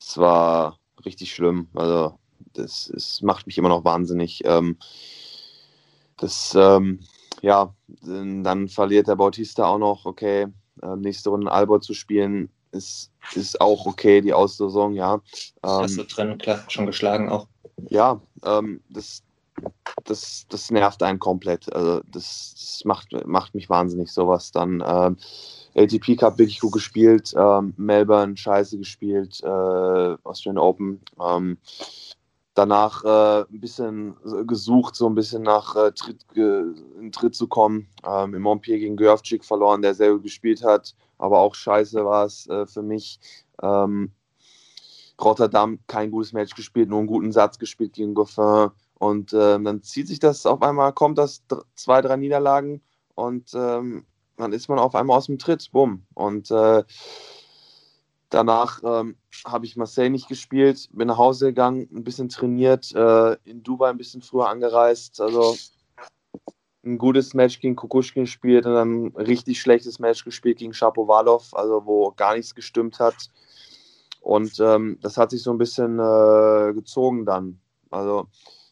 es 0.00 0.18
war 0.18 0.78
richtig 1.04 1.32
schlimm. 1.32 1.68
Also, 1.74 2.18
das, 2.52 2.90
das 2.92 3.22
macht 3.22 3.46
mich 3.46 3.58
immer 3.58 3.68
noch 3.68 3.84
wahnsinnig. 3.84 4.42
Ähm, 4.44 4.76
das, 6.16 6.56
ähm, 6.58 7.00
ja, 7.42 7.74
dann 7.88 8.68
verliert 8.68 9.06
der 9.06 9.16
Bautista 9.16 9.66
auch 9.66 9.78
noch. 9.78 10.04
Okay, 10.04 10.48
äh, 10.82 10.96
nächste 10.96 11.30
Runde 11.30 11.50
Albert 11.50 11.84
zu 11.84 11.94
spielen, 11.94 12.48
ist, 12.72 13.10
ist 13.34 13.60
auch 13.60 13.86
okay, 13.86 14.20
die 14.20 14.32
Auslosung, 14.32 14.94
ja. 14.94 15.20
Hast 15.62 15.96
du 15.96 16.02
ähm, 16.02 16.08
drin, 16.08 16.38
klar, 16.38 16.64
schon 16.68 16.86
geschlagen 16.86 17.28
auch. 17.28 17.46
Ja, 17.88 18.20
ähm, 18.44 18.80
das, 18.88 19.22
das, 20.04 20.46
das 20.48 20.70
nervt 20.70 21.02
einen 21.02 21.18
komplett. 21.18 21.72
Also 21.74 22.00
das, 22.10 22.54
das 22.54 22.82
macht, 22.84 23.26
macht 23.26 23.54
mich 23.54 23.68
wahnsinnig, 23.68 24.10
sowas 24.10 24.52
dann. 24.52 24.82
Ähm, 24.86 25.16
ATP 25.74 26.16
Cup 26.16 26.38
wirklich 26.38 26.60
gut 26.60 26.72
gespielt, 26.72 27.32
ähm, 27.36 27.72
Melbourne 27.76 28.36
scheiße 28.36 28.76
gespielt, 28.78 29.40
äh, 29.42 29.46
Australian 29.46 30.58
Open. 30.58 31.00
Ähm, 31.20 31.58
danach 32.54 33.04
äh, 33.04 33.42
ein 33.50 33.60
bisschen 33.60 34.16
gesucht, 34.46 34.94
so 34.94 35.08
ein 35.08 35.14
bisschen 35.14 35.42
nach 35.42 35.74
äh, 35.76 35.92
Tritt, 35.92 36.24
in 36.34 37.12
Tritt 37.12 37.34
zu 37.34 37.46
kommen. 37.48 37.88
Ähm, 38.04 38.34
Im 38.34 38.42
Montpellier 38.42 38.78
gegen 38.78 38.96
Görfczyk 38.96 39.44
verloren, 39.44 39.82
der 39.82 39.94
gut 39.94 40.22
gespielt 40.22 40.62
hat, 40.64 40.94
aber 41.18 41.38
auch 41.40 41.54
scheiße 41.54 42.04
war 42.04 42.26
es 42.26 42.46
äh, 42.48 42.66
für 42.66 42.82
mich. 42.82 43.20
Ähm, 43.62 44.12
Rotterdam 45.20 45.78
kein 45.86 46.10
gutes 46.10 46.32
Match 46.32 46.54
gespielt, 46.54 46.88
nur 46.88 46.98
einen 46.98 47.06
guten 47.06 47.32
Satz 47.32 47.58
gespielt 47.58 47.92
gegen 47.92 48.14
Goffin. 48.14 48.70
Und 48.98 49.32
ähm, 49.32 49.64
dann 49.64 49.82
zieht 49.82 50.08
sich 50.08 50.18
das 50.18 50.46
auf 50.46 50.62
einmal, 50.62 50.92
kommt 50.92 51.18
das 51.18 51.42
zwei, 51.74 52.00
drei 52.02 52.16
Niederlagen 52.16 52.82
und 53.14 53.52
ähm, 53.54 54.04
dann 54.36 54.52
ist 54.52 54.68
man 54.68 54.78
auf 54.78 54.94
einmal 54.94 55.16
aus 55.16 55.26
dem 55.26 55.38
Tritt. 55.38 55.70
Bumm. 55.72 56.06
Und 56.14 56.50
äh, 56.50 56.84
danach 58.32 58.80
ähm, 58.84 59.16
habe 59.44 59.66
ich 59.66 59.76
Marseille 59.76 60.10
nicht 60.10 60.28
gespielt, 60.28 60.88
bin 60.92 61.08
nach 61.08 61.18
Hause 61.18 61.46
gegangen, 61.46 61.88
ein 61.92 62.04
bisschen 62.04 62.28
trainiert, 62.28 62.92
äh, 62.94 63.36
in 63.44 63.62
Dubai 63.62 63.90
ein 63.90 63.98
bisschen 63.98 64.22
früher 64.22 64.48
angereist. 64.48 65.20
Also 65.20 65.56
ein 66.84 66.98
gutes 66.98 67.34
Match 67.34 67.60
gegen 67.60 67.76
Kukushkin 67.76 68.24
gespielt 68.24 68.66
und 68.66 68.74
dann 68.74 69.04
ein 69.06 69.16
richtig 69.16 69.60
schlechtes 69.60 69.98
Match 69.98 70.24
gespielt 70.24 70.58
gegen 70.58 70.74
Shapovalov, 70.74 71.54
also 71.54 71.86
wo 71.86 72.10
gar 72.12 72.34
nichts 72.34 72.54
gestimmt 72.54 72.98
hat. 72.98 73.14
Und 74.20 74.58
ähm, 74.60 74.98
das 75.00 75.16
hat 75.16 75.30
sich 75.30 75.42
so 75.42 75.50
ein 75.52 75.58
bisschen 75.58 75.98
äh, 75.98 76.72
gezogen 76.74 77.24
dann. 77.24 77.60
Also 77.90 78.28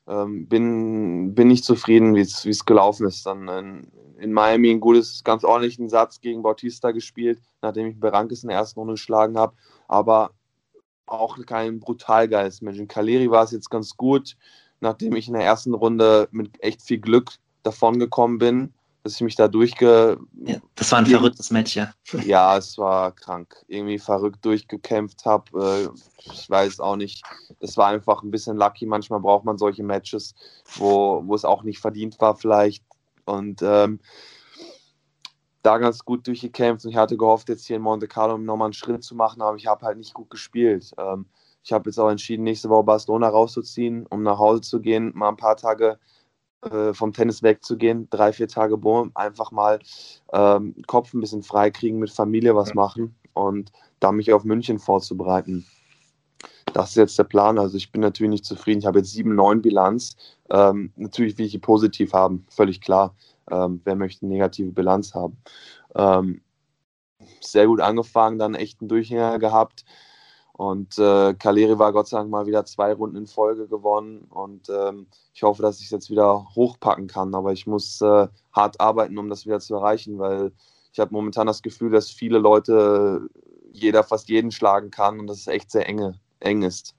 ähm, 0.08 0.48
bin, 0.48 1.34
bin 1.34 1.48
nicht 1.48 1.64
zufrieden, 1.64 2.14
wie 2.14 2.20
es 2.20 2.64
gelaufen 2.64 3.06
ist. 3.06 3.26
Dann 3.26 3.48
in, 3.48 3.92
in, 4.20 4.32
Miami 4.32 4.70
ein 4.70 4.80
gutes, 4.80 5.24
ganz 5.24 5.44
ordentlichen 5.44 5.88
Satz 5.88 6.20
gegen 6.20 6.42
Bautista 6.42 6.90
gespielt, 6.90 7.40
nachdem 7.62 7.88
ich 7.88 8.00
Berankes 8.00 8.42
in 8.42 8.48
der 8.48 8.58
ersten 8.58 8.80
Runde 8.80 8.94
geschlagen 8.94 9.38
habe. 9.38 9.54
Aber 9.88 10.30
auch 11.06 11.38
kein 11.46 11.80
brutal 11.80 12.28
geiles 12.28 12.62
Match. 12.62 12.78
In 12.78 12.88
Kaleri 12.88 13.30
war 13.30 13.44
es 13.44 13.50
jetzt 13.50 13.70
ganz 13.70 13.96
gut, 13.96 14.36
nachdem 14.80 15.16
ich 15.16 15.28
in 15.28 15.34
der 15.34 15.44
ersten 15.44 15.74
Runde 15.74 16.28
mit 16.30 16.62
echt 16.62 16.82
viel 16.82 16.98
Glück 16.98 17.32
davon 17.62 17.98
gekommen 17.98 18.38
bin 18.38 18.72
dass 19.02 19.14
ich 19.14 19.20
mich 19.22 19.36
da 19.36 19.48
durchge. 19.48 20.18
Ja, 20.44 20.56
das 20.74 20.92
war 20.92 20.98
ein 20.98 21.06
verrücktes 21.06 21.50
Match, 21.50 21.76
ja. 21.76 21.92
Ja, 22.24 22.56
es 22.56 22.76
war 22.76 23.12
krank. 23.12 23.64
Irgendwie 23.68 23.98
verrückt 23.98 24.44
durchgekämpft 24.44 25.24
habe. 25.24 25.88
Äh, 25.88 26.30
ich 26.32 26.50
weiß 26.50 26.80
auch 26.80 26.96
nicht. 26.96 27.24
Es 27.60 27.76
war 27.76 27.88
einfach 27.88 28.22
ein 28.22 28.30
bisschen 28.30 28.56
lucky. 28.56 28.86
Manchmal 28.86 29.20
braucht 29.20 29.44
man 29.44 29.58
solche 29.58 29.82
Matches, 29.82 30.34
wo, 30.76 31.22
wo 31.24 31.34
es 31.34 31.44
auch 31.44 31.62
nicht 31.62 31.78
verdient 31.78 32.20
war, 32.20 32.36
vielleicht. 32.36 32.84
Und 33.30 33.62
ähm, 33.62 34.00
da 35.62 35.78
ganz 35.78 36.04
gut 36.04 36.26
durchgekämpft. 36.26 36.84
Und 36.84 36.90
ich 36.90 36.96
hatte 36.96 37.16
gehofft, 37.16 37.48
jetzt 37.48 37.66
hier 37.66 37.76
in 37.76 37.82
Monte 37.82 38.08
Carlo 38.08 38.38
nochmal 38.38 38.66
einen 38.66 38.72
Schritt 38.72 39.04
zu 39.04 39.14
machen, 39.14 39.42
aber 39.42 39.56
ich 39.56 39.66
habe 39.66 39.84
halt 39.84 39.98
nicht 39.98 40.14
gut 40.14 40.30
gespielt. 40.30 40.92
Ähm, 40.98 41.26
ich 41.62 41.72
habe 41.72 41.90
jetzt 41.90 41.98
auch 41.98 42.08
entschieden, 42.08 42.44
nächste 42.44 42.70
Woche 42.70 42.84
Barcelona 42.84 43.28
rauszuziehen, 43.28 44.06
um 44.06 44.22
nach 44.22 44.38
Hause 44.38 44.62
zu 44.62 44.80
gehen, 44.80 45.12
mal 45.14 45.28
ein 45.28 45.36
paar 45.36 45.56
Tage 45.56 45.98
äh, 46.62 46.94
vom 46.94 47.12
Tennis 47.12 47.42
wegzugehen, 47.42 48.08
drei, 48.10 48.32
vier 48.32 48.48
Tage 48.48 48.76
Bohm, 48.76 49.12
einfach 49.14 49.50
mal 49.50 49.78
ähm, 50.32 50.74
Kopf 50.86 51.12
ein 51.12 51.20
bisschen 51.20 51.42
frei 51.42 51.70
kriegen, 51.70 51.98
mit 51.98 52.10
Familie 52.10 52.54
was 52.54 52.74
machen 52.74 53.14
und 53.34 53.72
da 54.00 54.12
mich 54.12 54.32
auf 54.32 54.44
München 54.44 54.78
vorzubereiten. 54.78 55.66
Das 56.72 56.90
ist 56.90 56.96
jetzt 56.96 57.18
der 57.18 57.24
Plan. 57.24 57.58
Also 57.58 57.76
ich 57.76 57.90
bin 57.90 58.00
natürlich 58.00 58.30
nicht 58.30 58.44
zufrieden. 58.44 58.80
Ich 58.80 58.86
habe 58.86 58.98
jetzt 58.98 59.14
7-9 59.14 59.60
Bilanz. 59.60 60.16
Ähm, 60.50 60.92
natürlich 60.96 61.36
will 61.38 61.46
ich 61.46 61.52
die 61.52 61.58
positiv 61.58 62.12
haben, 62.12 62.46
völlig 62.48 62.80
klar. 62.80 63.14
Ähm, 63.50 63.80
wer 63.84 63.96
möchte 63.96 64.24
eine 64.24 64.34
negative 64.34 64.70
Bilanz 64.70 65.14
haben? 65.14 65.36
Ähm, 65.94 66.42
sehr 67.40 67.66
gut 67.66 67.80
angefangen, 67.80 68.38
dann 68.38 68.54
echt 68.54 68.80
einen 68.80 68.88
Durchhänger 68.88 69.38
gehabt. 69.38 69.84
Und 70.52 70.98
äh, 70.98 71.34
Kaleri 71.34 71.78
war 71.78 71.92
Gott 71.92 72.08
sei 72.08 72.18
Dank 72.18 72.30
mal 72.30 72.46
wieder 72.46 72.64
zwei 72.66 72.92
Runden 72.92 73.16
in 73.16 73.26
Folge 73.26 73.66
gewonnen. 73.66 74.26
Und 74.28 74.68
ähm, 74.68 75.06
ich 75.32 75.42
hoffe, 75.42 75.62
dass 75.62 75.78
ich 75.78 75.86
es 75.86 75.90
jetzt 75.90 76.10
wieder 76.10 76.46
hochpacken 76.54 77.06
kann. 77.06 77.34
Aber 77.34 77.52
ich 77.52 77.66
muss 77.66 78.00
äh, 78.02 78.28
hart 78.52 78.80
arbeiten, 78.80 79.16
um 79.18 79.30
das 79.30 79.46
wieder 79.46 79.60
zu 79.60 79.74
erreichen, 79.74 80.18
weil 80.18 80.52
ich 80.92 81.00
habe 81.00 81.12
momentan 81.12 81.46
das 81.46 81.62
Gefühl, 81.62 81.90
dass 81.90 82.10
viele 82.10 82.38
Leute, 82.38 83.28
jeder 83.72 84.04
fast 84.04 84.28
jeden 84.28 84.50
schlagen 84.50 84.90
kann 84.90 85.20
und 85.20 85.28
dass 85.28 85.38
es 85.38 85.46
echt 85.46 85.70
sehr 85.70 85.88
enge, 85.88 86.20
eng 86.40 86.62
ist. 86.62 86.94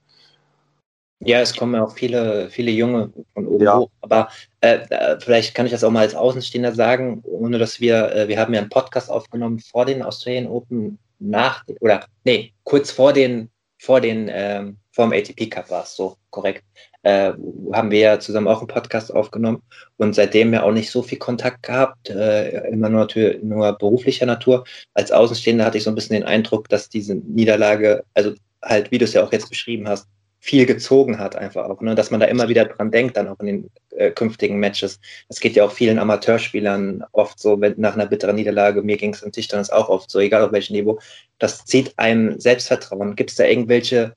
Ja, 1.24 1.40
es 1.40 1.54
kommen 1.54 1.74
ja 1.74 1.84
auch 1.84 1.94
viele, 1.94 2.50
viele 2.50 2.72
Junge 2.72 3.12
von 3.34 3.46
oben 3.46 3.64
ja. 3.64 3.78
hoch. 3.78 3.90
Aber 4.00 4.28
äh, 4.60 4.78
äh, 4.90 5.20
vielleicht 5.20 5.54
kann 5.54 5.66
ich 5.66 5.72
das 5.72 5.84
auch 5.84 5.90
mal 5.90 6.00
als 6.00 6.16
Außenstehender 6.16 6.72
sagen, 6.72 7.22
ohne 7.24 7.58
dass 7.58 7.80
wir, 7.80 8.12
äh, 8.12 8.28
wir 8.28 8.40
haben 8.40 8.52
ja 8.54 8.60
einen 8.60 8.70
Podcast 8.70 9.08
aufgenommen 9.08 9.60
vor 9.60 9.86
den 9.86 10.02
Australian 10.02 10.48
Open, 10.48 10.98
nach, 11.20 11.64
oder 11.80 12.04
nee, 12.24 12.52
kurz 12.64 12.90
vor 12.90 13.12
den 13.12 13.48
vor 13.82 14.00
den, 14.00 14.30
ähm, 14.32 14.78
vor 14.92 15.08
dem 15.08 15.12
ATP 15.12 15.50
Cup 15.50 15.68
war 15.68 15.82
es 15.82 15.96
so, 15.96 16.16
korrekt, 16.30 16.62
äh, 17.02 17.32
haben 17.72 17.90
wir 17.90 17.98
ja 17.98 18.20
zusammen 18.20 18.46
auch 18.46 18.60
einen 18.60 18.68
Podcast 18.68 19.12
aufgenommen 19.12 19.60
und 19.96 20.14
seitdem 20.14 20.52
ja 20.52 20.62
auch 20.62 20.70
nicht 20.70 20.88
so 20.88 21.02
viel 21.02 21.18
Kontakt 21.18 21.64
gehabt, 21.64 22.08
äh, 22.08 22.68
immer 22.68 22.88
nur, 22.88 23.08
nur 23.42 23.72
beruflicher 23.72 24.24
Natur. 24.24 24.64
Als 24.94 25.10
Außenstehender 25.10 25.64
hatte 25.64 25.78
ich 25.78 25.84
so 25.84 25.90
ein 25.90 25.96
bisschen 25.96 26.14
den 26.14 26.22
Eindruck, 26.22 26.68
dass 26.68 26.90
diese 26.90 27.16
Niederlage, 27.16 28.04
also 28.14 28.34
halt, 28.62 28.90
wie 28.90 28.98
du 28.98 29.04
es 29.04 29.12
ja 29.12 29.22
auch 29.24 29.32
jetzt 29.32 29.48
beschrieben 29.48 29.88
hast, 29.88 30.06
viel 30.42 30.66
gezogen 30.66 31.20
hat 31.20 31.36
einfach 31.36 31.66
auch, 31.66 31.80
ne? 31.82 31.94
dass 31.94 32.10
man 32.10 32.18
da 32.18 32.26
immer 32.26 32.48
wieder 32.48 32.64
dran 32.64 32.90
denkt, 32.90 33.16
dann 33.16 33.28
auch 33.28 33.38
in 33.38 33.46
den 33.46 33.70
äh, 33.90 34.10
künftigen 34.10 34.58
Matches. 34.58 34.98
Das 35.28 35.38
geht 35.38 35.54
ja 35.54 35.64
auch 35.64 35.70
vielen 35.70 36.00
Amateurspielern 36.00 37.04
oft 37.12 37.38
so, 37.38 37.60
wenn 37.60 37.74
nach 37.76 37.94
einer 37.94 38.06
bitteren 38.06 38.34
Niederlage, 38.34 38.82
mir 38.82 38.96
ging 38.96 39.14
es 39.14 39.22
im 39.22 39.30
Tischtennis 39.30 39.70
auch 39.70 39.88
oft 39.88 40.10
so, 40.10 40.18
egal 40.18 40.42
auf 40.42 40.50
welchem 40.50 40.72
Niveau, 40.72 40.98
das 41.38 41.64
zieht 41.64 41.96
einem 41.96 42.40
Selbstvertrauen. 42.40 43.14
Gibt 43.14 43.30
es 43.30 43.36
da 43.36 43.44
irgendwelche 43.44 44.14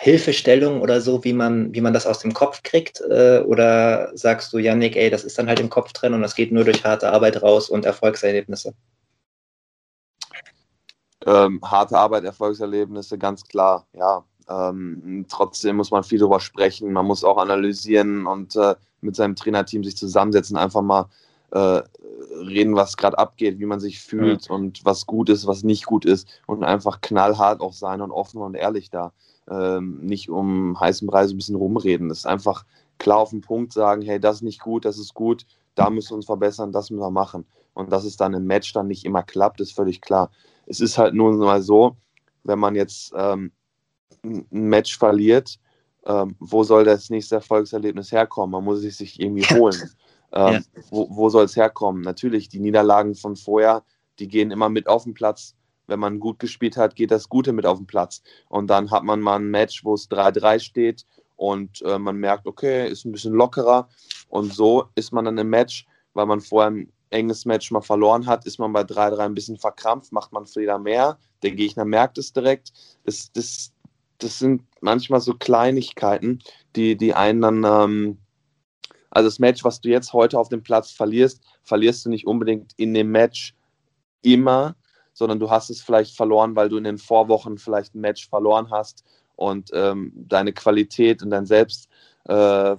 Hilfestellungen 0.00 0.80
oder 0.80 1.00
so, 1.00 1.24
wie 1.24 1.32
man, 1.32 1.74
wie 1.74 1.80
man 1.80 1.92
das 1.92 2.06
aus 2.06 2.20
dem 2.20 2.32
Kopf 2.32 2.62
kriegt? 2.62 3.00
Äh, 3.00 3.40
oder 3.40 4.12
sagst 4.14 4.52
du, 4.52 4.58
Janik, 4.58 4.94
ey, 4.94 5.10
das 5.10 5.24
ist 5.24 5.38
dann 5.38 5.48
halt 5.48 5.58
im 5.58 5.70
Kopf 5.70 5.92
drin 5.92 6.14
und 6.14 6.22
das 6.22 6.36
geht 6.36 6.52
nur 6.52 6.62
durch 6.62 6.84
harte 6.84 7.12
Arbeit 7.12 7.42
raus 7.42 7.68
und 7.68 7.84
Erfolgserlebnisse? 7.84 8.74
Ähm, 11.26 11.60
harte 11.62 11.98
Arbeit, 11.98 12.24
Erfolgserlebnisse, 12.24 13.18
ganz 13.18 13.44
klar, 13.44 13.86
ja 13.92 14.24
Ähm, 14.48 15.26
trotzdem 15.28 15.76
muss 15.76 15.90
man 15.90 16.04
viel 16.04 16.20
darüber 16.20 16.38
sprechen, 16.38 16.92
man 16.92 17.04
muss 17.04 17.24
auch 17.24 17.36
analysieren 17.36 18.26
und 18.28 18.54
äh, 18.54 18.76
mit 19.00 19.16
seinem 19.16 19.34
Trainerteam 19.34 19.82
sich 19.82 19.96
zusammensetzen, 19.96 20.56
einfach 20.56 20.82
mal 20.82 21.06
äh, 21.50 21.82
reden, 22.36 22.76
was 22.76 22.96
gerade 22.96 23.18
abgeht, 23.18 23.58
wie 23.58 23.66
man 23.66 23.80
sich 23.80 24.00
fühlt 24.00 24.48
mhm. 24.48 24.54
und 24.54 24.84
was 24.84 25.06
gut 25.06 25.28
ist, 25.28 25.46
was 25.46 25.64
nicht 25.64 25.86
gut 25.86 26.04
ist 26.04 26.28
und 26.46 26.64
einfach 26.64 27.00
knallhart 27.00 27.60
auch 27.60 27.72
sein 27.72 28.00
und 28.00 28.12
offen 28.12 28.40
und 28.40 28.54
ehrlich 28.54 28.90
da. 28.90 29.12
Ähm, 29.48 29.98
nicht 30.02 30.28
um 30.28 30.78
heißen 30.78 31.06
Brei 31.06 31.26
so 31.26 31.34
ein 31.34 31.38
bisschen 31.38 31.56
rumreden. 31.56 32.08
Das 32.08 32.18
ist 32.18 32.26
einfach 32.26 32.64
klar 32.98 33.18
auf 33.18 33.30
den 33.30 33.42
Punkt 33.42 33.72
sagen, 33.72 34.02
hey, 34.02 34.18
das 34.18 34.36
ist 34.36 34.42
nicht 34.42 34.60
gut, 34.60 34.84
das 34.84 34.98
ist 34.98 35.14
gut, 35.14 35.46
da 35.74 35.90
müssen 35.90 36.10
wir 36.10 36.16
uns 36.16 36.26
verbessern, 36.26 36.72
das 36.72 36.90
müssen 36.90 37.02
wir 37.02 37.10
machen. 37.10 37.46
Und 37.74 37.92
dass 37.92 38.04
es 38.04 38.16
dann 38.16 38.34
im 38.34 38.46
Match 38.46 38.72
dann 38.72 38.88
nicht 38.88 39.04
immer 39.04 39.22
klappt, 39.22 39.60
ist 39.60 39.74
völlig 39.74 40.00
klar. 40.00 40.30
Es 40.66 40.80
ist 40.80 40.98
halt 40.98 41.14
nur 41.14 41.32
mal 41.32 41.62
so, 41.62 41.96
wenn 42.44 42.58
man 42.58 42.74
jetzt 42.74 43.12
ähm, 43.16 43.52
ein 44.24 44.46
Match 44.50 44.98
verliert, 44.98 45.58
ähm, 46.06 46.36
wo 46.38 46.62
soll 46.62 46.84
das 46.84 47.10
nächste 47.10 47.36
Erfolgserlebnis 47.36 48.12
herkommen? 48.12 48.52
Man 48.52 48.64
muss 48.64 48.84
es 48.84 48.98
sich 48.98 49.20
irgendwie 49.20 49.44
holen. 49.56 49.90
Ähm, 50.32 50.54
ja. 50.54 50.82
Wo, 50.90 51.08
wo 51.10 51.28
soll 51.28 51.44
es 51.44 51.56
herkommen? 51.56 52.02
Natürlich, 52.02 52.48
die 52.48 52.58
Niederlagen 52.58 53.14
von 53.14 53.36
vorher, 53.36 53.84
die 54.18 54.28
gehen 54.28 54.50
immer 54.50 54.68
mit 54.68 54.88
auf 54.88 55.04
den 55.04 55.14
Platz. 55.14 55.54
Wenn 55.86 56.00
man 56.00 56.18
gut 56.18 56.38
gespielt 56.40 56.76
hat, 56.76 56.96
geht 56.96 57.12
das 57.12 57.28
Gute 57.28 57.52
mit 57.52 57.64
auf 57.64 57.78
den 57.78 57.86
Platz. 57.86 58.22
Und 58.48 58.68
dann 58.68 58.90
hat 58.90 59.04
man 59.04 59.20
mal 59.20 59.36
ein 59.36 59.50
Match, 59.50 59.84
wo 59.84 59.94
es 59.94 60.10
3-3 60.10 60.58
steht 60.58 61.06
und 61.36 61.82
äh, 61.82 61.98
man 61.98 62.16
merkt, 62.16 62.46
okay, 62.46 62.88
ist 62.88 63.04
ein 63.04 63.12
bisschen 63.12 63.34
lockerer. 63.34 63.88
Und 64.28 64.52
so 64.52 64.88
ist 64.94 65.12
man 65.12 65.26
dann 65.26 65.38
im 65.38 65.48
Match, 65.48 65.86
weil 66.14 66.26
man 66.26 66.40
vorher 66.40 66.72
enges 67.10 67.44
Match 67.44 67.70
mal 67.70 67.80
verloren 67.80 68.26
hat, 68.26 68.46
ist 68.46 68.58
man 68.58 68.72
bei 68.72 68.82
3-3 68.82 69.18
ein 69.18 69.34
bisschen 69.34 69.58
verkrampft, 69.58 70.12
macht 70.12 70.32
man 70.32 70.46
Fehler 70.46 70.78
mehr. 70.78 71.18
Der 71.42 71.52
Gegner 71.52 71.84
merkt 71.84 72.18
es 72.18 72.32
direkt. 72.32 72.72
Das, 73.04 73.30
das, 73.32 73.72
das 74.18 74.38
sind 74.38 74.62
manchmal 74.80 75.20
so 75.20 75.34
Kleinigkeiten, 75.34 76.40
die, 76.74 76.96
die 76.96 77.14
einen 77.14 77.40
dann, 77.40 77.64
ähm, 77.64 78.18
also 79.10 79.28
das 79.28 79.38
Match, 79.38 79.64
was 79.64 79.80
du 79.80 79.88
jetzt 79.88 80.12
heute 80.12 80.38
auf 80.38 80.48
dem 80.48 80.62
Platz 80.62 80.90
verlierst, 80.90 81.42
verlierst 81.62 82.04
du 82.04 82.10
nicht 82.10 82.26
unbedingt 82.26 82.72
in 82.76 82.92
dem 82.92 83.10
Match 83.10 83.54
immer, 84.22 84.76
sondern 85.12 85.40
du 85.40 85.50
hast 85.50 85.70
es 85.70 85.80
vielleicht 85.80 86.14
verloren, 86.14 86.56
weil 86.56 86.68
du 86.68 86.76
in 86.76 86.84
den 86.84 86.98
Vorwochen 86.98 87.56
vielleicht 87.56 87.94
ein 87.94 88.00
Match 88.00 88.28
verloren 88.28 88.70
hast 88.70 89.04
und 89.36 89.70
ähm, 89.72 90.12
deine 90.14 90.52
Qualität 90.52 91.22
und 91.22 91.30
dein 91.30 91.46
Selbstvertrauen 91.46 92.06
äh, 92.28 92.76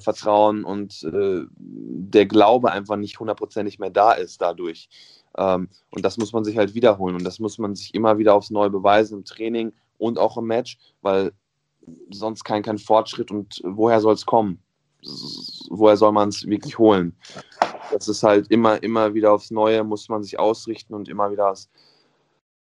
und 0.64 1.04
äh, 1.04 1.46
der 1.58 2.26
Glaube 2.26 2.72
einfach 2.72 2.98
nicht 2.98 3.20
hundertprozentig 3.20 3.80
mehr 3.80 3.90
da 3.90 4.14
ist 4.14 4.42
dadurch. 4.42 4.90
Ähm, 5.38 5.70
und 5.92 6.04
das 6.04 6.18
muss 6.18 6.34
man 6.34 6.44
sich 6.44 6.58
halt 6.58 6.74
wiederholen 6.74 7.16
und 7.16 7.24
das 7.24 7.40
muss 7.40 7.58
man 7.58 7.76
sich 7.76 7.94
immer 7.94 8.18
wieder 8.18 8.34
aufs 8.34 8.50
Neue 8.50 8.70
beweisen 8.70 9.20
im 9.20 9.26
Training 9.26 9.72
und 9.98 10.18
auch 10.18 10.38
im 10.38 10.46
Match, 10.46 10.78
weil 11.02 11.32
sonst 12.10 12.44
kein, 12.44 12.64
kein 12.64 12.78
Fortschritt 12.78 13.32
und 13.32 13.62
woher 13.64 14.02
soll 14.02 14.14
es 14.14 14.26
kommen? 14.26 14.60
Woher 15.70 15.96
soll 15.96 16.12
man 16.12 16.30
es 16.30 16.46
wirklich 16.46 16.78
holen? 16.78 17.16
Das 17.92 18.08
ist 18.08 18.24
halt 18.24 18.52
immer, 18.52 18.82
immer 18.84 19.14
wieder 19.14 19.32
aufs 19.32 19.52
Neue, 19.52 19.84
muss 19.84 20.10
man 20.10 20.24
sich 20.24 20.40
ausrichten 20.40 20.94
und 20.94 21.08
immer 21.08 21.32
wieder 21.32 21.54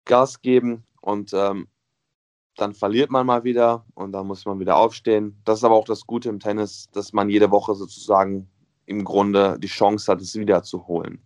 Gas 0.04 0.40
geben 0.40 0.84
und 1.00 1.32
ähm, 1.34 1.66
dann 2.56 2.74
verliert 2.74 3.10
man 3.10 3.26
mal 3.26 3.44
wieder 3.44 3.84
und 3.94 4.12
dann 4.12 4.26
muss 4.26 4.44
man 4.44 4.58
wieder 4.58 4.76
aufstehen. 4.76 5.36
Das 5.44 5.58
ist 5.58 5.64
aber 5.64 5.74
auch 5.74 5.84
das 5.84 6.06
Gute 6.06 6.28
im 6.28 6.40
Tennis, 6.40 6.88
dass 6.92 7.12
man 7.12 7.28
jede 7.28 7.50
Woche 7.50 7.74
sozusagen 7.74 8.48
im 8.86 9.04
Grunde 9.04 9.58
die 9.58 9.68
Chance 9.68 10.10
hat, 10.10 10.20
es 10.20 10.34
wieder 10.34 10.62
zu 10.62 10.86
holen. 10.86 11.20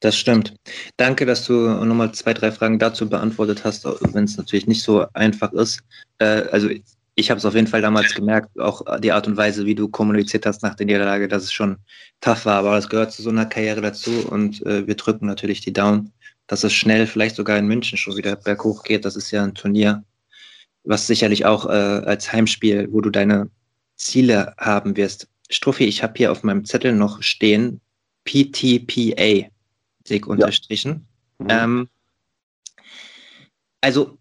Das 0.00 0.16
stimmt. 0.16 0.54
Danke, 0.96 1.24
dass 1.24 1.46
du 1.46 1.52
nochmal 1.52 2.12
zwei, 2.12 2.34
drei 2.34 2.52
Fragen 2.52 2.78
dazu 2.78 3.08
beantwortet 3.08 3.64
hast, 3.64 3.86
wenn 4.14 4.24
es 4.24 4.36
natürlich 4.36 4.66
nicht 4.66 4.82
so 4.82 5.06
einfach 5.14 5.52
ist. 5.52 5.80
Äh, 6.18 6.42
also 6.50 6.68
ich 7.14 7.30
habe 7.30 7.38
es 7.38 7.44
auf 7.44 7.54
jeden 7.54 7.68
Fall 7.68 7.80
damals 7.80 8.14
gemerkt, 8.14 8.58
auch 8.58 8.82
die 8.98 9.12
Art 9.12 9.26
und 9.26 9.36
Weise, 9.36 9.66
wie 9.66 9.74
du 9.74 9.88
kommuniziert 9.88 10.46
hast 10.46 10.62
nach 10.62 10.74
der 10.74 10.86
Niederlage, 10.86 11.28
dass 11.28 11.44
es 11.44 11.52
schon 11.52 11.78
tough 12.20 12.44
war, 12.44 12.56
aber 12.56 12.72
das 12.72 12.88
gehört 12.88 13.12
zu 13.12 13.22
so 13.22 13.30
einer 13.30 13.46
Karriere 13.46 13.80
dazu 13.80 14.10
und 14.28 14.64
äh, 14.66 14.86
wir 14.86 14.96
drücken 14.96 15.26
natürlich 15.26 15.60
die 15.60 15.72
Daumen 15.72 16.12
dass 16.46 16.64
es 16.64 16.72
schnell 16.72 17.06
vielleicht 17.06 17.36
sogar 17.36 17.58
in 17.58 17.66
München 17.66 17.98
schon 17.98 18.16
wieder 18.16 18.36
berghoch 18.36 18.82
geht. 18.84 19.04
Das 19.04 19.16
ist 19.16 19.30
ja 19.30 19.42
ein 19.44 19.54
Turnier, 19.54 20.04
was 20.84 21.06
sicherlich 21.06 21.46
auch 21.46 21.66
äh, 21.66 21.68
als 21.68 22.32
Heimspiel, 22.32 22.88
wo 22.90 23.00
du 23.00 23.10
deine 23.10 23.50
Ziele 23.96 24.54
haben 24.58 24.96
wirst. 24.96 25.28
Struffi, 25.50 25.84
ich 25.84 26.02
habe 26.02 26.14
hier 26.16 26.32
auf 26.32 26.42
meinem 26.42 26.64
Zettel 26.64 26.92
noch 26.92 27.22
stehen 27.22 27.80
PTPA, 28.24 29.48
dick 30.08 30.26
unterstrichen. 30.26 31.06
Ja. 31.40 31.44
Mhm. 31.44 31.48
Ähm, 31.50 31.88
also 33.80 34.18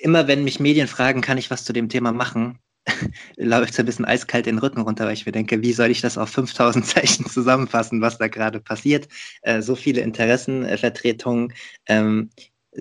immer 0.00 0.26
wenn 0.26 0.44
mich 0.44 0.60
Medien 0.60 0.88
fragen, 0.88 1.20
kann 1.20 1.38
ich 1.38 1.50
was 1.50 1.64
zu 1.64 1.72
dem 1.72 1.88
Thema 1.88 2.12
machen, 2.12 2.58
läuft 3.36 3.72
es 3.72 3.78
ein 3.78 3.86
bisschen 3.86 4.04
eiskalt 4.04 4.46
den 4.46 4.58
Rücken 4.58 4.80
runter, 4.80 5.04
weil 5.04 5.14
ich 5.14 5.26
mir 5.26 5.32
denke, 5.32 5.62
wie 5.62 5.72
soll 5.72 5.90
ich 5.90 6.00
das 6.00 6.18
auf 6.18 6.30
5000 6.30 6.86
Zeichen 6.86 7.26
zusammenfassen, 7.26 8.00
was 8.00 8.18
da 8.18 8.28
gerade 8.28 8.60
passiert? 8.60 9.08
Äh, 9.42 9.62
so 9.62 9.74
viele 9.74 10.00
Interessenvertretungen 10.00 11.52
ähm, 11.86 12.30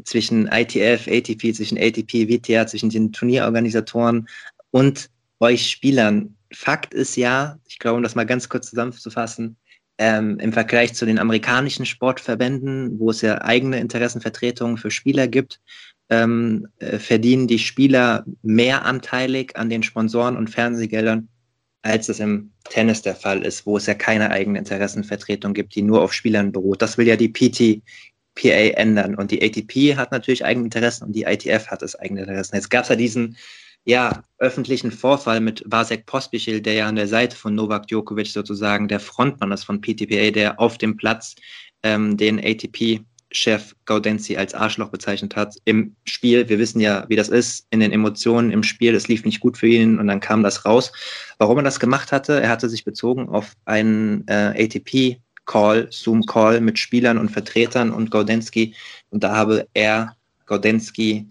zwischen 0.03 0.47
ITF, 0.47 1.07
ATP, 1.07 1.53
zwischen 1.53 1.77
ATP, 1.77 2.29
WTA, 2.29 2.67
zwischen 2.67 2.89
den 2.89 3.11
Turnierorganisatoren 3.11 4.27
und 4.71 5.09
euch 5.39 5.69
Spielern. 5.69 6.35
Fakt 6.51 6.93
ist 6.93 7.15
ja, 7.15 7.57
ich 7.67 7.79
glaube, 7.79 7.97
um 7.97 8.03
das 8.03 8.15
mal 8.15 8.25
ganz 8.25 8.49
kurz 8.49 8.69
zusammenzufassen, 8.69 9.57
ähm, 9.97 10.39
im 10.39 10.53
Vergleich 10.53 10.93
zu 10.93 11.05
den 11.05 11.19
amerikanischen 11.19 11.85
Sportverbänden, 11.85 12.99
wo 12.99 13.09
es 13.09 13.21
ja 13.21 13.41
eigene 13.41 13.79
Interessenvertretungen 13.79 14.77
für 14.77 14.91
Spieler 14.91 15.27
gibt, 15.27 15.59
ähm, 16.09 16.67
äh, 16.79 16.97
verdienen 16.97 17.47
die 17.47 17.59
Spieler 17.59 18.25
mehr 18.41 18.85
anteilig 18.85 19.55
an 19.55 19.69
den 19.69 19.83
Sponsoren 19.83 20.37
und 20.37 20.49
Fernsehgeldern, 20.49 21.29
als 21.81 22.09
es 22.09 22.19
im 22.19 22.51
Tennis 22.65 23.01
der 23.01 23.15
Fall 23.15 23.43
ist, 23.43 23.65
wo 23.65 23.77
es 23.77 23.85
ja 23.85 23.93
keine 23.93 24.31
eigene 24.31 24.59
Interessenvertretung 24.59 25.53
gibt, 25.53 25.75
die 25.75 25.81
nur 25.81 26.01
auf 26.01 26.13
Spielern 26.13 26.51
beruht. 26.51 26.81
Das 26.81 26.97
will 26.97 27.07
ja 27.07 27.15
die 27.15 27.29
PTPA 27.29 28.77
ändern. 28.77 29.15
Und 29.15 29.31
die 29.31 29.41
ATP 29.41 29.95
hat 29.95 30.11
natürlich 30.11 30.43
eigene 30.43 30.65
Interessen 30.65 31.05
und 31.05 31.15
die 31.15 31.23
ITF 31.23 31.67
hat 31.67 31.83
es 31.83 31.95
eigene 31.95 32.21
Interessen. 32.21 32.55
Jetzt 32.55 32.69
gab 32.69 32.83
es 32.83 32.89
ja 32.89 32.95
diesen 32.95 33.37
ja, 33.85 34.23
öffentlichen 34.39 34.91
Vorfall 34.91 35.39
mit 35.39 35.63
Vasek 35.65 36.05
Pospischil, 36.05 36.61
der 36.61 36.73
ja 36.73 36.87
an 36.87 36.95
der 36.95 37.07
Seite 37.07 37.35
von 37.35 37.55
Novak 37.55 37.87
Djokovic 37.87 38.27
sozusagen 38.27 38.87
der 38.87 38.99
Frontmann 38.99 39.51
ist 39.51 39.63
von 39.63 39.81
PTPA, 39.81 40.31
der 40.31 40.59
auf 40.59 40.77
dem 40.77 40.97
Platz 40.97 41.35
ähm, 41.83 42.17
den 42.17 42.39
ATP 42.39 43.01
Chef 43.31 43.75
Gaudenzi 43.85 44.37
als 44.37 44.53
Arschloch 44.53 44.89
bezeichnet 44.89 45.35
hat 45.35 45.55
im 45.65 45.95
Spiel. 46.05 46.49
Wir 46.49 46.57
wissen 46.57 46.79
ja, 46.79 47.05
wie 47.09 47.15
das 47.15 47.29
ist 47.29 47.67
in 47.69 47.79
den 47.79 47.91
Emotionen 47.91 48.51
im 48.51 48.63
Spiel. 48.63 48.95
Es 48.95 49.07
lief 49.07 49.23
nicht 49.23 49.39
gut 49.39 49.57
für 49.57 49.67
ihn 49.67 49.99
und 49.99 50.07
dann 50.07 50.19
kam 50.19 50.43
das 50.43 50.65
raus. 50.65 50.91
Warum 51.37 51.57
er 51.57 51.63
das 51.63 51.79
gemacht 51.79 52.11
hatte, 52.11 52.41
er 52.41 52.49
hatte 52.49 52.69
sich 52.69 52.85
bezogen 52.85 53.29
auf 53.29 53.53
einen 53.65 54.27
äh, 54.27 54.63
ATP-Call, 54.63 55.87
Zoom-Call 55.91 56.61
mit 56.61 56.79
Spielern 56.79 57.17
und 57.17 57.29
Vertretern 57.29 57.91
und 57.91 58.09
Gaudenski. 58.09 58.75
Und 59.11 59.23
da 59.23 59.35
habe 59.35 59.67
er, 59.73 60.15
Gaudenski, 60.47 61.27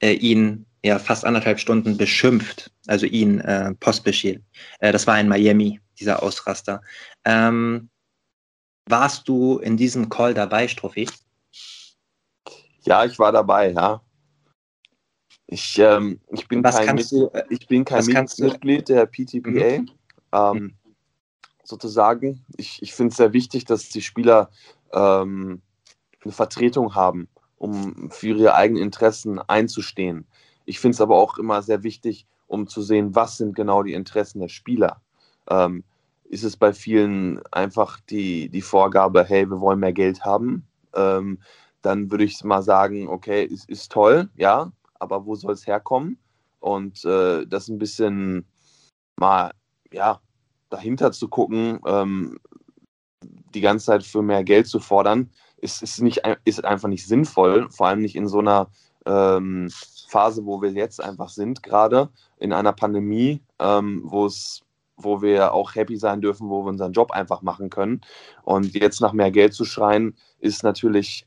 äh, 0.00 0.12
ihn 0.12 0.66
ja 0.84 0.98
fast 0.98 1.24
anderthalb 1.24 1.58
Stunden 1.58 1.96
beschimpft. 1.96 2.70
Also 2.86 3.06
ihn, 3.06 3.40
äh, 3.40 3.72
Postbeschiel. 3.80 4.42
Äh, 4.80 4.92
das 4.92 5.06
war 5.06 5.18
in 5.18 5.28
Miami, 5.28 5.80
dieser 5.98 6.22
Ausraster. 6.22 6.82
Ähm, 7.24 7.88
warst 8.86 9.28
du 9.28 9.58
in 9.58 9.76
diesem 9.76 10.08
Call 10.08 10.34
dabei, 10.34 10.68
Strophi? 10.68 11.06
Ja, 12.82 13.04
ich 13.04 13.18
war 13.18 13.32
dabei, 13.32 13.72
ja. 13.72 14.02
Ich, 15.46 15.78
ähm, 15.78 16.20
ich 16.30 16.46
bin 16.46 16.62
Was 16.62 16.78
kein, 16.78 16.96
Mit, 16.96 17.10
du, 17.10 17.30
ich 17.48 17.66
bin 17.66 17.84
kein 17.84 18.04
Mitglied 18.04 18.88
der 18.88 19.06
PTPA. 19.06 19.80
Mhm. 19.80 19.90
Ähm, 20.32 20.74
sozusagen. 21.70 22.44
Ich, 22.56 22.82
ich 22.82 22.92
finde 22.92 23.12
es 23.12 23.16
sehr 23.16 23.32
wichtig, 23.32 23.64
dass 23.64 23.88
die 23.88 24.02
Spieler 24.02 24.50
ähm, 24.92 25.62
eine 26.22 26.32
Vertretung 26.32 26.94
haben, 26.94 27.28
um 27.56 28.10
für 28.10 28.28
ihre 28.28 28.54
eigenen 28.54 28.82
Interessen 28.82 29.38
einzustehen. 29.38 30.26
Ich 30.66 30.80
finde 30.80 30.94
es 30.94 31.00
aber 31.00 31.16
auch 31.16 31.38
immer 31.38 31.62
sehr 31.62 31.82
wichtig, 31.82 32.26
um 32.46 32.66
zu 32.66 32.82
sehen, 32.82 33.14
was 33.14 33.38
sind 33.38 33.54
genau 33.54 33.82
die 33.82 33.94
Interessen 33.94 34.40
der 34.40 34.48
Spieler. 34.48 35.00
Ähm, 35.48 35.84
ist 36.24 36.44
es 36.44 36.56
bei 36.56 36.72
vielen 36.72 37.40
einfach 37.50 37.98
die, 38.00 38.48
die 38.50 38.62
Vorgabe, 38.62 39.24
hey, 39.24 39.46
wir 39.46 39.60
wollen 39.60 39.80
mehr 39.80 39.92
Geld 39.92 40.24
haben? 40.24 40.66
Ähm, 40.94 41.38
dann 41.82 42.10
würde 42.10 42.24
ich 42.24 42.42
mal 42.44 42.62
sagen, 42.62 43.08
okay, 43.08 43.44
ist, 43.44 43.68
ist 43.68 43.92
toll, 43.92 44.28
ja, 44.36 44.72
aber 44.98 45.26
wo 45.26 45.34
soll 45.34 45.52
es 45.52 45.66
herkommen? 45.66 46.18
Und 46.60 47.04
äh, 47.04 47.46
das 47.46 47.68
ein 47.68 47.78
bisschen 47.78 48.46
mal, 49.16 49.52
ja, 49.92 50.20
dahinter 50.68 51.12
zu 51.12 51.28
gucken, 51.28 51.80
ähm, 51.86 52.38
die 53.22 53.60
ganze 53.60 53.86
Zeit 53.86 54.04
für 54.04 54.22
mehr 54.22 54.44
Geld 54.44 54.66
zu 54.66 54.78
fordern, 54.78 55.30
ist, 55.56 55.82
ist, 55.82 56.00
nicht, 56.00 56.22
ist 56.44 56.64
einfach 56.64 56.88
nicht 56.88 57.06
sinnvoll, 57.06 57.68
vor 57.70 57.88
allem 57.88 58.00
nicht 58.00 58.16
in 58.16 58.28
so 58.28 58.38
einer 58.38 58.70
ähm, 59.06 59.70
Phase, 60.08 60.44
wo 60.44 60.62
wir 60.62 60.70
jetzt 60.70 61.02
einfach 61.02 61.28
sind, 61.28 61.62
gerade 61.62 62.10
in 62.38 62.52
einer 62.52 62.72
Pandemie, 62.72 63.42
ähm, 63.58 64.02
wo 64.04 64.26
es 64.26 64.62
wo 65.02 65.22
wir 65.22 65.54
auch 65.54 65.74
happy 65.74 65.96
sein 65.96 66.20
dürfen, 66.20 66.50
wo 66.50 66.62
wir 66.62 66.68
unseren 66.68 66.92
Job 66.92 67.10
einfach 67.10 67.40
machen 67.40 67.70
können. 67.70 68.02
Und 68.42 68.74
jetzt 68.74 69.00
nach 69.00 69.14
mehr 69.14 69.30
Geld 69.30 69.54
zu 69.54 69.64
schreien, 69.64 70.14
ist 70.40 70.62
natürlich 70.62 71.26